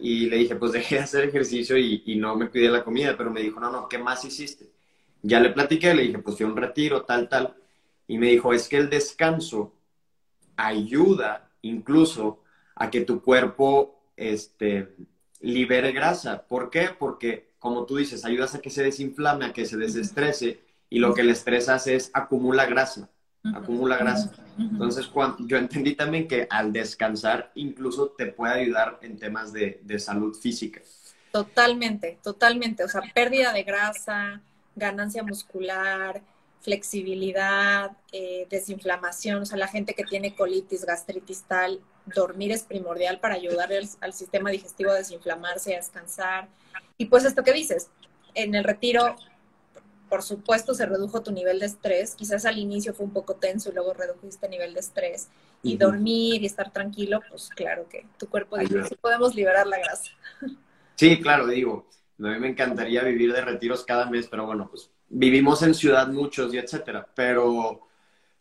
Y 0.00 0.26
le 0.26 0.36
dije, 0.38 0.56
pues 0.56 0.72
dejé 0.72 0.96
de 0.96 1.02
hacer 1.02 1.24
ejercicio 1.24 1.76
y, 1.78 2.16
no 2.16 2.34
me 2.36 2.48
cuidé 2.48 2.70
la 2.70 2.82
comida, 2.82 3.16
pero 3.16 3.30
me 3.30 3.40
dijo, 3.40 3.60
no, 3.60 3.70
no, 3.70 3.88
¿qué 3.88 3.98
más 3.98 4.24
hiciste? 4.24 4.70
Ya 5.22 5.38
le 5.38 5.50
platiqué, 5.50 5.94
le 5.94 6.02
dije, 6.02 6.18
pues 6.18 6.36
fui 6.36 6.46
a 6.46 6.48
un 6.48 6.56
retiro, 6.56 7.02
tal, 7.02 7.28
tal. 7.28 7.54
Y 8.08 8.18
me 8.18 8.26
dijo, 8.28 8.52
es 8.52 8.68
que 8.68 8.78
el 8.78 8.90
descanso 8.90 9.74
ayuda 10.56 11.50
incluso 11.62 12.42
a 12.74 12.90
que 12.90 13.02
tu 13.02 13.22
cuerpo 13.22 14.02
este, 14.16 14.94
libere 15.40 15.92
grasa. 15.92 16.46
¿Por 16.46 16.70
qué? 16.70 16.90
Porque, 16.98 17.50
como 17.58 17.86
tú 17.86 17.96
dices, 17.96 18.24
ayudas 18.24 18.54
a 18.54 18.60
que 18.60 18.70
se 18.70 18.82
desinflame, 18.82 19.44
a 19.44 19.52
que 19.52 19.66
se 19.66 19.76
desestrese, 19.76 20.60
y 20.88 20.98
lo 20.98 21.14
que 21.14 21.20
el 21.20 21.30
estrés 21.30 21.68
hace 21.68 21.94
es 21.94 22.10
acumula 22.12 22.66
grasa, 22.66 23.08
acumula 23.54 23.96
grasa. 23.96 24.32
Entonces, 24.58 25.06
cuando, 25.06 25.46
yo 25.46 25.56
entendí 25.56 25.94
también 25.94 26.28
que 26.28 26.46
al 26.50 26.72
descansar 26.72 27.50
incluso 27.54 28.10
te 28.10 28.26
puede 28.26 28.60
ayudar 28.60 28.98
en 29.02 29.18
temas 29.18 29.52
de, 29.52 29.80
de 29.82 29.98
salud 29.98 30.36
física. 30.36 30.80
Totalmente, 31.32 32.18
totalmente. 32.22 32.84
O 32.84 32.88
sea, 32.88 33.02
pérdida 33.14 33.52
de 33.52 33.62
grasa, 33.62 34.42
ganancia 34.74 35.22
muscular, 35.22 36.22
flexibilidad, 36.60 37.92
eh, 38.12 38.46
desinflamación, 38.50 39.42
o 39.42 39.46
sea, 39.46 39.56
la 39.56 39.68
gente 39.68 39.94
que 39.94 40.04
tiene 40.04 40.34
colitis, 40.34 40.84
gastritis 40.84 41.44
tal, 41.44 41.80
dormir 42.04 42.52
es 42.52 42.64
primordial 42.64 43.18
para 43.20 43.34
ayudar 43.34 43.70
al, 44.00 44.12
sistema 44.12 44.50
digestivo 44.50 44.90
a 44.90 44.94
desinflamarse, 44.94 45.74
a 45.74 45.78
descansar. 45.78 46.48
Y 46.98 47.06
pues 47.06 47.24
esto 47.24 47.42
que 47.42 47.52
dices, 47.52 47.88
en 48.34 48.54
el 48.54 48.64
retiro, 48.64 49.16
por 50.10 50.22
supuesto, 50.22 50.74
se 50.74 50.84
redujo 50.84 51.22
tu 51.22 51.30
nivel 51.30 51.60
de 51.60 51.66
estrés, 51.66 52.16
quizás 52.16 52.44
al 52.44 52.58
inicio 52.58 52.92
fue 52.92 53.06
un 53.06 53.12
poco 53.12 53.36
tenso 53.36 53.70
y 53.70 53.74
luego 53.74 53.94
redujiste 53.94 54.46
el 54.46 54.50
nivel 54.50 54.74
de 54.74 54.80
estrés, 54.80 55.28
y 55.62 55.76
dormir 55.76 56.42
y 56.42 56.46
estar 56.46 56.72
tranquilo, 56.72 57.20
pues 57.30 57.48
claro 57.50 57.88
que 57.88 58.06
tu 58.18 58.28
cuerpo 58.28 58.58
dice, 58.58 58.84
sí 58.84 58.96
podemos 59.00 59.34
liberar 59.34 59.66
la 59.66 59.78
grasa. 59.78 60.10
Sí, 60.96 61.18
claro, 61.18 61.46
digo, 61.46 61.88
a 62.18 62.28
mí 62.28 62.38
me 62.38 62.48
encantaría 62.48 63.02
vivir 63.02 63.32
de 63.32 63.40
retiros 63.40 63.86
cada 63.86 64.04
mes, 64.04 64.26
pero 64.26 64.44
bueno, 64.44 64.68
pues 64.68 64.90
vivimos 65.08 65.62
en 65.62 65.72
ciudad 65.72 66.08
muchos 66.08 66.52
y 66.52 66.58
etcétera, 66.58 67.08
pero, 67.14 67.88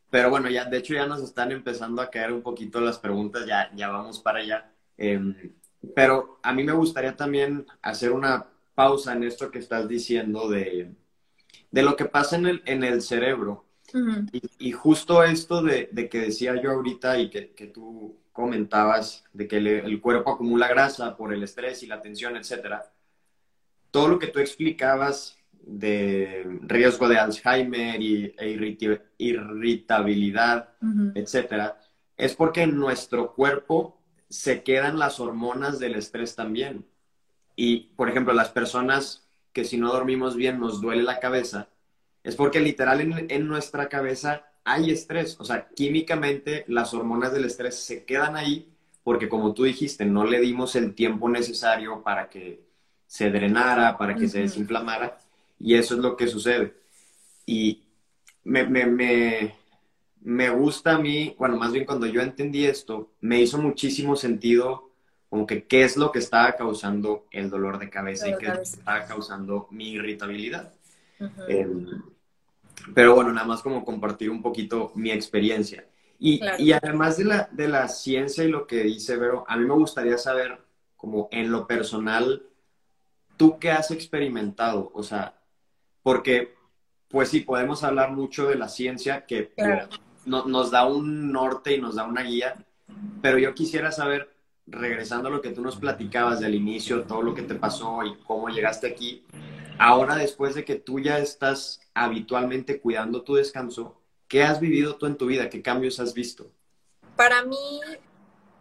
pero 0.10 0.30
bueno, 0.30 0.50
ya, 0.50 0.66
de 0.66 0.80
hecho 0.80 0.94
ya 0.94 1.06
nos 1.06 1.24
están 1.24 1.54
empezando 1.54 2.02
a 2.02 2.10
caer 2.10 2.34
un 2.34 2.42
poquito 2.42 2.82
las 2.82 3.00
preguntas, 3.00 3.46
ya, 3.46 3.72
ya 3.74 3.88
vamos 3.88 4.20
para 4.20 4.40
allá. 4.40 4.74
Em, 4.98 5.54
pero 5.96 6.40
a 6.44 6.52
mí 6.52 6.66
me 6.66 6.74
gustaría 6.74 7.16
también 7.16 7.66
hacer 7.82 8.12
una 8.12 8.46
pausa 8.76 9.14
en 9.14 9.24
esto 9.24 9.50
que 9.50 9.60
estás 9.60 9.88
diciendo 9.88 10.50
de, 10.50 10.92
de 11.72 11.84
lo 11.84 11.96
que 11.96 12.06
pasa 12.06 12.36
en 12.36 12.46
el, 12.48 12.62
en 12.66 12.84
el 12.84 13.02
cerebro. 13.02 13.66
y, 14.60 14.72
justo 14.72 15.24
esto 15.24 15.64
de, 15.64 15.90
de, 15.92 16.10
que 16.10 16.20
decía 16.20 16.62
yo 16.62 16.72
ahorita 16.72 17.18
y 17.20 17.30
que, 17.30 17.52
que 17.52 17.66
tú 17.68 18.20
comentabas, 18.32 19.24
de 19.34 19.48
que 19.48 19.58
el 19.58 20.00
cuerpo 20.00 20.32
acumula 20.32 20.68
grasa 20.68 21.18
por 21.18 21.34
el 21.34 21.44
estrés 21.44 21.84
y 21.84 21.88
la 21.88 22.02
tensión, 22.02 22.38
etcétera. 22.38 22.92
Todo 23.92 24.08
lo 24.08 24.20
que 24.20 24.28
tú 24.28 24.40
explicabas 24.40 25.40
de 25.62 26.60
riesgo 26.62 27.08
de 27.08 27.18
Alzheimer 27.18 28.02
y, 28.02 28.34
e 28.38 28.76
irritabilidad, 29.18 30.70
etcétera, 31.16 31.80
es 32.18 32.36
porque 32.36 32.64
en 32.64 32.78
nuestro 32.78 33.34
cuerpo 33.34 34.00
se 34.30 34.64
quedan 34.64 35.00
las 35.00 35.20
hormonas 35.20 35.80
del 35.80 35.96
estrés 35.96 36.36
también. 36.36 36.86
Y, 37.56 37.92
por 37.96 38.10
ejemplo, 38.10 38.34
las 38.34 38.50
personas 38.50 39.29
que 39.54 39.66
si 39.66 39.78
no 39.78 39.92
dormimos 39.92 40.36
bien 40.36 40.60
nos 40.60 40.82
duele 40.82 41.04
la 41.04 41.20
cabeza, 41.20 41.70
es 42.24 42.36
porque 42.36 42.60
literal 42.60 43.02
en, 43.02 43.26
en 43.30 43.48
nuestra 43.48 43.90
cabeza 43.90 44.46
hay 44.64 44.92
estrés. 44.92 45.38
O 45.40 45.46
sea, 45.46 45.70
químicamente 45.70 46.66
las 46.68 46.94
hormonas 46.94 47.34
del 47.34 47.46
estrés 47.46 47.76
se 47.76 48.06
quedan 48.06 48.36
ahí 48.36 48.70
porque, 49.04 49.30
como 49.30 49.54
tú 49.54 49.64
dijiste, 49.64 50.06
no 50.06 50.26
le 50.26 50.40
dimos 50.40 50.76
el 50.76 50.94
tiempo 50.94 51.30
necesario 51.30 52.04
para 52.04 52.30
que 52.30 52.62
se 53.08 53.32
drenara, 53.32 53.98
para 53.98 54.16
que 54.16 54.28
se 54.28 54.42
desinflamara 54.42 55.18
y 55.60 55.76
eso 55.76 55.96
es 55.96 56.02
lo 56.02 56.16
que 56.16 56.28
sucede. 56.28 56.76
Y 57.46 57.82
me, 58.44 58.66
me, 58.66 59.56
me, 60.22 60.50
gusta 60.52 60.96
a 60.96 61.00
mí, 61.00 61.36
bueno, 61.38 61.58
más 61.58 61.72
bien 61.72 61.86
cuando 61.86 62.06
yo 62.06 62.22
entendí 62.22 62.66
esto, 62.66 63.12
me 63.22 63.42
hizo 63.42 63.58
muchísimo 63.58 64.16
sentido 64.16 64.89
como 65.30 65.46
que 65.46 65.66
qué 65.66 65.84
es 65.84 65.96
lo 65.96 66.12
que 66.12 66.20
estaba 66.20 66.56
causando 66.56 67.28
el 67.32 67.50
dolor 67.50 67.78
de 67.78 67.90
cabeza 67.90 68.28
y 68.28 68.38
qué 68.38 68.48
estaba 68.62 69.06
causando 69.06 69.68
mi 69.70 69.92
irritabilidad. 69.92 70.74
Em, 71.48 71.88
pero 72.94 73.16
bueno, 73.16 73.32
nada 73.32 73.46
más 73.46 73.62
como 73.62 73.86
compartir 73.86 74.32
un 74.32 74.42
poquito 74.42 74.92
mi 74.96 75.12
experiencia. 75.12 75.86
Y, 76.18 76.42
y, 76.58 76.74
además 76.74 77.18
de 77.18 77.26
la, 77.26 77.50
de 77.52 77.70
la 77.70 77.88
ciencia 77.88 78.44
y 78.44 78.50
lo 78.50 78.68
que 78.68 78.84
dice 78.84 79.16
Vero, 79.16 79.46
a 79.48 79.56
mí 79.56 79.66
me 79.66 79.74
gustaría 79.74 80.18
saber, 80.18 80.60
como 80.98 81.30
en 81.32 81.50
lo 81.50 81.66
personal, 81.66 82.44
¿tú 83.38 83.58
qué 83.58 83.72
has 83.72 83.92
experimentado? 83.92 84.92
O 84.94 85.02
sea, 85.02 85.40
porque, 86.04 86.56
pues 87.08 87.30
sí, 87.30 87.40
podemos 87.40 87.86
hablar 87.86 88.12
mucho 88.12 88.48
de 88.48 88.56
la 88.56 88.68
ciencia 88.68 89.26
que 89.26 89.54
pues, 89.56 89.88
nos 90.26 90.72
da 90.72 90.86
un 90.86 91.32
norte 91.32 91.74
y 91.74 91.80
nos 91.80 91.96
da 91.96 92.04
una 92.04 92.24
guía, 92.24 92.66
pero 93.22 93.38
yo 93.38 93.54
quisiera 93.54 93.94
saber 93.94 94.30
regresando 94.70 95.30
a 95.30 95.32
lo 95.32 95.42
que 95.42 95.52
tú 95.52 95.62
nos 95.62 95.78
platicabas 95.78 96.40
del 96.40 96.56
inicio, 96.56 97.04
todo 97.04 97.22
lo 97.22 97.34
que 97.34 97.42
te 97.42 97.56
pasó 97.56 98.04
y 98.04 98.16
cómo 98.24 98.50
llegaste 98.50 98.88
aquí, 98.88 99.26
ahora 99.78 100.16
después 100.16 100.56
de 100.56 100.66
que 100.66 100.76
tú 100.76 101.00
ya 101.00 101.18
estás 101.20 101.82
habitualmente 101.94 102.80
cuidando 102.80 103.24
tu 103.24 103.36
descanso, 103.36 104.00
¿qué 104.28 104.44
has 104.44 104.60
vivido 104.60 104.96
tú 104.96 105.06
en 105.06 105.18
tu 105.18 105.26
vida? 105.26 105.50
¿Qué 105.50 105.62
cambios 105.62 106.00
has 106.00 106.14
visto? 106.14 106.52
Para 107.16 107.44
mí, 107.44 107.82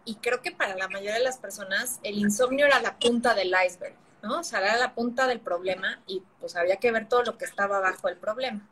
y 0.05 0.15
creo 0.15 0.41
que 0.41 0.51
para 0.51 0.75
la 0.75 0.87
mayoría 0.87 1.13
de 1.13 1.23
las 1.23 1.37
personas, 1.37 1.99
el 2.03 2.17
insomnio 2.17 2.65
era 2.65 2.81
la 2.81 2.97
punta 2.97 3.33
del 3.35 3.53
iceberg, 3.65 3.95
¿no? 4.23 4.39
O 4.39 4.43
sea, 4.43 4.59
era 4.59 4.77
la 4.77 4.93
punta 4.95 5.27
del 5.27 5.39
problema 5.39 6.01
y 6.07 6.23
pues 6.39 6.55
había 6.55 6.77
que 6.77 6.91
ver 6.91 7.07
todo 7.07 7.23
lo 7.23 7.37
que 7.37 7.45
estaba 7.45 7.79
bajo 7.79 8.09
el 8.09 8.17
problema. 8.17 8.67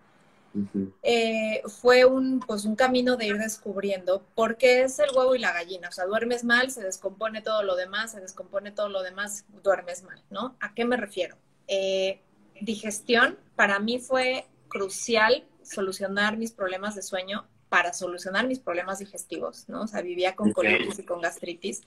Eh, 1.04 1.62
fue 1.66 2.06
un, 2.06 2.40
pues, 2.40 2.66
un 2.66 2.76
camino 2.76 3.16
de 3.18 3.28
ir 3.28 3.38
descubriendo 3.38 4.24
por 4.36 4.58
qué 4.58 4.82
es 4.84 5.00
el 5.00 5.10
huevo 5.16 5.36
y 5.36 5.40
la 5.40 5.54
gallina. 5.54 5.90
O 5.90 5.92
sea, 5.92 6.06
duermes 6.06 6.44
mal, 6.44 6.72
se 6.72 6.82
descompone 6.82 7.42
todo 7.42 7.64
lo 7.64 7.76
demás, 7.76 8.12
se 8.12 8.22
descompone 8.22 8.72
todo 8.72 8.90
lo 8.90 9.04
demás, 9.04 9.46
duermes 9.64 10.04
mal, 10.04 10.22
¿no? 10.30 10.56
¿A 10.60 10.74
qué 10.74 10.86
me 10.86 10.98
refiero? 10.98 11.38
Eh, 11.68 12.22
digestión, 12.62 13.38
para 13.56 13.80
mí 13.80 14.00
fue 14.00 14.46
crucial 14.68 15.46
solucionar 15.64 16.38
mis 16.38 16.52
problemas 16.52 16.96
de 16.96 17.02
sueño 17.02 17.48
para 17.70 17.94
solucionar 17.94 18.48
mis 18.48 18.60
problemas 18.60 19.00
digestivos, 19.00 19.68
¿no? 19.68 19.84
O 19.84 19.88
sea, 19.88 20.02
vivía 20.02 20.36
con 20.36 20.54
colitis 20.54 21.00
y 21.00 21.04
con 21.04 21.22
gastritis. 21.22 21.84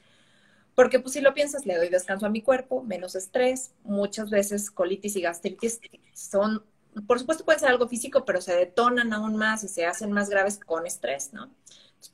Porque 0.74 1.00
pues 1.00 1.14
si 1.14 1.20
lo 1.20 1.34
piensas, 1.34 1.66
le 1.66 1.76
doy 1.76 1.88
descanso 1.88 2.26
a 2.26 2.30
mi 2.30 2.42
cuerpo, 2.42 2.82
menos 2.82 3.14
estrés. 3.14 3.72
Muchas 3.82 4.30
veces 4.30 4.70
colitis 4.70 5.16
y 5.16 5.22
gastritis 5.22 5.80
son 6.14 6.62
por 7.06 7.18
supuesto 7.18 7.44
puede 7.44 7.58
ser 7.58 7.68
algo 7.68 7.88
físico, 7.88 8.24
pero 8.24 8.40
se 8.40 8.54
detonan 8.54 9.12
aún 9.12 9.36
más 9.36 9.64
y 9.64 9.68
se 9.68 9.86
hacen 9.86 10.12
más 10.12 10.28
graves 10.28 10.58
con 10.58 10.86
estrés, 10.86 11.32
¿no? 11.32 11.50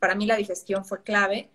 para 0.01 0.15
mí 0.17 0.27
la 0.27 0.37
digestión 0.37 0.85
fue 0.85 1.03
clave 1.03 1.49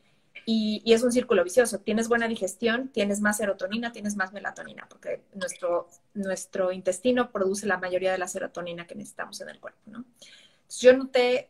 y, 0.45 0.81
es 0.85 1.03
un 1.03 1.11
círculo 1.11 1.43
vicioso. 1.43 1.79
Tienes 1.79 2.07
buena 2.07 2.27
digestión, 2.27 2.89
tienes 2.89 3.19
más 3.21 3.37
serotonina, 3.37 3.91
tienes 3.91 4.15
más 4.15 4.31
melatonina, 4.33 4.87
porque 4.89 5.23
nuestro, 5.33 5.89
nuestro 6.13 6.71
intestino 6.71 7.31
produce 7.31 7.65
la 7.67 7.77
mayoría 7.77 8.11
de 8.11 8.17
la 8.17 8.27
serotonina 8.27 8.87
que 8.87 8.95
necesitamos 8.95 9.41
en 9.41 9.49
el 9.49 9.59
cuerpo, 9.59 9.81
¿no? 9.87 10.05
yo 10.79 10.95
noté, 10.95 11.49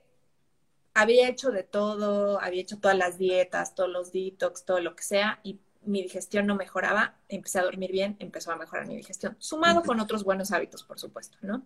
había 0.93 1.29
hecho 1.29 1.51
de 1.51 1.63
todo, 1.63 2.41
había 2.41 2.61
hecho 2.61 2.79
todas 2.79 2.97
las 2.97 3.17
dietas, 3.17 3.75
todos 3.75 3.89
los 3.89 4.11
detox, 4.11 4.65
todo 4.65 4.79
lo 4.81 4.95
que 4.95 5.03
sea, 5.03 5.39
y 5.43 5.59
mi 5.83 6.01
digestión 6.03 6.45
no 6.45 6.55
mejoraba, 6.55 7.15
empecé 7.27 7.59
a 7.59 7.63
dormir 7.63 7.91
bien, 7.91 8.15
empezó 8.19 8.51
a 8.51 8.55
mejorar 8.55 8.87
mi 8.87 8.95
digestión, 8.95 9.35
sumado 9.39 9.83
con 9.83 9.99
otros 9.99 10.23
buenos 10.23 10.51
hábitos, 10.51 10.83
por 10.83 10.99
supuesto, 10.99 11.37
¿no? 11.41 11.65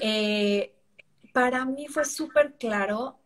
Eh, 0.00 0.74
para 1.32 1.64
mí 1.64 1.86
fue 1.88 2.04
súper 2.04 2.54
claro 2.54 3.18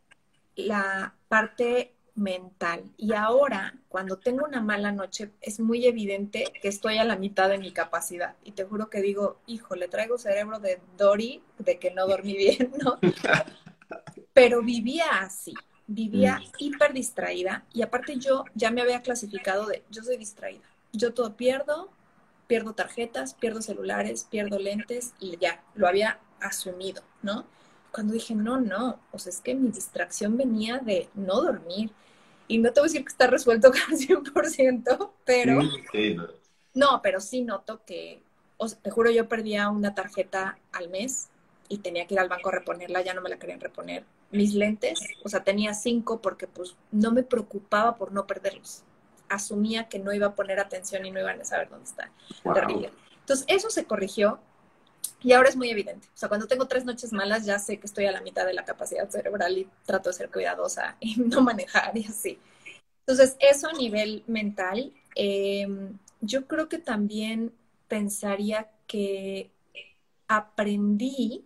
la 0.56 1.14
parte 1.28 1.94
mental 2.14 2.92
y 2.96 3.12
ahora 3.12 3.74
cuando 3.88 4.18
tengo 4.18 4.44
una 4.44 4.60
mala 4.60 4.92
noche 4.92 5.32
es 5.40 5.58
muy 5.58 5.86
evidente 5.86 6.44
que 6.62 6.68
estoy 6.68 6.98
a 6.98 7.04
la 7.04 7.16
mitad 7.16 7.48
de 7.48 7.58
mi 7.58 7.72
capacidad 7.72 8.36
y 8.44 8.52
te 8.52 8.64
juro 8.64 8.88
que 8.88 9.00
digo, 9.00 9.40
hijo, 9.46 9.74
le 9.74 9.88
traigo 9.88 10.16
cerebro 10.18 10.60
de 10.60 10.80
Dory 10.96 11.42
de 11.58 11.78
que 11.78 11.90
no 11.90 12.06
dormí 12.06 12.36
bien, 12.36 12.72
¿no? 12.82 12.98
Pero 14.32 14.62
vivía 14.62 15.06
así, 15.20 15.54
vivía 15.86 16.38
mm. 16.38 16.44
hiper 16.58 16.92
distraída 16.92 17.64
y 17.72 17.82
aparte 17.82 18.16
yo 18.16 18.44
ya 18.54 18.70
me 18.70 18.82
había 18.82 19.02
clasificado 19.02 19.66
de 19.66 19.82
yo 19.90 20.02
soy 20.02 20.16
distraída. 20.16 20.64
Yo 20.92 21.12
todo 21.12 21.36
pierdo, 21.36 21.90
pierdo 22.46 22.74
tarjetas, 22.74 23.34
pierdo 23.34 23.62
celulares, 23.62 24.26
pierdo 24.30 24.58
lentes 24.58 25.14
y 25.18 25.36
ya, 25.38 25.62
lo 25.74 25.88
había 25.88 26.20
asumido, 26.40 27.02
¿no? 27.22 27.46
Cuando 27.90 28.12
dije, 28.12 28.34
no, 28.34 28.60
no, 28.60 29.00
o 29.12 29.18
sea, 29.18 29.30
es 29.30 29.40
que 29.40 29.54
mi 29.54 29.70
distracción 29.70 30.36
venía 30.36 30.78
de 30.78 31.08
no 31.14 31.42
dormir. 31.42 31.90
Y 32.46 32.58
no 32.58 32.72
te 32.72 32.80
voy 32.80 32.88
a 32.88 32.90
decir 32.90 33.04
que 33.04 33.10
está 33.10 33.26
resuelto 33.26 33.70
casi 33.88 34.08
100%, 34.08 35.10
pero... 35.24 35.60
no. 36.74 37.00
pero 37.02 37.20
sí 37.20 37.42
noto 37.42 37.82
que, 37.86 38.22
o 38.56 38.68
sea, 38.68 38.78
te 38.80 38.90
juro, 38.90 39.10
yo 39.10 39.28
perdía 39.28 39.68
una 39.70 39.94
tarjeta 39.94 40.58
al 40.72 40.90
mes 40.90 41.30
y 41.68 41.78
tenía 41.78 42.06
que 42.06 42.14
ir 42.14 42.20
al 42.20 42.28
banco 42.28 42.48
a 42.48 42.52
reponerla, 42.52 43.02
ya 43.02 43.14
no 43.14 43.22
me 43.22 43.30
la 43.30 43.38
querían 43.38 43.60
reponer 43.60 44.04
mis 44.30 44.54
lentes, 44.54 45.00
o 45.22 45.28
sea, 45.28 45.44
tenía 45.44 45.74
cinco 45.74 46.20
porque 46.20 46.46
pues 46.46 46.76
no 46.90 47.12
me 47.12 47.22
preocupaba 47.22 47.96
por 47.96 48.12
no 48.12 48.26
perderlos. 48.26 48.82
Asumía 49.28 49.88
que 49.88 49.98
no 49.98 50.12
iba 50.12 50.26
a 50.28 50.34
poner 50.34 50.58
atención 50.60 51.06
y 51.06 51.10
no 51.10 51.20
iban 51.20 51.40
a 51.40 51.44
saber 51.44 51.68
dónde 51.70 51.84
está. 51.84 52.10
Entonces, 52.44 53.46
eso 53.48 53.70
se 53.70 53.84
corrigió 53.84 54.40
y 55.22 55.32
ahora 55.32 55.48
es 55.48 55.56
muy 55.56 55.70
evidente. 55.70 56.08
O 56.08 56.16
sea, 56.16 56.28
cuando 56.28 56.46
tengo 56.46 56.66
tres 56.66 56.84
noches 56.84 57.12
malas, 57.12 57.46
ya 57.46 57.58
sé 57.58 57.78
que 57.78 57.86
estoy 57.86 58.06
a 58.06 58.12
la 58.12 58.20
mitad 58.20 58.44
de 58.44 58.52
la 58.52 58.64
capacidad 58.64 59.08
cerebral 59.08 59.56
y 59.56 59.68
trato 59.86 60.10
de 60.10 60.14
ser 60.14 60.30
cuidadosa 60.30 60.96
y 61.00 61.16
no 61.20 61.40
manejar 61.40 61.96
y 61.96 62.04
así. 62.04 62.38
Entonces, 63.06 63.36
eso 63.38 63.68
a 63.68 63.72
nivel 63.72 64.24
mental, 64.26 64.92
em, 65.14 65.98
yo 66.20 66.46
creo 66.46 66.68
que 66.68 66.78
también 66.78 67.52
pensaría 67.88 68.70
que 68.86 69.50
aprendí 70.28 71.44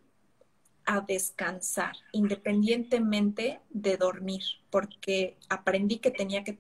a 0.91 1.03
descansar, 1.03 1.93
independientemente 2.13 3.61
de 3.69 3.99
dormir, 3.99 4.43
porque 4.71 5.37
aprendí 5.51 5.99
que 5.99 6.11
tenía 6.11 6.45
que, 6.45 6.59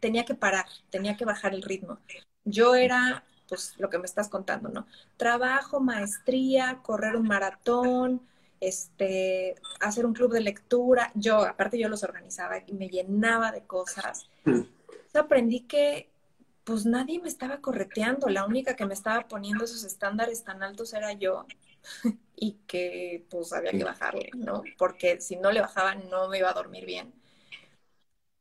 tenía 0.00 0.24
que 0.24 0.34
parar, 0.34 0.64
tenía 0.88 1.18
que 1.18 1.26
bajar 1.26 1.52
el 1.52 1.60
ritmo. 1.60 1.98
Yo 2.46 2.74
era, 2.74 3.24
pues, 3.46 3.74
lo 3.76 3.90
que 3.90 3.98
me 3.98 4.06
estás 4.06 4.30
contando, 4.30 4.70
¿no? 4.70 4.86
Trabajo, 5.18 5.80
maestría, 5.80 6.80
correr 6.82 7.14
un 7.14 7.28
maratón, 7.28 8.22
este, 8.58 9.56
hacer 9.80 10.06
un 10.06 10.14
club 10.14 10.32
de 10.32 10.40
lectura. 10.40 11.12
Yo, 11.14 11.44
aparte, 11.44 11.78
yo 11.78 11.90
los 11.90 12.02
organizaba 12.02 12.62
y 12.66 12.72
me 12.72 12.88
llenaba 12.88 13.52
de 13.52 13.64
cosas. 13.64 14.30
Aprendí 15.12 15.60
que, 15.60 16.08
pues, 16.64 16.86
nadie 16.86 17.20
me 17.20 17.28
estaba 17.28 17.58
correteando. 17.58 18.30
La 18.30 18.46
única 18.46 18.76
que 18.76 18.86
me 18.86 18.94
estaba 18.94 19.28
poniendo 19.28 19.66
esos 19.66 19.84
estándares 19.84 20.42
tan 20.42 20.62
altos 20.62 20.94
era 20.94 21.12
yo. 21.12 21.44
y 22.36 22.52
que 22.66 23.26
pues 23.30 23.52
había 23.52 23.72
que 23.72 23.84
bajarle, 23.84 24.30
¿no? 24.34 24.62
Porque 24.76 25.20
si 25.20 25.36
no 25.36 25.50
le 25.50 25.60
bajaba 25.60 25.94
no 25.94 26.28
me 26.28 26.38
iba 26.38 26.50
a 26.50 26.54
dormir 26.54 26.86
bien. 26.86 27.12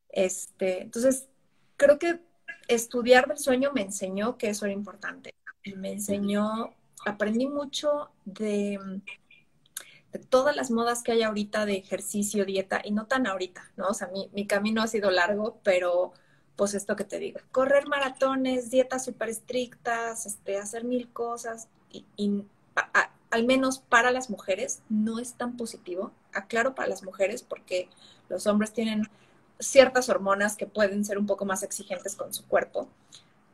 Este, 0.09 0.81
entonces, 0.81 1.27
creo 1.75 1.99
que 1.99 2.19
estudiar 2.67 3.27
del 3.27 3.37
sueño 3.37 3.71
me 3.73 3.81
enseñó 3.81 4.37
que 4.37 4.49
eso 4.49 4.65
era 4.65 4.73
importante. 4.73 5.33
Y 5.63 5.73
me 5.75 5.93
enseñó, 5.93 6.73
aprendí 7.05 7.47
mucho 7.47 8.09
de, 8.25 8.79
de, 10.11 10.19
todas 10.19 10.55
las 10.55 10.71
modas 10.71 11.03
que 11.03 11.11
hay 11.11 11.23
ahorita 11.23 11.65
de 11.65 11.75
ejercicio, 11.75 12.45
dieta, 12.45 12.81
y 12.83 12.91
no 12.91 13.07
tan 13.07 13.27
ahorita, 13.27 13.71
¿no? 13.75 13.89
O 13.89 13.93
sea, 13.93 14.07
mi, 14.07 14.29
mi 14.33 14.47
camino 14.47 14.81
ha 14.81 14.87
sido 14.87 15.11
largo, 15.11 15.59
pero 15.63 16.13
pues 16.55 16.73
esto 16.73 16.95
que 16.95 17.03
te 17.03 17.19
digo, 17.19 17.39
correr 17.51 17.87
maratones, 17.87 18.71
dietas 18.71 19.05
súper 19.05 19.29
estrictas, 19.29 20.25
este, 20.25 20.57
hacer 20.57 20.83
mil 20.85 21.11
cosas, 21.13 21.67
y, 21.91 22.05
y 22.15 22.43
al 23.37 23.45
menos 23.45 23.77
para 23.77 24.09
las 24.09 24.31
mujeres, 24.31 24.81
no 24.89 25.19
es 25.19 25.35
tan 25.35 25.57
positivo. 25.57 26.11
Aclaro 26.33 26.73
para 26.73 26.89
las 26.89 27.03
mujeres 27.03 27.43
porque 27.43 27.87
los 28.29 28.47
hombres 28.47 28.73
tienen 28.73 29.07
ciertas 29.59 30.09
hormonas 30.09 30.55
que 30.55 30.65
pueden 30.65 31.05
ser 31.05 31.19
un 31.19 31.27
poco 31.27 31.45
más 31.45 31.61
exigentes 31.61 32.15
con 32.15 32.33
su 32.33 32.47
cuerpo. 32.47 32.89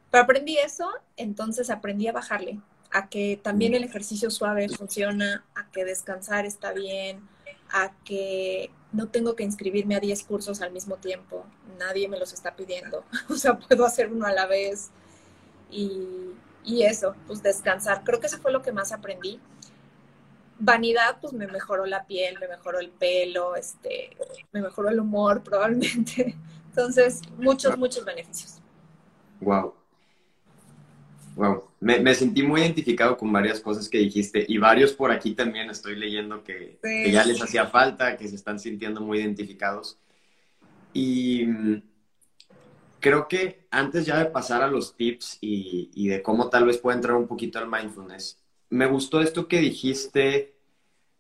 Pero 0.09 0.23
aprendí 0.23 0.57
eso, 0.57 0.89
entonces 1.17 1.69
aprendí 1.69 2.07
a 2.07 2.13
bajarle, 2.13 2.61
a 2.91 3.09
que 3.09 3.37
también 3.43 3.73
el 3.73 3.83
ejercicio 3.83 4.31
suave 4.31 4.69
funciona, 4.69 5.43
a 5.53 5.69
que 5.69 5.83
descansar 5.83 6.45
está 6.45 6.71
bien, 6.71 7.27
a 7.69 7.91
que 8.05 8.71
no 8.93 9.09
tengo 9.09 9.35
que 9.35 9.43
inscribirme 9.43 9.97
a 9.97 9.99
10 9.99 10.23
cursos 10.23 10.61
al 10.61 10.71
mismo 10.71 10.95
tiempo, 10.95 11.45
nadie 11.77 12.07
me 12.07 12.19
los 12.19 12.31
está 12.31 12.55
pidiendo, 12.55 13.03
o 13.29 13.35
sea, 13.35 13.57
puedo 13.57 13.85
hacer 13.85 14.13
uno 14.13 14.27
a 14.27 14.31
la 14.31 14.45
vez 14.45 14.91
y, 15.69 16.29
y 16.63 16.83
eso, 16.83 17.15
pues 17.27 17.43
descansar. 17.43 18.03
Creo 18.05 18.21
que 18.21 18.27
eso 18.27 18.37
fue 18.37 18.53
lo 18.53 18.61
que 18.61 18.71
más 18.71 18.93
aprendí 18.93 19.41
vanidad, 20.59 21.17
pues 21.21 21.33
me 21.33 21.47
mejoró 21.47 21.85
la 21.85 22.05
piel, 22.05 22.37
me 22.39 22.47
mejoró 22.47 22.79
el 22.79 22.89
pelo, 22.89 23.55
este, 23.55 24.15
me 24.51 24.61
mejoró 24.61 24.89
el 24.89 24.99
humor 24.99 25.43
probablemente. 25.43 26.35
Entonces, 26.69 27.21
muchos, 27.37 27.77
muchos 27.77 28.03
beneficios. 28.03 28.59
Wow. 29.39 29.75
Wow. 31.35 31.63
Me, 31.79 32.15
sentí 32.15 32.43
muy 32.43 32.61
identificado 32.61 33.17
con 33.17 33.31
varias 33.31 33.59
cosas 33.59 33.89
que 33.89 33.97
dijiste 33.97 34.45
y 34.47 34.57
varios 34.57 34.93
por 34.93 35.11
aquí 35.11 35.33
también 35.33 35.69
estoy 35.69 35.95
leyendo 35.95 36.43
que, 36.43 36.79
ya 37.11 37.25
les 37.25 37.41
hacía 37.41 37.67
falta, 37.67 38.15
que 38.15 38.27
se 38.27 38.35
están 38.35 38.59
sintiendo 38.59 39.01
muy 39.01 39.19
identificados. 39.19 39.99
Y 40.93 41.45
mm, 41.45 41.83
creo 42.99 43.27
que 43.27 43.67
antes 43.69 44.05
ya 44.05 44.17
de 44.19 44.25
pasar 44.25 44.61
a 44.61 44.67
los 44.67 44.95
tips 44.95 45.39
y, 45.41 45.91
y 45.93 46.07
de 46.07 46.21
cómo 46.21 46.49
tal 46.49 46.65
vez 46.65 46.77
pueda 46.77 46.95
entrar 46.95 47.15
un 47.15 47.27
poquito 47.27 47.59
al 47.59 47.69
mindfulness, 47.69 48.42
me 48.73 48.87
gustó 48.87 49.21
esto 49.21 49.47
que 49.47 49.59
dijiste 49.59 50.55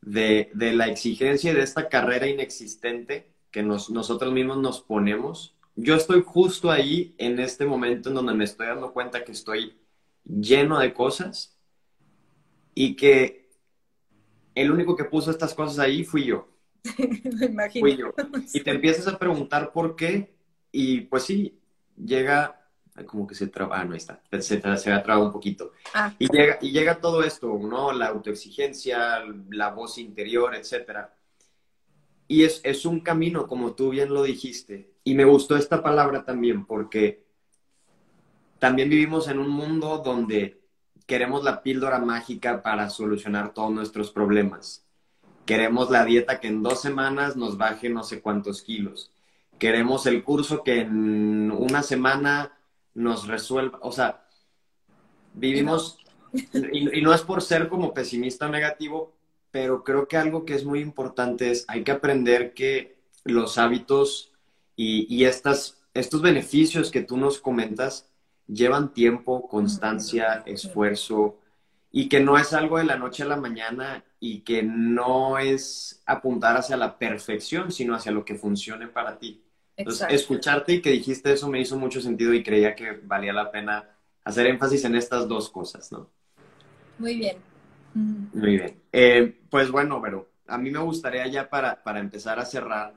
de, 0.01 0.49
la 0.55 0.87
exigencia 0.87 1.53
de 1.53 1.61
esta 1.61 1.87
carrera 1.87 2.27
inexistente 2.27 3.31
que 3.51 3.61
nosotros 3.61 4.33
mismos 4.33 4.57
nos 4.57 4.81
ponemos. 4.81 5.55
Yo 5.75 5.95
estoy 5.95 6.23
justo 6.25 6.71
ahí 6.71 7.13
en 7.19 7.39
este 7.39 7.65
momento 7.65 8.09
en 8.09 8.15
donde 8.15 8.33
me 8.33 8.45
estoy 8.45 8.65
dando 8.65 8.91
cuenta 8.91 9.23
que 9.23 9.33
estoy 9.33 9.77
lleno 10.25 10.79
de 10.79 10.93
cosas 10.95 11.55
y 12.73 12.95
que 12.95 13.51
el 14.55 14.71
único 14.71 14.95
que 14.95 15.05
puso 15.05 15.29
estas 15.29 15.53
cosas 15.53 15.77
ahí 15.77 16.03
fui 16.03 16.25
yo. 16.25 16.47
me 17.37 17.45
imagino. 17.45 17.87
Fui 17.87 17.97
yo. 17.97 18.15
Y 18.51 18.61
te 18.61 18.71
empiezas 18.71 19.07
a 19.07 19.19
preguntar 19.19 19.71
por 19.71 19.95
qué 19.95 20.33
y 20.71 21.01
pues 21.01 21.21
sí, 21.21 21.59
llega, 22.03 22.62
como 23.07 23.25
que 23.25 23.33
se 23.33 23.47
traba, 23.47 23.79
ah, 23.79 23.85
no 23.85 23.95
está, 23.95 24.21
se, 24.39 24.61
se 24.77 24.91
ha 24.91 25.03
trabado 25.03 25.25
un 25.25 25.31
poquito. 25.31 25.71
Ah. 25.93 26.13
Y, 26.19 26.27
llega, 26.31 26.59
y 26.61 26.71
llega 26.71 27.01
todo 27.01 27.23
esto, 27.23 27.57
¿no? 27.57 27.91
La 27.91 28.07
autoexigencia, 28.07 29.23
la 29.49 29.71
voz 29.71 29.97
interior, 29.97 30.53
etcétera. 30.53 31.15
Y 32.27 32.43
es, 32.43 32.61
es 32.63 32.85
un 32.85 32.99
camino, 32.99 33.47
como 33.47 33.73
tú 33.73 33.89
bien 33.89 34.13
lo 34.13 34.23
dijiste. 34.23 34.91
Y 35.03 35.15
me 35.15 35.25
gustó 35.25 35.57
esta 35.57 35.81
palabra 35.81 36.23
también, 36.23 36.65
porque 36.65 37.25
también 38.59 38.89
vivimos 38.89 39.27
en 39.27 39.39
un 39.39 39.49
mundo 39.49 40.01
donde 40.05 40.61
queremos 41.05 41.43
la 41.43 41.63
píldora 41.63 41.99
mágica 41.99 42.61
para 42.61 42.89
solucionar 42.89 43.53
todos 43.53 43.71
nuestros 43.71 44.11
problemas. 44.11 44.85
Queremos 45.45 45.89
la 45.89 46.05
dieta 46.05 46.39
que 46.39 46.47
en 46.47 46.63
dos 46.63 46.81
semanas 46.81 47.35
nos 47.35 47.57
baje 47.57 47.89
no 47.89 48.03
sé 48.03 48.21
cuántos 48.21 48.61
kilos. 48.61 49.11
Queremos 49.59 50.05
el 50.05 50.23
curso 50.23 50.63
que 50.63 50.81
en 50.81 51.51
una 51.51 51.83
semana 51.83 52.53
nos 52.93 53.27
resuelva. 53.27 53.79
O 53.81 53.91
sea, 53.91 54.25
vivimos, 55.33 55.97
y, 56.33 57.01
no 57.01 57.13
es 57.13 57.21
por 57.21 57.41
ser 57.41 57.69
como 57.69 57.93
pesimista 57.93 58.47
o 58.47 58.49
negativo, 58.49 59.13
pero 59.51 59.83
creo 59.83 60.07
que 60.07 60.17
algo 60.17 60.45
que 60.45 60.55
es 60.55 60.65
muy 60.65 60.79
importante 60.79 61.51
es, 61.51 61.65
hay 61.67 61.83
que 61.83 61.91
aprender 61.91 62.53
que 62.53 62.97
los 63.23 63.57
hábitos 63.57 64.31
y, 64.75 65.05
y 65.13 65.25
estas, 65.25 65.83
estos 65.93 66.21
beneficios 66.21 66.91
que 66.91 67.03
tú 67.03 67.17
nos 67.17 67.39
comentas 67.39 68.09
llevan 68.47 68.93
tiempo, 68.93 69.47
constancia, 69.47 70.43
esfuerzo, 70.45 71.39
y 71.95 72.09
que 72.09 72.19
no 72.19 72.39
es 72.39 72.53
algo 72.53 72.79
de 72.79 72.85
la 72.85 72.97
noche 72.97 73.21
a 73.21 73.27
la 73.27 73.37
mañana 73.37 74.03
y 74.19 74.39
que 74.39 74.63
no 74.63 75.37
es 75.37 76.01
apuntar 76.07 76.57
hacia 76.57 76.75
la 76.75 76.97
perfección, 76.97 77.71
sino 77.71 77.93
hacia 77.93 78.11
lo 78.11 78.25
que 78.25 78.33
funcione 78.33 78.87
para 78.87 79.19
ti. 79.19 79.42
Entonces, 79.75 80.07
escucharte 80.11 80.73
y 80.73 80.81
que 80.81 80.91
dijiste 80.91 81.33
eso 81.33 81.49
me 81.49 81.59
hizo 81.59 81.77
mucho 81.77 81.99
sentido 82.01 82.33
y 82.33 82.43
creía 82.43 82.75
que 82.75 82.91
valía 83.03 83.33
la 83.33 83.51
pena 83.51 83.89
hacer 84.23 84.47
énfasis 84.47 84.85
en 84.85 84.95
estas 84.95 85.27
dos 85.27 85.49
cosas, 85.49 85.91
¿no? 85.91 86.09
Muy 86.99 87.15
bien. 87.15 87.37
Muy 87.93 88.57
bien. 88.57 88.81
Eh, 88.91 89.41
pues 89.49 89.69
bueno, 89.71 89.99
pero 90.01 90.29
a 90.47 90.57
mí 90.57 90.71
me 90.71 90.79
gustaría 90.79 91.27
ya 91.27 91.49
para, 91.49 91.83
para 91.83 91.99
empezar 91.99 92.39
a 92.39 92.45
cerrar, 92.45 92.93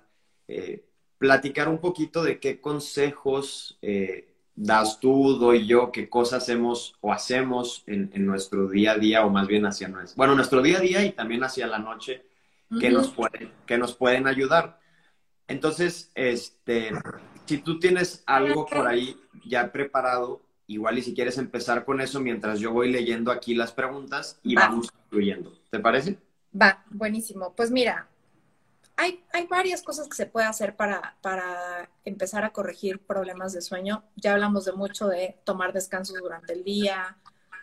eh, 0.49 0.85
platicar 1.19 1.69
un 1.69 1.79
poquito 1.79 2.23
de 2.23 2.39
qué 2.39 2.61
consejos 2.61 3.79
eh, 3.83 4.35
das 4.55 5.01
tú, 5.01 5.37
doy 5.39 5.67
yo, 5.67 5.93
qué 5.93 6.09
cosas 6.09 6.43
hacemos 6.43 6.95
o 7.01 7.13
hacemos 7.13 7.85
en, 7.87 8.11
nuestro 8.27 8.69
día 8.69 8.93
a 8.93 8.99
día 8.99 9.25
o 9.25 9.31
más 9.31 9.47
bien 9.47 9.67
hacia 9.67 9.89
nuestro, 9.89 10.17
bueno, 10.17 10.35
nuestro 10.35 10.63
día 10.63 10.79
a 10.79 10.81
día 10.81 11.05
y 11.05 11.13
también 11.13 11.45
hacia 11.45 11.67
la 11.67 11.79
noche 11.79 12.25
que, 12.81 12.91
nos 12.91 13.09
pueden, 13.09 13.53
que 13.67 13.79
nos 13.79 13.95
pueden 13.95 14.27
ayudar. 14.27 14.81
Entonces, 15.49 16.11
este, 16.15 16.91
si 17.47 17.59
tú 17.59 17.79
tienes 17.79 18.23
algo 18.27 18.67
por 18.67 18.87
ahí 18.87 19.17
ya 19.45 19.71
preparado, 19.73 20.43
igual 20.67 20.99
y 20.99 21.03
si 21.03 21.15
quieres 21.15 21.39
empezar 21.39 21.85
con 21.85 22.01
eso 22.01 22.21
mientras 22.21 22.59
yo 22.59 22.73
voy 22.73 22.91
leyendo 22.91 23.31
aquí 23.31 23.55
las 23.55 23.73
preguntas 23.73 24.41
y 24.43 24.55
vamos 24.55 24.89
incluyendo. 25.05 25.53
¿Te 25.71 25.79
parece? 25.79 26.19
Va, 26.61 26.85
buenísimo. 26.91 27.55
Pues 27.55 27.71
mira, 27.71 28.09
hay, 28.97 29.23
varias 29.49 29.83
cosas 29.83 30.09
que 30.09 30.17
se 30.17 30.27
puede 30.27 30.47
hacer 30.47 30.75
para, 30.75 31.15
empezar 32.05 32.45
a 32.45 32.51
corregir 32.51 32.99
problemas 32.99 33.53
de 33.53 33.61
sueño. 33.61 34.05
Ya 34.17 34.33
hablamos 34.33 34.65
de 34.65 34.73
mucho 34.73 35.07
de 35.07 35.39
tomar 35.45 35.73
descansos 35.73 36.17
durante 36.19 36.55
el 36.55 36.65
día, 36.65 37.17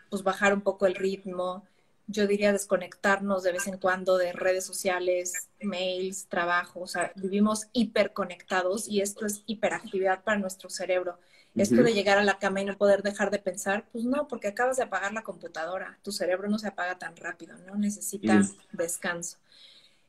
pues 0.09 0.23
bajar 0.23 0.53
un 0.53 0.61
poco 0.61 0.85
el 0.85 0.95
ritmo. 0.95 1.65
Yo 2.07 2.27
diría 2.27 2.51
desconectarnos 2.51 3.43
de 3.43 3.53
vez 3.53 3.67
en 3.67 3.77
cuando 3.77 4.17
de 4.17 4.33
redes 4.33 4.65
sociales, 4.65 5.49
mails, 5.61 6.27
trabajo. 6.27 6.81
O 6.81 6.87
sea, 6.87 7.11
vivimos 7.15 7.67
hiperconectados 7.73 8.87
y 8.87 9.01
esto 9.01 9.25
es 9.25 9.43
hiperactividad 9.45 10.23
para 10.23 10.39
nuestro 10.39 10.69
cerebro. 10.69 11.19
Esto 11.55 11.83
de 11.83 11.93
llegar 11.93 12.17
a 12.17 12.23
la 12.23 12.39
cama 12.39 12.61
y 12.61 12.65
no 12.65 12.77
poder 12.77 13.03
dejar 13.03 13.29
de 13.29 13.37
pensar, 13.37 13.87
pues 13.91 14.05
no, 14.05 14.27
porque 14.27 14.47
acabas 14.47 14.77
de 14.77 14.83
apagar 14.83 15.13
la 15.13 15.21
computadora. 15.21 15.99
Tu 16.01 16.11
cerebro 16.11 16.49
no 16.49 16.57
se 16.57 16.67
apaga 16.67 16.97
tan 16.97 17.15
rápido, 17.15 17.57
¿no? 17.59 17.75
Necesita 17.75 18.41
descanso. 18.71 19.37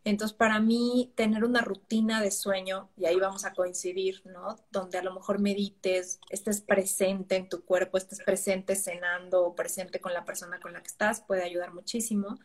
Entonces, 0.05 0.37
para 0.37 0.61
mí, 0.61 1.11
tener 1.15 1.45
una 1.45 1.63
rutina 1.63 2.21
de 2.21 2.31
sueño, 2.31 2.91
y 2.95 3.07
ahí 3.07 3.17
vamos 3.17 3.47
a 3.47 3.55
coincidir, 3.55 4.21
¿no? 4.27 4.57
Donde 4.71 4.99
a 4.99 5.03
lo 5.03 5.15
mejor 5.15 5.39
medites, 5.39 6.21
estés 6.29 6.61
presente 6.61 7.37
en 7.37 7.49
tu 7.49 7.65
cuerpo, 7.65 7.97
estés 7.97 8.21
presente 8.21 8.77
cenando 8.77 9.47
o 9.47 9.55
presente 9.55 10.01
con 10.01 10.13
la 10.13 10.27
persona 10.27 10.61
con 10.61 10.75
la 10.75 10.83
que 10.83 10.89
estás, 10.89 11.23
puede 11.23 11.43
ayudar 11.43 11.73
muchísimo. 11.73 12.39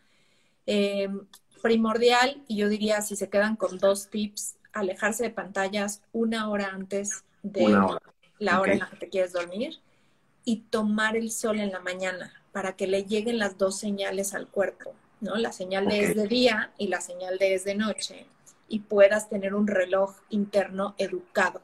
Em, 0.65 1.27
primordial, 1.61 2.41
y 2.47 2.55
yo 2.55 2.69
diría, 2.69 3.01
si 3.01 3.17
se 3.17 3.29
quedan 3.29 3.57
con 3.57 3.77
dos 3.77 4.09
tips, 4.09 4.55
alejarse 4.71 5.23
de 5.23 5.31
pantallas 5.31 6.01
una 6.13 6.49
hora 6.49 6.69
antes 6.69 7.25
de 7.43 7.77
la 8.37 8.61
hora 8.61 8.73
en 8.73 8.79
la 8.79 8.89
que 8.89 8.95
te 8.95 9.09
quieres 9.09 9.33
dormir 9.33 9.79
y 10.45 10.61
tomar 10.69 11.17
el 11.17 11.29
sol 11.29 11.59
en 11.59 11.71
la 11.71 11.81
mañana 11.81 12.31
para 12.53 12.77
que 12.77 12.87
le 12.87 13.03
lleguen 13.03 13.37
las 13.37 13.57
dos 13.57 13.77
señales 13.77 14.33
al 14.33 14.47
cuerpo 14.47 14.95
¿no? 15.21 15.35
La 15.35 15.51
señal 15.51 15.87
de 15.87 16.03
es 16.03 16.15
de 16.15 16.27
día 16.27 16.71
y 16.77 16.87
la 16.87 17.01
señal 17.01 17.37
de 17.37 17.53
es 17.55 17.63
de 17.63 17.75
noche 17.75 18.25
y 18.67 18.79
puedas 18.79 19.29
tener 19.29 19.53
un 19.53 19.67
reloj 19.67 20.15
interno 20.29 20.95
educado. 20.97 21.61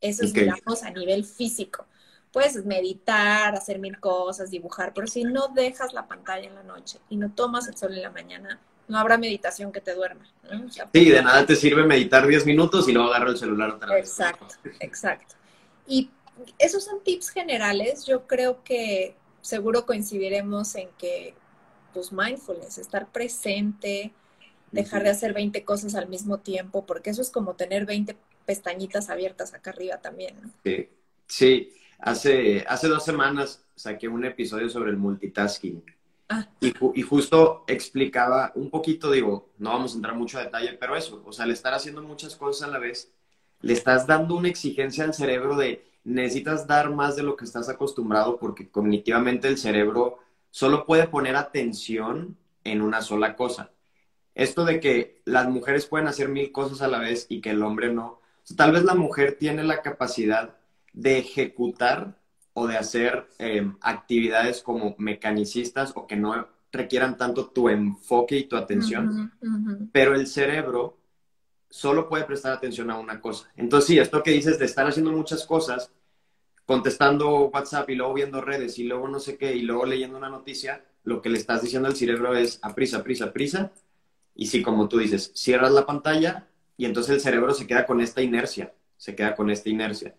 Eso 0.00 0.24
es, 0.24 0.32
digamos, 0.32 0.82
a 0.82 0.90
nivel 0.90 1.24
físico. 1.24 1.86
Puedes 2.32 2.64
meditar, 2.64 3.54
hacer 3.54 3.78
mil 3.78 4.00
cosas, 4.00 4.50
dibujar, 4.50 4.92
pero 4.94 5.06
si 5.06 5.22
no 5.22 5.48
dejas 5.48 5.92
la 5.92 6.08
pantalla 6.08 6.48
en 6.48 6.54
la 6.54 6.62
noche 6.62 6.98
y 7.08 7.16
no 7.16 7.30
tomas 7.30 7.68
el 7.68 7.76
sol 7.76 7.92
en 7.94 8.02
la 8.02 8.10
mañana, 8.10 8.58
no 8.88 8.98
habrá 8.98 9.16
meditación 9.16 9.70
que 9.70 9.80
te 9.80 9.94
duerma. 9.94 10.26
sí, 10.92 11.10
de 11.10 11.22
nada 11.22 11.46
te 11.46 11.54
sirve 11.54 11.84
meditar 11.84 12.26
10 12.26 12.46
minutos 12.46 12.88
y 12.88 12.92
luego 12.92 13.10
agarro 13.12 13.30
el 13.30 13.38
celular 13.38 13.70
otra 13.70 13.94
vez. 13.94 14.08
Exacto, 14.08 14.54
exacto. 14.80 15.34
Y 15.86 16.10
esos 16.58 16.84
son 16.84 17.02
tips 17.04 17.30
generales. 17.30 18.04
Yo 18.06 18.26
creo 18.26 18.64
que 18.64 19.14
seguro 19.40 19.86
coincidiremos 19.86 20.74
en 20.74 20.88
que 20.98 21.34
pues 21.92 22.12
mindfulness, 22.12 22.78
estar 22.78 23.10
presente, 23.10 24.12
dejar 24.70 25.02
de 25.02 25.10
hacer 25.10 25.32
20 25.32 25.64
cosas 25.64 25.94
al 25.94 26.08
mismo 26.08 26.38
tiempo, 26.38 26.84
porque 26.86 27.10
eso 27.10 27.22
es 27.22 27.30
como 27.30 27.54
tener 27.54 27.86
20 27.86 28.16
pestañitas 28.46 29.10
abiertas 29.10 29.54
acá 29.54 29.70
arriba 29.70 29.98
también. 29.98 30.34
Sí, 30.64 30.88
sí. 31.26 31.72
Hace, 31.98 32.64
hace 32.66 32.88
dos 32.88 33.04
semanas 33.04 33.64
saqué 33.76 34.08
un 34.08 34.24
episodio 34.24 34.68
sobre 34.68 34.90
el 34.90 34.96
multitasking. 34.96 35.84
Ah. 36.28 36.48
Y, 36.60 36.72
y, 36.94 37.02
justo 37.02 37.64
explicaba 37.68 38.52
un 38.54 38.70
poquito, 38.70 39.10
digo, 39.10 39.50
no 39.58 39.70
vamos 39.70 39.92
a 39.92 39.96
entrar 39.96 40.16
mucho 40.16 40.38
a 40.38 40.44
detalle, 40.44 40.72
pero 40.80 40.96
eso, 40.96 41.22
o 41.24 41.32
sea, 41.32 41.44
al 41.44 41.50
estar 41.50 41.74
haciendo 41.74 42.02
muchas 42.02 42.34
cosas 42.34 42.68
a 42.68 42.72
la 42.72 42.78
vez, 42.78 43.12
le 43.60 43.72
estás 43.72 44.06
dando 44.06 44.34
una 44.34 44.48
exigencia 44.48 45.04
al 45.04 45.14
cerebro 45.14 45.56
de 45.56 45.84
necesitas 46.04 46.66
dar 46.66 46.90
más 46.90 47.16
de 47.16 47.22
lo 47.22 47.36
que 47.36 47.44
estás 47.44 47.68
acostumbrado 47.68 48.38
porque 48.38 48.68
cognitivamente 48.68 49.48
el 49.48 49.58
cerebro 49.58 50.18
solo 50.52 50.86
puede 50.86 51.08
poner 51.08 51.34
atención 51.34 52.36
en 52.62 52.82
una 52.82 53.02
sola 53.02 53.34
cosa. 53.34 53.72
Esto 54.34 54.64
de 54.64 54.80
que 54.80 55.20
las 55.24 55.48
mujeres 55.48 55.86
pueden 55.86 56.06
hacer 56.06 56.28
mil 56.28 56.52
cosas 56.52 56.82
a 56.82 56.88
la 56.88 56.98
vez 56.98 57.26
y 57.28 57.40
que 57.40 57.50
el 57.50 57.62
hombre 57.62 57.92
no. 57.92 58.20
tal 58.56 58.72
vez 58.72 58.84
la 58.84 58.94
mujer 58.94 59.36
tiene 59.38 59.64
la 59.64 59.82
capacidad 59.82 60.56
de 60.92 61.18
ejecutar 61.18 62.18
o 62.52 62.66
de 62.66 62.76
hacer 62.76 63.28
em, 63.38 63.76
actividades 63.80 64.62
como 64.62 64.94
mecanicistas 64.98 65.92
o 65.94 66.06
que 66.06 66.16
no 66.16 66.46
requieran 66.70 67.16
tanto 67.16 67.46
tu 67.46 67.68
enfoque 67.68 68.36
y 68.36 68.44
tu 68.44 68.56
atención, 68.56 69.32
pero 69.90 70.14
el 70.14 70.26
cerebro 70.26 70.98
solo 71.68 72.08
puede 72.08 72.24
prestar 72.24 72.52
atención 72.52 72.90
a 72.90 72.98
una 72.98 73.20
cosa. 73.20 73.50
Entonces, 73.56 73.88
sí, 73.88 73.98
esto 73.98 74.22
que 74.22 74.32
dices 74.32 74.58
de 74.58 74.66
estar 74.66 74.86
haciendo 74.86 75.12
muchas 75.12 75.46
cosas, 75.46 75.90
contestando 76.66 77.46
WhatsApp 77.46 77.90
y 77.90 77.94
luego 77.94 78.14
viendo 78.14 78.40
redes 78.40 78.78
y 78.78 78.84
luego 78.84 79.08
no 79.08 79.18
sé 79.20 79.36
qué 79.36 79.54
y 79.54 79.62
luego 79.62 79.86
leyendo 79.86 80.16
una 80.16 80.28
noticia, 80.28 80.84
lo 81.04 81.20
que 81.20 81.28
le 81.28 81.38
estás 81.38 81.62
diciendo 81.62 81.88
al 81.88 81.96
cerebro 81.96 82.34
es 82.36 82.58
a 82.62 82.74
prisa, 82.74 83.02
prisa, 83.02 83.32
prisa. 83.32 83.72
Y 84.34 84.46
sí, 84.46 84.62
como 84.62 84.88
tú 84.88 84.98
dices, 84.98 85.32
cierras 85.34 85.72
la 85.72 85.84
pantalla 85.84 86.48
y 86.76 86.84
entonces 86.86 87.14
el 87.14 87.20
cerebro 87.20 87.52
se 87.54 87.66
queda 87.66 87.86
con 87.86 88.00
esta 88.00 88.22
inercia, 88.22 88.72
se 88.96 89.14
queda 89.14 89.34
con 89.34 89.50
esta 89.50 89.68
inercia. 89.68 90.14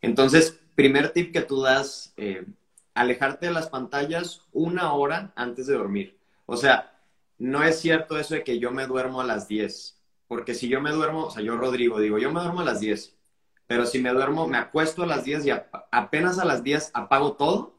Entonces, 0.00 0.58
primer 0.74 1.10
tip 1.10 1.32
que 1.32 1.42
tú 1.42 1.60
das, 1.62 2.14
eh, 2.16 2.46
alejarte 2.94 3.46
de 3.46 3.52
las 3.52 3.68
pantallas 3.68 4.42
una 4.52 4.92
hora 4.92 5.32
antes 5.36 5.66
de 5.66 5.74
dormir. 5.74 6.18
O 6.46 6.56
sea, 6.56 6.98
no 7.38 7.62
es 7.62 7.80
cierto 7.80 8.18
eso 8.18 8.34
de 8.34 8.44
que 8.44 8.58
yo 8.58 8.70
me 8.70 8.86
duermo 8.86 9.20
a 9.20 9.26
las 9.26 9.48
10, 9.48 10.00
porque 10.26 10.54
si 10.54 10.68
yo 10.68 10.80
me 10.80 10.90
duermo, 10.92 11.26
o 11.26 11.30
sea, 11.30 11.42
yo 11.42 11.56
Rodrigo 11.56 12.00
digo, 12.00 12.18
yo 12.18 12.32
me 12.32 12.40
duermo 12.40 12.60
a 12.60 12.64
las 12.64 12.80
10 12.80 13.17
pero 13.68 13.86
si 13.86 14.00
me 14.00 14.10
duermo, 14.10 14.48
me 14.48 14.56
acuesto 14.56 15.02
a 15.02 15.06
las 15.06 15.24
10 15.24 15.46
y 15.46 15.50
apenas 15.92 16.38
a 16.38 16.46
las 16.46 16.64
10 16.64 16.90
apago 16.94 17.34
todo, 17.34 17.74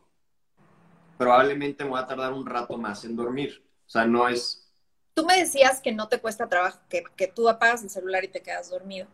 probablemente 1.17 1.83
me 1.83 1.89
voy 1.89 1.99
a 1.99 2.05
tardar 2.05 2.31
un 2.31 2.45
rato 2.45 2.77
más 2.77 3.03
en 3.03 3.15
dormir. 3.15 3.65
O 3.87 3.89
sea, 3.89 4.05
no 4.05 4.29
es... 4.29 4.71
Tú 5.15 5.25
me 5.25 5.37
decías 5.37 5.81
que 5.81 5.91
no 5.91 6.07
te 6.07 6.19
cuesta 6.19 6.47
trabajo, 6.47 6.79
que, 6.87 7.03
que 7.17 7.27
tú 7.27 7.49
apagas 7.49 7.81
el 7.83 7.89
celular 7.89 8.23
y 8.23 8.27
te 8.27 8.41
quedas 8.41 8.69
dormido. 8.69 9.07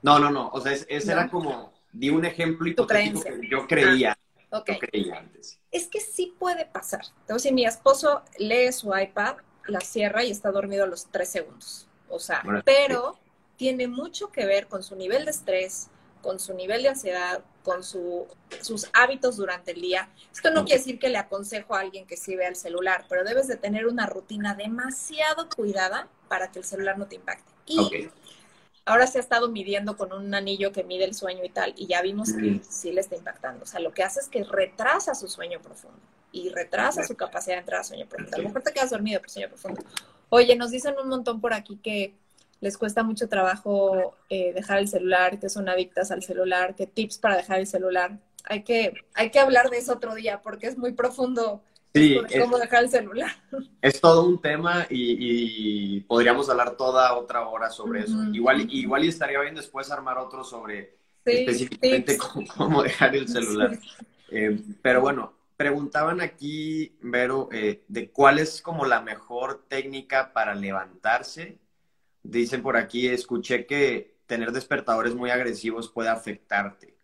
No, 0.00 0.18
no, 0.18 0.30
no. 0.30 0.48
O 0.48 0.60
sea, 0.62 0.72
ese 0.72 1.12
era 1.12 1.28
como, 1.28 1.74
di 1.92 2.08
un 2.08 2.24
ejemplo 2.24 2.66
hipotético 2.66 3.22
que 3.22 3.48
yo 3.48 3.66
creía. 3.66 4.18
Ah, 4.50 4.62
creía 4.64 5.18
antes. 5.18 5.60
Es 5.70 5.88
que 5.88 6.00
sí 6.00 6.34
puede 6.38 6.64
pasar. 6.64 7.02
Entonces, 7.20 7.48
si 7.48 7.54
mi 7.54 7.66
esposo 7.66 8.22
lee 8.38 8.72
su 8.72 8.96
iPad, 8.96 9.36
la 9.66 9.80
cierra 9.80 10.24
y 10.24 10.30
está 10.30 10.50
dormido 10.50 10.84
a 10.84 10.86
los 10.86 11.06
tres 11.06 11.28
segundos. 11.28 11.86
O 12.08 12.18
sea, 12.18 12.42
pero 12.64 13.18
tiene 13.56 13.88
mucho 13.88 14.30
que 14.30 14.46
ver 14.46 14.68
con 14.68 14.82
su 14.82 14.96
nivel 14.96 15.24
de 15.24 15.32
estrés, 15.32 15.90
con 16.24 16.40
su 16.40 16.54
nivel 16.54 16.82
de 16.82 16.88
ansiedad, 16.88 17.44
con 17.62 17.84
su, 17.84 18.26
sus 18.62 18.88
hábitos 18.94 19.36
durante 19.36 19.72
el 19.72 19.82
día. 19.82 20.08
Esto 20.32 20.50
no 20.50 20.64
quiere 20.64 20.78
decir 20.78 20.98
que 20.98 21.10
le 21.10 21.18
aconsejo 21.18 21.74
a 21.74 21.80
alguien 21.80 22.06
que 22.06 22.16
sí 22.16 22.34
vea 22.34 22.48
el 22.48 22.56
celular, 22.56 23.04
pero 23.10 23.24
debes 23.24 23.46
de 23.46 23.56
tener 23.56 23.86
una 23.86 24.06
rutina 24.06 24.54
demasiado 24.54 25.50
cuidada 25.54 26.08
para 26.28 26.50
que 26.50 26.60
el 26.60 26.64
celular 26.64 26.96
no 26.96 27.06
te 27.06 27.16
impacte. 27.16 27.52
Y 27.66 28.08
ahora 28.86 29.06
se 29.06 29.18
ha 29.18 29.20
estado 29.20 29.50
midiendo 29.50 29.98
con 29.98 30.14
un 30.14 30.34
anillo 30.34 30.72
que 30.72 30.82
mide 30.82 31.04
el 31.04 31.14
sueño 31.14 31.44
y 31.44 31.50
tal, 31.50 31.74
y 31.76 31.86
ya 31.86 32.00
vimos 32.00 32.32
que 32.32 32.62
sí 32.66 32.90
le 32.90 33.02
está 33.02 33.16
impactando. 33.16 33.64
O 33.64 33.66
sea, 33.66 33.80
lo 33.80 33.92
que 33.92 34.02
hace 34.02 34.20
es 34.20 34.28
que 34.28 34.44
retrasa 34.44 35.14
su 35.14 35.28
sueño 35.28 35.60
profundo 35.60 36.00
y 36.32 36.48
retrasa 36.48 37.04
su 37.04 37.16
capacidad 37.16 37.56
de 37.56 37.60
entrar 37.60 37.82
a 37.82 37.84
sueño 37.84 38.06
profundo. 38.06 38.34
A 38.34 38.38
lo 38.38 38.44
mejor 38.44 38.62
te 38.62 38.72
quedas 38.72 38.90
dormido 38.90 39.20
por 39.20 39.28
sueño 39.28 39.48
profundo. 39.48 39.82
Oye, 40.30 40.56
nos 40.56 40.70
dicen 40.70 40.94
un 41.00 41.08
montón 41.08 41.42
por 41.42 41.52
aquí 41.52 41.76
que 41.76 42.14
les 42.60 42.78
cuesta 42.78 43.02
mucho 43.02 43.28
trabajo 43.28 44.16
eh, 44.28 44.52
dejar 44.52 44.78
el 44.78 44.88
celular, 44.88 45.38
que 45.38 45.48
son 45.48 45.68
adictas 45.68 46.10
al 46.10 46.22
celular, 46.22 46.74
que 46.74 46.86
tips 46.86 47.18
para 47.18 47.36
dejar 47.36 47.60
el 47.60 47.66
celular. 47.66 48.18
Hay 48.44 48.62
que, 48.62 48.94
hay 49.14 49.30
que 49.30 49.38
hablar 49.38 49.70
de 49.70 49.78
eso 49.78 49.92
otro 49.92 50.14
día 50.14 50.42
porque 50.42 50.66
es 50.66 50.78
muy 50.78 50.92
profundo 50.92 51.62
sí, 51.94 52.18
cómo 52.40 52.58
dejar 52.58 52.84
el 52.84 52.90
celular. 52.90 53.30
Es 53.82 54.00
todo 54.00 54.26
un 54.26 54.40
tema 54.40 54.86
y, 54.88 56.00
podríamos 56.00 56.48
hablar 56.48 56.76
toda 56.76 57.14
otra 57.14 57.46
hora 57.46 57.70
sobre 57.70 58.00
eso. 58.00 58.16
Igual, 58.32 58.66
igual 58.70 59.04
y 59.04 59.08
estaría 59.08 59.40
bien 59.40 59.54
después 59.54 59.90
armar 59.90 60.18
otro 60.18 60.42
sobre 60.42 60.96
específicamente 61.24 62.18
cómo, 62.56 62.82
dejar 62.82 63.14
el 63.14 63.28
celular. 63.28 63.78
Eh, 64.30 64.58
pero 64.80 65.00
bueno, 65.00 65.34
preguntaban 65.56 66.20
aquí, 66.20 66.96
Vero, 67.02 67.48
eh, 67.52 67.84
de 67.88 68.10
cuál 68.10 68.38
es 68.38 68.60
como 68.62 68.84
la 68.86 69.00
mejor 69.00 69.64
técnica 69.68 70.32
para 70.32 70.54
levantarse 70.54 71.58
Dicen 72.24 72.62
por 72.62 72.76
aquí, 72.76 73.06
escuché 73.06 73.66
que 73.66 74.16
tener 74.26 74.50
despertadores 74.50 75.14
muy 75.14 75.30
agresivos 75.30 75.90
puede 75.90 76.08
afectarte 76.08 76.96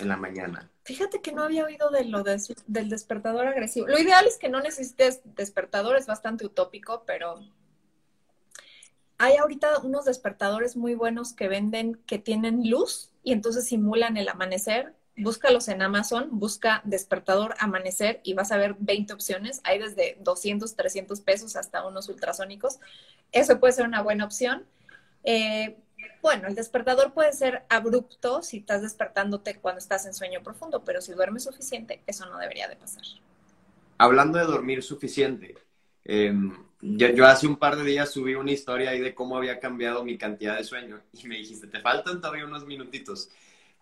en 0.00 0.08
la 0.08 0.16
mañana. 0.16 0.70
Fíjate 0.84 1.20
que 1.20 1.30
no 1.30 1.42
había 1.42 1.64
oído 1.64 1.90
de 1.90 2.04
lo 2.04 2.24
del 2.24 2.88
despertador 2.88 3.46
agresivo. 3.46 3.86
Lo 3.86 3.98
ideal 3.98 4.26
es 4.26 4.38
que 4.38 4.48
no 4.48 4.60
necesites 4.60 5.20
despertador, 5.36 5.96
es 5.96 6.06
bastante 6.06 6.46
utópico, 6.46 7.04
pero 7.06 7.38
hay 9.18 9.36
ahorita 9.36 9.80
unos 9.80 10.06
despertadores 10.06 10.76
muy 10.76 10.94
buenos 10.94 11.34
que 11.34 11.46
venden 11.46 11.96
que 12.06 12.18
tienen 12.18 12.68
luz 12.70 13.10
y 13.22 13.32
entonces 13.32 13.66
simulan 13.66 14.16
el 14.16 14.28
amanecer. 14.30 14.94
Búscalos 15.16 15.68
en 15.68 15.82
Amazon, 15.82 16.28
busca 16.32 16.80
despertador 16.84 17.54
amanecer 17.58 18.20
y 18.24 18.32
vas 18.32 18.50
a 18.50 18.56
ver 18.56 18.74
20 18.78 19.12
opciones. 19.12 19.60
Hay 19.64 19.78
desde 19.78 20.16
200, 20.20 20.74
300 20.74 21.20
pesos 21.20 21.56
hasta 21.56 21.86
unos 21.86 22.08
ultrasónicos. 22.08 22.78
Eso 23.32 23.60
puede 23.60 23.72
ser 23.72 23.86
una 23.86 24.02
buena 24.02 24.24
opción. 24.24 24.64
Eh, 25.24 25.76
bueno, 26.22 26.48
el 26.48 26.54
despertador 26.54 27.12
puede 27.12 27.32
ser 27.32 27.64
abrupto 27.68 28.42
si 28.42 28.58
estás 28.58 28.82
despertándote 28.82 29.58
cuando 29.58 29.78
estás 29.78 30.06
en 30.06 30.14
sueño 30.14 30.42
profundo, 30.42 30.82
pero 30.84 31.00
si 31.00 31.12
duermes 31.12 31.44
suficiente, 31.44 32.02
eso 32.06 32.26
no 32.26 32.38
debería 32.38 32.68
de 32.68 32.76
pasar. 32.76 33.02
Hablando 33.98 34.38
de 34.38 34.44
dormir 34.44 34.82
suficiente, 34.82 35.56
em, 36.04 36.52
yo, 36.80 37.26
hace 37.26 37.46
un 37.46 37.56
par 37.56 37.76
de 37.76 37.84
días 37.84 38.10
subí 38.10 38.34
una 38.34 38.52
historia 38.52 38.90
ahí 38.90 39.00
de 39.00 39.14
cómo 39.14 39.36
había 39.36 39.60
cambiado 39.60 40.04
mi 40.04 40.16
cantidad 40.16 40.56
de 40.56 40.64
sueño 40.64 41.00
y 41.12 41.26
me 41.26 41.36
dijiste, 41.36 41.66
te 41.66 41.80
faltan 41.80 42.20
todavía 42.20 42.44
unos 42.44 42.66
minutitos. 42.66 43.30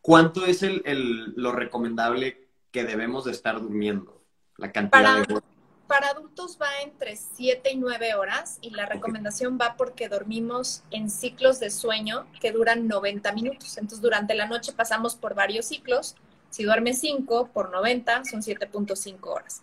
¿Cuánto 0.01 0.47
es 0.47 0.63
el, 0.63 1.35
lo 1.37 1.53
recomendable 1.53 2.47
que 2.71 2.85
debemos 2.85 3.25
de 3.25 3.33
estar 3.33 3.61
durmiendo? 3.61 4.23
La 4.57 4.73
cantidad 4.73 5.27
de 5.27 5.41
para 5.89 6.11
adultos 6.11 6.59
va 6.61 6.69
entre 6.83 7.17
7 7.17 7.73
y 7.73 7.77
9 7.77 8.15
horas 8.15 8.59
y 8.61 8.71
la 8.71 8.87
recomendación 8.87 9.59
va 9.61 9.75
porque 9.77 10.09
dormimos 10.09 10.83
en 10.91 11.11
ciclos 11.11 11.59
de 11.61 11.71
sueño 11.71 12.27
que 12.41 12.53
duran 12.53 12.87
90 12.87 13.33
minutos. 13.33 13.79
Entonces, 13.79 14.03
durante 14.03 14.35
la 14.35 14.47
noche 14.47 14.73
pasamos 14.73 15.17
por 15.17 15.35
varios 15.35 15.67
ciclos. 15.67 16.15
Si 16.51 16.63
duermes 16.63 17.01
5 17.01 17.51
por 17.53 17.71
90, 17.71 18.25
son 18.27 18.43
7.5 18.43 19.19
horas. 19.27 19.63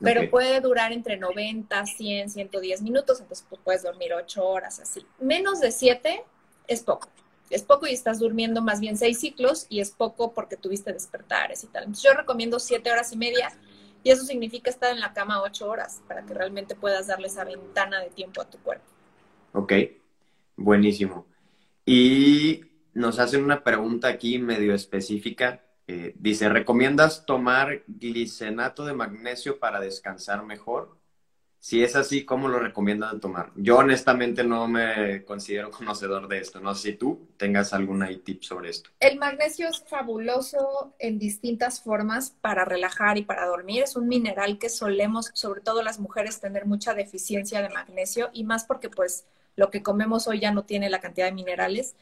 Pero 0.00 0.28
puede 0.30 0.60
durar 0.60 0.92
entre 0.92 1.16
90, 1.16 1.86
100, 1.86 2.30
110 2.30 2.82
minutos, 2.82 3.20
entonces 3.20 3.46
pues, 3.48 3.60
puedes 3.62 3.82
dormir 3.82 4.12
8 4.12 4.44
horas 4.44 4.80
así. 4.80 5.06
Menos 5.20 5.60
de 5.60 5.70
7 5.72 6.24
es 6.68 6.82
poco. 6.82 7.08
Es 7.48 7.62
poco 7.62 7.86
y 7.86 7.92
estás 7.92 8.18
durmiendo 8.18 8.60
más 8.60 8.80
bien 8.80 8.96
6 8.96 9.18
ciclos 9.18 9.66
y 9.68 9.80
es 9.80 9.90
poco 9.90 10.32
porque 10.32 10.56
tuviste 10.56 10.92
despertares 10.92 11.64
y 11.64 11.66
tal. 11.68 11.84
Entonces, 11.84 12.04
yo 12.04 12.12
recomiendo 12.14 12.58
7 12.58 12.90
horas 12.90 13.12
y 13.12 13.16
media 13.16 13.52
y 14.06 14.10
eso 14.12 14.24
significa 14.24 14.70
estar 14.70 14.92
en 14.92 15.00
la 15.00 15.12
cama 15.12 15.42
ocho 15.42 15.68
horas 15.68 16.00
para 16.06 16.24
que 16.24 16.32
realmente 16.32 16.76
puedas 16.76 17.08
darle 17.08 17.26
esa 17.26 17.42
ventana 17.42 17.98
de 17.98 18.08
tiempo 18.08 18.40
a 18.40 18.48
tu 18.48 18.56
cuerpo. 18.58 18.84
Ok, 19.52 19.72
buenísimo. 20.54 21.26
Y 21.84 22.60
nos 22.94 23.18
hacen 23.18 23.42
una 23.42 23.64
pregunta 23.64 24.06
aquí 24.06 24.38
medio 24.38 24.76
específica. 24.76 25.64
Eh, 25.88 26.14
dice, 26.20 26.48
¿recomiendas 26.48 27.26
tomar 27.26 27.82
glicenato 27.88 28.84
de 28.84 28.94
magnesio 28.94 29.58
para 29.58 29.80
descansar 29.80 30.44
mejor? 30.44 30.95
Si 31.66 31.82
es 31.82 31.96
así, 31.96 32.24
¿cómo 32.24 32.46
lo 32.46 32.60
recomiendan 32.60 33.18
tomar? 33.18 33.50
Yo 33.56 33.78
honestamente 33.78 34.44
no 34.44 34.68
me 34.68 35.24
considero 35.24 35.68
conocedor 35.72 36.28
de 36.28 36.38
esto. 36.38 36.60
No 36.60 36.72
sé 36.76 36.92
si 36.92 36.96
tú 36.96 37.26
tengas 37.36 37.72
alguna 37.72 38.08
tip 38.24 38.44
sobre 38.44 38.70
esto. 38.70 38.90
El 39.00 39.18
magnesio 39.18 39.68
es 39.68 39.82
fabuloso 39.82 40.94
en 41.00 41.18
distintas 41.18 41.80
formas 41.80 42.30
para 42.40 42.64
relajar 42.64 43.18
y 43.18 43.24
para 43.24 43.46
dormir. 43.46 43.82
Es 43.82 43.96
un 43.96 44.06
mineral 44.06 44.60
que 44.60 44.68
solemos, 44.68 45.32
sobre 45.34 45.60
todo 45.60 45.82
las 45.82 45.98
mujeres, 45.98 46.38
tener 46.38 46.66
mucha 46.66 46.94
deficiencia 46.94 47.60
de 47.60 47.70
magnesio 47.70 48.30
y 48.32 48.44
más 48.44 48.62
porque 48.62 48.88
pues 48.88 49.26
lo 49.56 49.68
que 49.72 49.82
comemos 49.82 50.28
hoy 50.28 50.38
ya 50.38 50.52
no 50.52 50.62
tiene 50.66 50.88
la 50.88 51.00
cantidad 51.00 51.26
de 51.26 51.32
minerales. 51.32 51.96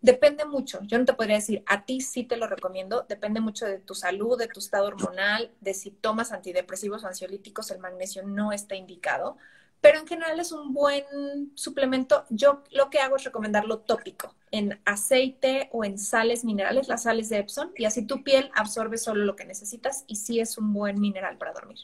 Depende 0.00 0.44
mucho. 0.44 0.80
Yo 0.82 0.98
no 0.98 1.04
te 1.04 1.14
podría 1.14 1.36
decir, 1.36 1.62
a 1.66 1.84
ti 1.84 2.00
sí 2.00 2.24
te 2.24 2.36
lo 2.36 2.46
recomiendo. 2.46 3.06
Depende 3.08 3.40
mucho 3.40 3.66
de 3.66 3.78
tu 3.78 3.94
salud, 3.94 4.38
de 4.38 4.46
tu 4.46 4.60
estado 4.60 4.86
hormonal, 4.86 5.50
de 5.60 5.74
si 5.74 5.90
tomas 5.90 6.32
antidepresivos 6.32 7.02
o 7.02 7.08
ansiolíticos, 7.08 7.70
el 7.70 7.78
magnesio 7.78 8.22
no 8.22 8.52
está 8.52 8.76
indicado. 8.76 9.36
Pero 9.80 9.98
en 9.98 10.06
general 10.06 10.38
es 10.40 10.52
un 10.52 10.72
buen 10.72 11.52
suplemento. 11.54 12.24
Yo 12.30 12.62
lo 12.72 12.90
que 12.90 12.98
hago 12.98 13.16
es 13.16 13.24
recomendarlo 13.24 13.80
tópico, 13.80 14.34
en 14.50 14.80
aceite 14.84 15.68
o 15.72 15.84
en 15.84 15.98
sales 15.98 16.44
minerales, 16.44 16.88
las 16.88 17.04
sales 17.04 17.28
de 17.28 17.38
Epson, 17.38 17.72
y 17.76 17.84
así 17.84 18.06
tu 18.06 18.22
piel 18.22 18.50
absorbe 18.54 18.98
solo 18.98 19.24
lo 19.24 19.36
que 19.36 19.44
necesitas 19.44 20.04
y 20.06 20.16
sí 20.16 20.40
es 20.40 20.58
un 20.58 20.72
buen 20.72 21.00
mineral 21.00 21.36
para 21.36 21.52
dormir. 21.52 21.78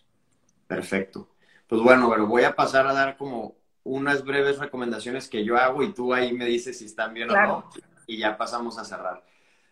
Perfecto. 0.67 1.29
Pues 1.67 1.83
bueno, 1.83 2.11
pero 2.11 2.27
voy 2.27 2.45
a 2.45 2.55
pasar 2.55 2.87
a 2.87 2.93
dar 2.93 3.17
como 3.17 3.57
unas 3.85 4.25
breves 4.25 4.59
recomendaciones 4.59 5.29
que 5.29 5.45
yo 5.45 5.57
hago 5.57 5.83
y 5.83 5.93
tú 5.93 6.15
ahí 6.15 6.33
me 6.33 6.45
dices 6.47 6.79
si 6.79 6.85
están 6.85 7.15
bien 7.15 7.31
o 7.31 7.35
no 7.35 7.71
y 8.13 8.19
ya 8.19 8.37
pasamos 8.37 8.79
a 8.79 8.85
cerrar. 8.85 9.25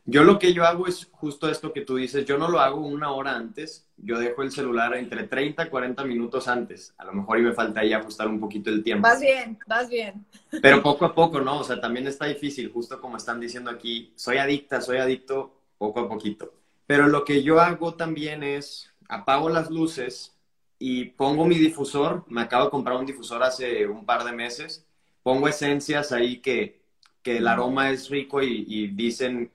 Yo 0.06 0.24
lo 0.24 0.38
que 0.38 0.54
yo 0.54 0.64
hago 0.64 0.86
es 0.86 1.08
justo 1.12 1.48
esto 1.48 1.72
que 1.72 1.82
tú 1.82 1.96
dices, 1.96 2.24
yo 2.24 2.38
no 2.38 2.48
lo 2.48 2.58
hago 2.58 2.80
una 2.80 3.12
hora 3.12 3.36
antes, 3.36 3.86
yo 3.98 4.18
dejo 4.18 4.42
el 4.42 4.50
celular 4.50 4.96
entre 4.96 5.24
30 5.24 5.66
y 5.66 5.68
40 5.68 6.04
minutos 6.04 6.48
antes. 6.48 6.94
A 6.96 7.04
lo 7.04 7.12
mejor 7.12 7.38
y 7.38 7.42
me 7.42 7.52
falta 7.52 7.80
ahí 7.80 7.92
ajustar 7.92 8.26
un 8.26 8.40
poquito 8.40 8.70
el 8.70 8.82
tiempo. 8.82 9.06
Vas 9.06 9.20
bien, 9.20 9.58
vas 9.66 9.88
bien. 9.90 10.24
Pero 10.62 10.82
poco 10.82 11.04
a 11.04 11.14
poco, 11.14 11.40
¿no? 11.40 11.58
O 11.60 11.64
sea, 11.64 11.80
también 11.80 12.06
está 12.06 12.24
difícil, 12.26 12.72
justo 12.72 12.98
como 12.98 13.18
están 13.18 13.38
diciendo 13.38 13.70
aquí, 13.70 14.12
soy 14.16 14.38
adicta, 14.38 14.80
soy 14.80 14.96
adicto, 14.96 15.54
poco 15.76 16.00
a 16.00 16.08
poquito. 16.08 16.54
Pero 16.86 17.06
lo 17.06 17.24
que 17.24 17.42
yo 17.42 17.60
hago 17.60 17.94
también 17.94 18.42
es, 18.42 18.90
apago 19.08 19.50
las 19.50 19.70
luces 19.70 20.34
y 20.78 21.04
pongo 21.04 21.44
mi 21.44 21.56
difusor, 21.56 22.24
me 22.26 22.40
acabo 22.40 22.64
de 22.64 22.70
comprar 22.70 22.96
un 22.96 23.06
difusor 23.06 23.42
hace 23.42 23.86
un 23.86 24.06
par 24.06 24.24
de 24.24 24.32
meses, 24.32 24.86
pongo 25.22 25.46
esencias 25.46 26.10
ahí 26.10 26.38
que 26.38 26.79
que 27.22 27.38
el 27.38 27.48
aroma 27.48 27.90
es 27.90 28.08
rico 28.08 28.42
y, 28.42 28.88
dicen 28.88 29.52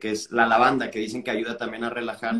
que 0.00 0.10
es 0.10 0.30
la 0.30 0.46
lavanda, 0.46 0.90
que 0.90 0.98
dicen 0.98 1.22
que 1.22 1.30
ayuda 1.30 1.56
también 1.56 1.84
a 1.84 1.90
relajar. 1.90 2.36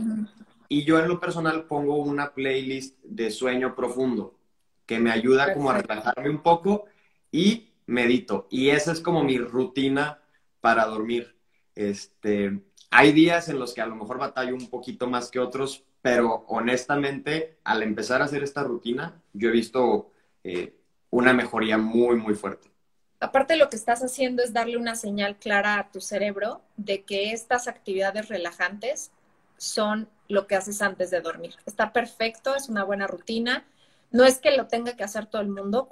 Y 0.68 0.84
yo 0.84 0.98
en 0.98 1.08
lo 1.08 1.20
personal 1.20 1.64
pongo 1.64 1.96
una 1.96 2.34
playlist 2.34 2.98
de 3.02 3.30
sueño 3.30 3.74
profundo, 3.74 4.38
que 4.84 4.98
me 4.98 5.10
ayuda 5.10 5.54
como 5.54 5.70
a 5.70 5.78
relajarme 5.78 6.28
un 6.30 6.42
poco 6.42 6.86
y 7.30 7.70
medito. 7.86 8.46
Y 8.50 8.70
esa 8.70 8.92
es 8.92 9.00
como 9.00 9.22
mi 9.24 9.38
rutina 9.38 10.20
para 10.60 10.86
dormir. 10.86 11.36
Este, 11.74 12.60
hay 12.90 13.12
días 13.12 13.48
en 13.48 13.58
los 13.58 13.74
que 13.74 13.80
a 13.80 13.86
lo 13.86 13.96
mejor 13.96 14.18
batallo 14.18 14.54
un 14.54 14.68
poquito 14.68 15.08
más 15.08 15.30
que 15.30 15.38
otros, 15.38 15.84
pero 16.02 16.44
honestamente, 16.48 17.58
al 17.64 17.82
empezar 17.82 18.22
a 18.22 18.26
hacer 18.26 18.42
esta 18.42 18.62
rutina, 18.62 19.22
yo 19.32 19.48
he 19.48 19.52
visto 19.52 20.12
eh, 20.44 20.76
una 21.10 21.32
mejoría 21.32 21.78
muy, 21.78 22.16
muy 22.16 22.34
fuerte 22.34 22.75
aparte 23.20 23.56
lo 23.56 23.68
que 23.70 23.76
estás 23.76 24.02
haciendo 24.02 24.42
es 24.42 24.52
darle 24.52 24.76
una 24.76 24.94
señal 24.94 25.36
clara 25.36 25.78
a 25.78 25.90
tu 25.90 26.00
cerebro 26.00 26.62
de 26.76 27.02
que 27.02 27.32
estas 27.32 27.68
actividades 27.68 28.28
relajantes 28.28 29.10
son 29.56 30.08
lo 30.28 30.46
que 30.46 30.56
haces 30.56 30.82
antes 30.82 31.10
de 31.10 31.20
dormir. 31.20 31.54
Está 31.66 31.92
perfecto, 31.92 32.54
es 32.54 32.68
una 32.68 32.84
buena 32.84 33.06
rutina. 33.06 33.64
No 34.10 34.24
es 34.24 34.38
que 34.38 34.56
lo 34.56 34.66
tenga 34.66 34.96
que 34.96 35.04
hacer 35.04 35.26
todo 35.26 35.42
el 35.42 35.48
mundo, 35.48 35.88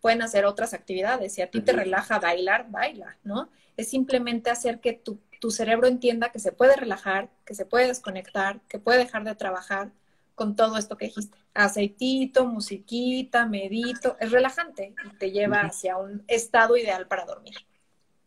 pueden 0.00 0.22
hacer 0.22 0.44
otras 0.44 0.74
actividades. 0.74 1.34
Si 1.34 1.42
a 1.42 1.50
ti 1.50 1.60
te 1.60 1.72
relaja 1.72 2.18
bailar, 2.18 2.66
baila, 2.70 3.16
¿no? 3.24 3.48
Es 3.76 3.88
simplemente 3.88 4.50
hacer 4.50 4.80
que 4.80 4.92
tu, 4.92 5.18
tu 5.40 5.50
cerebro 5.50 5.86
entienda 5.86 6.30
que 6.30 6.38
se 6.38 6.52
puede 6.52 6.76
relajar, 6.76 7.30
que 7.44 7.54
se 7.54 7.64
puede 7.64 7.86
desconectar, 7.86 8.60
que 8.68 8.78
puede 8.78 8.98
dejar 8.98 9.24
de 9.24 9.34
trabajar, 9.34 9.90
con 10.38 10.56
todo 10.56 10.78
esto 10.78 10.96
que 10.96 11.06
dijiste. 11.06 11.36
Aceitito, 11.52 12.46
musiquita, 12.46 13.44
medito, 13.44 14.16
es 14.20 14.30
relajante 14.30 14.94
y 15.04 15.16
te 15.16 15.32
lleva 15.32 15.60
hacia 15.62 15.98
un 15.98 16.22
estado 16.28 16.76
ideal 16.76 17.06
para 17.08 17.26
dormir. 17.26 17.56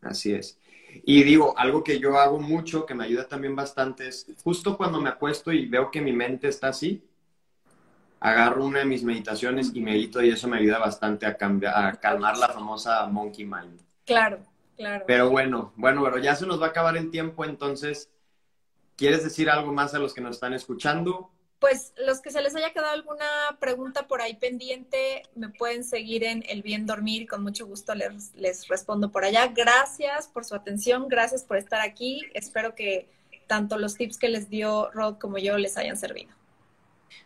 Así 0.01 0.33
es. 0.33 0.59
Y 1.05 1.23
digo, 1.23 1.57
algo 1.57 1.83
que 1.83 1.99
yo 1.99 2.19
hago 2.19 2.39
mucho, 2.39 2.85
que 2.85 2.93
me 2.93 3.05
ayuda 3.05 3.27
también 3.27 3.55
bastante, 3.55 4.09
es 4.09 4.27
justo 4.43 4.77
cuando 4.77 4.99
me 4.99 5.09
acuesto 5.09 5.53
y 5.53 5.65
veo 5.67 5.89
que 5.89 6.01
mi 6.01 6.11
mente 6.11 6.49
está 6.49 6.67
así, 6.67 7.01
agarro 8.19 8.65
una 8.65 8.79
de 8.79 8.85
mis 8.85 9.03
meditaciones 9.03 9.71
y 9.73 9.79
medito 9.79 10.21
y 10.21 10.29
eso 10.29 10.49
me 10.49 10.57
ayuda 10.57 10.79
bastante 10.79 11.25
a, 11.25 11.37
cambiar, 11.37 11.85
a 11.85 11.93
calmar 11.93 12.37
la 12.37 12.49
famosa 12.49 13.07
monkey 13.07 13.45
mind. 13.45 13.79
Claro, 14.05 14.39
claro. 14.75 15.05
Pero 15.07 15.29
bueno, 15.29 15.71
bueno, 15.77 16.03
pero 16.03 16.17
ya 16.17 16.35
se 16.35 16.45
nos 16.45 16.61
va 16.61 16.67
a 16.67 16.69
acabar 16.69 16.97
el 16.97 17.09
tiempo, 17.09 17.45
entonces, 17.45 18.11
¿quieres 18.97 19.23
decir 19.23 19.49
algo 19.49 19.71
más 19.71 19.93
a 19.93 19.99
los 19.99 20.13
que 20.13 20.19
nos 20.19 20.35
están 20.35 20.53
escuchando? 20.53 21.31
Pues 21.61 21.93
los 21.95 22.21
que 22.21 22.31
se 22.31 22.41
les 22.41 22.55
haya 22.55 22.73
quedado 22.73 22.91
alguna 22.91 23.55
pregunta 23.59 24.07
por 24.07 24.19
ahí 24.19 24.33
pendiente, 24.33 25.21
me 25.35 25.49
pueden 25.49 25.83
seguir 25.83 26.23
en 26.23 26.43
El 26.49 26.63
Bien 26.63 26.87
Dormir, 26.87 27.27
con 27.27 27.43
mucho 27.43 27.67
gusto 27.67 27.93
les, 27.93 28.33
les 28.33 28.67
respondo 28.67 29.11
por 29.11 29.25
allá. 29.25 29.45
Gracias 29.45 30.27
por 30.27 30.43
su 30.43 30.55
atención, 30.55 31.07
gracias 31.07 31.43
por 31.43 31.57
estar 31.57 31.79
aquí. 31.79 32.23
Espero 32.33 32.73
que 32.73 33.07
tanto 33.45 33.77
los 33.77 33.95
tips 33.95 34.17
que 34.17 34.29
les 34.29 34.49
dio 34.49 34.89
Rod 34.89 35.19
como 35.19 35.37
yo 35.37 35.59
les 35.59 35.77
hayan 35.77 35.97
servido. 35.97 36.31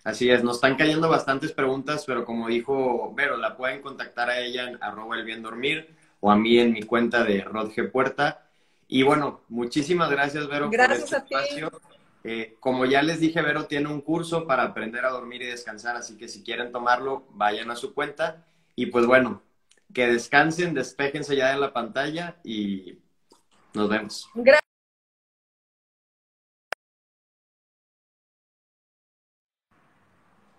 Así 0.04 0.30
es, 0.30 0.44
nos 0.44 0.58
están 0.58 0.76
cayendo 0.76 1.08
bastantes 1.08 1.54
preguntas, 1.54 2.04
pero 2.06 2.26
como 2.26 2.50
dijo 2.50 3.14
Vero, 3.16 3.38
la 3.38 3.56
pueden 3.56 3.82
contactar 3.82 4.30
a 4.30 4.40
ella 4.42 4.68
en 4.68 4.84
arroba 4.84 5.16
el 5.16 5.24
bien 5.24 5.44
dormir 5.44 5.96
o 6.20 6.30
a 6.30 6.36
mí 6.36 6.60
en 6.60 6.74
mi 6.74 6.84
cuenta 6.84 7.24
de 7.24 7.42
Rod 7.42 7.72
G. 7.72 7.90
Puerta. 7.90 8.50
Y 8.90 9.04
bueno, 9.04 9.44
muchísimas 9.48 10.10
gracias, 10.12 10.46
Vero, 10.50 10.70
gracias 10.70 11.10
por 11.10 11.20
este 11.20 11.36
a 11.36 11.40
espacio. 11.40 11.95
Eh, 12.28 12.58
como 12.60 12.88
ya 12.88 13.04
les 13.04 13.20
dije, 13.20 13.40
Vero 13.40 13.68
tiene 13.68 13.88
un 13.88 14.02
curso 14.02 14.48
para 14.48 14.64
aprender 14.64 15.06
a 15.06 15.12
dormir 15.12 15.44
y 15.44 15.46
descansar, 15.46 15.96
así 15.96 16.18
que 16.18 16.28
si 16.28 16.44
quieren 16.44 16.72
tomarlo, 16.72 17.28
vayan 17.30 17.70
a 17.70 17.76
su 17.76 17.94
cuenta. 17.94 18.48
Y 18.76 18.88
pues 18.88 19.06
bueno, 19.06 19.44
que 19.94 20.08
descansen, 20.08 20.74
despejense 20.74 21.36
ya 21.36 21.52
de 21.52 21.60
la 21.60 21.72
pantalla 21.72 22.38
y 22.44 22.98
nos 23.76 23.90
vemos. 23.90 24.28
Gracias. 24.34 24.64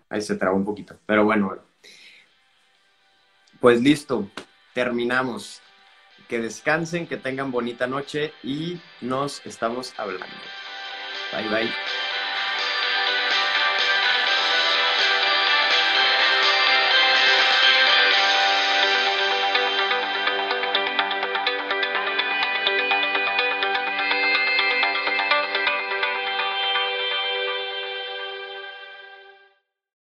Ahí 0.07 0.21
se 0.21 0.37
trabó 0.37 0.55
un 0.55 0.63
poquito, 0.63 0.97
pero 1.05 1.25
bueno. 1.25 1.57
Pues 3.59 3.81
listo, 3.81 4.31
terminamos. 4.73 5.61
Que 6.29 6.39
descansen, 6.39 7.07
que 7.07 7.17
tengan 7.17 7.51
bonita 7.51 7.87
noche 7.87 8.31
y 8.41 8.79
nos 9.01 9.45
estamos 9.45 9.93
hablando. 9.99 10.35
Bye 11.31 11.49
bye. 11.49 11.75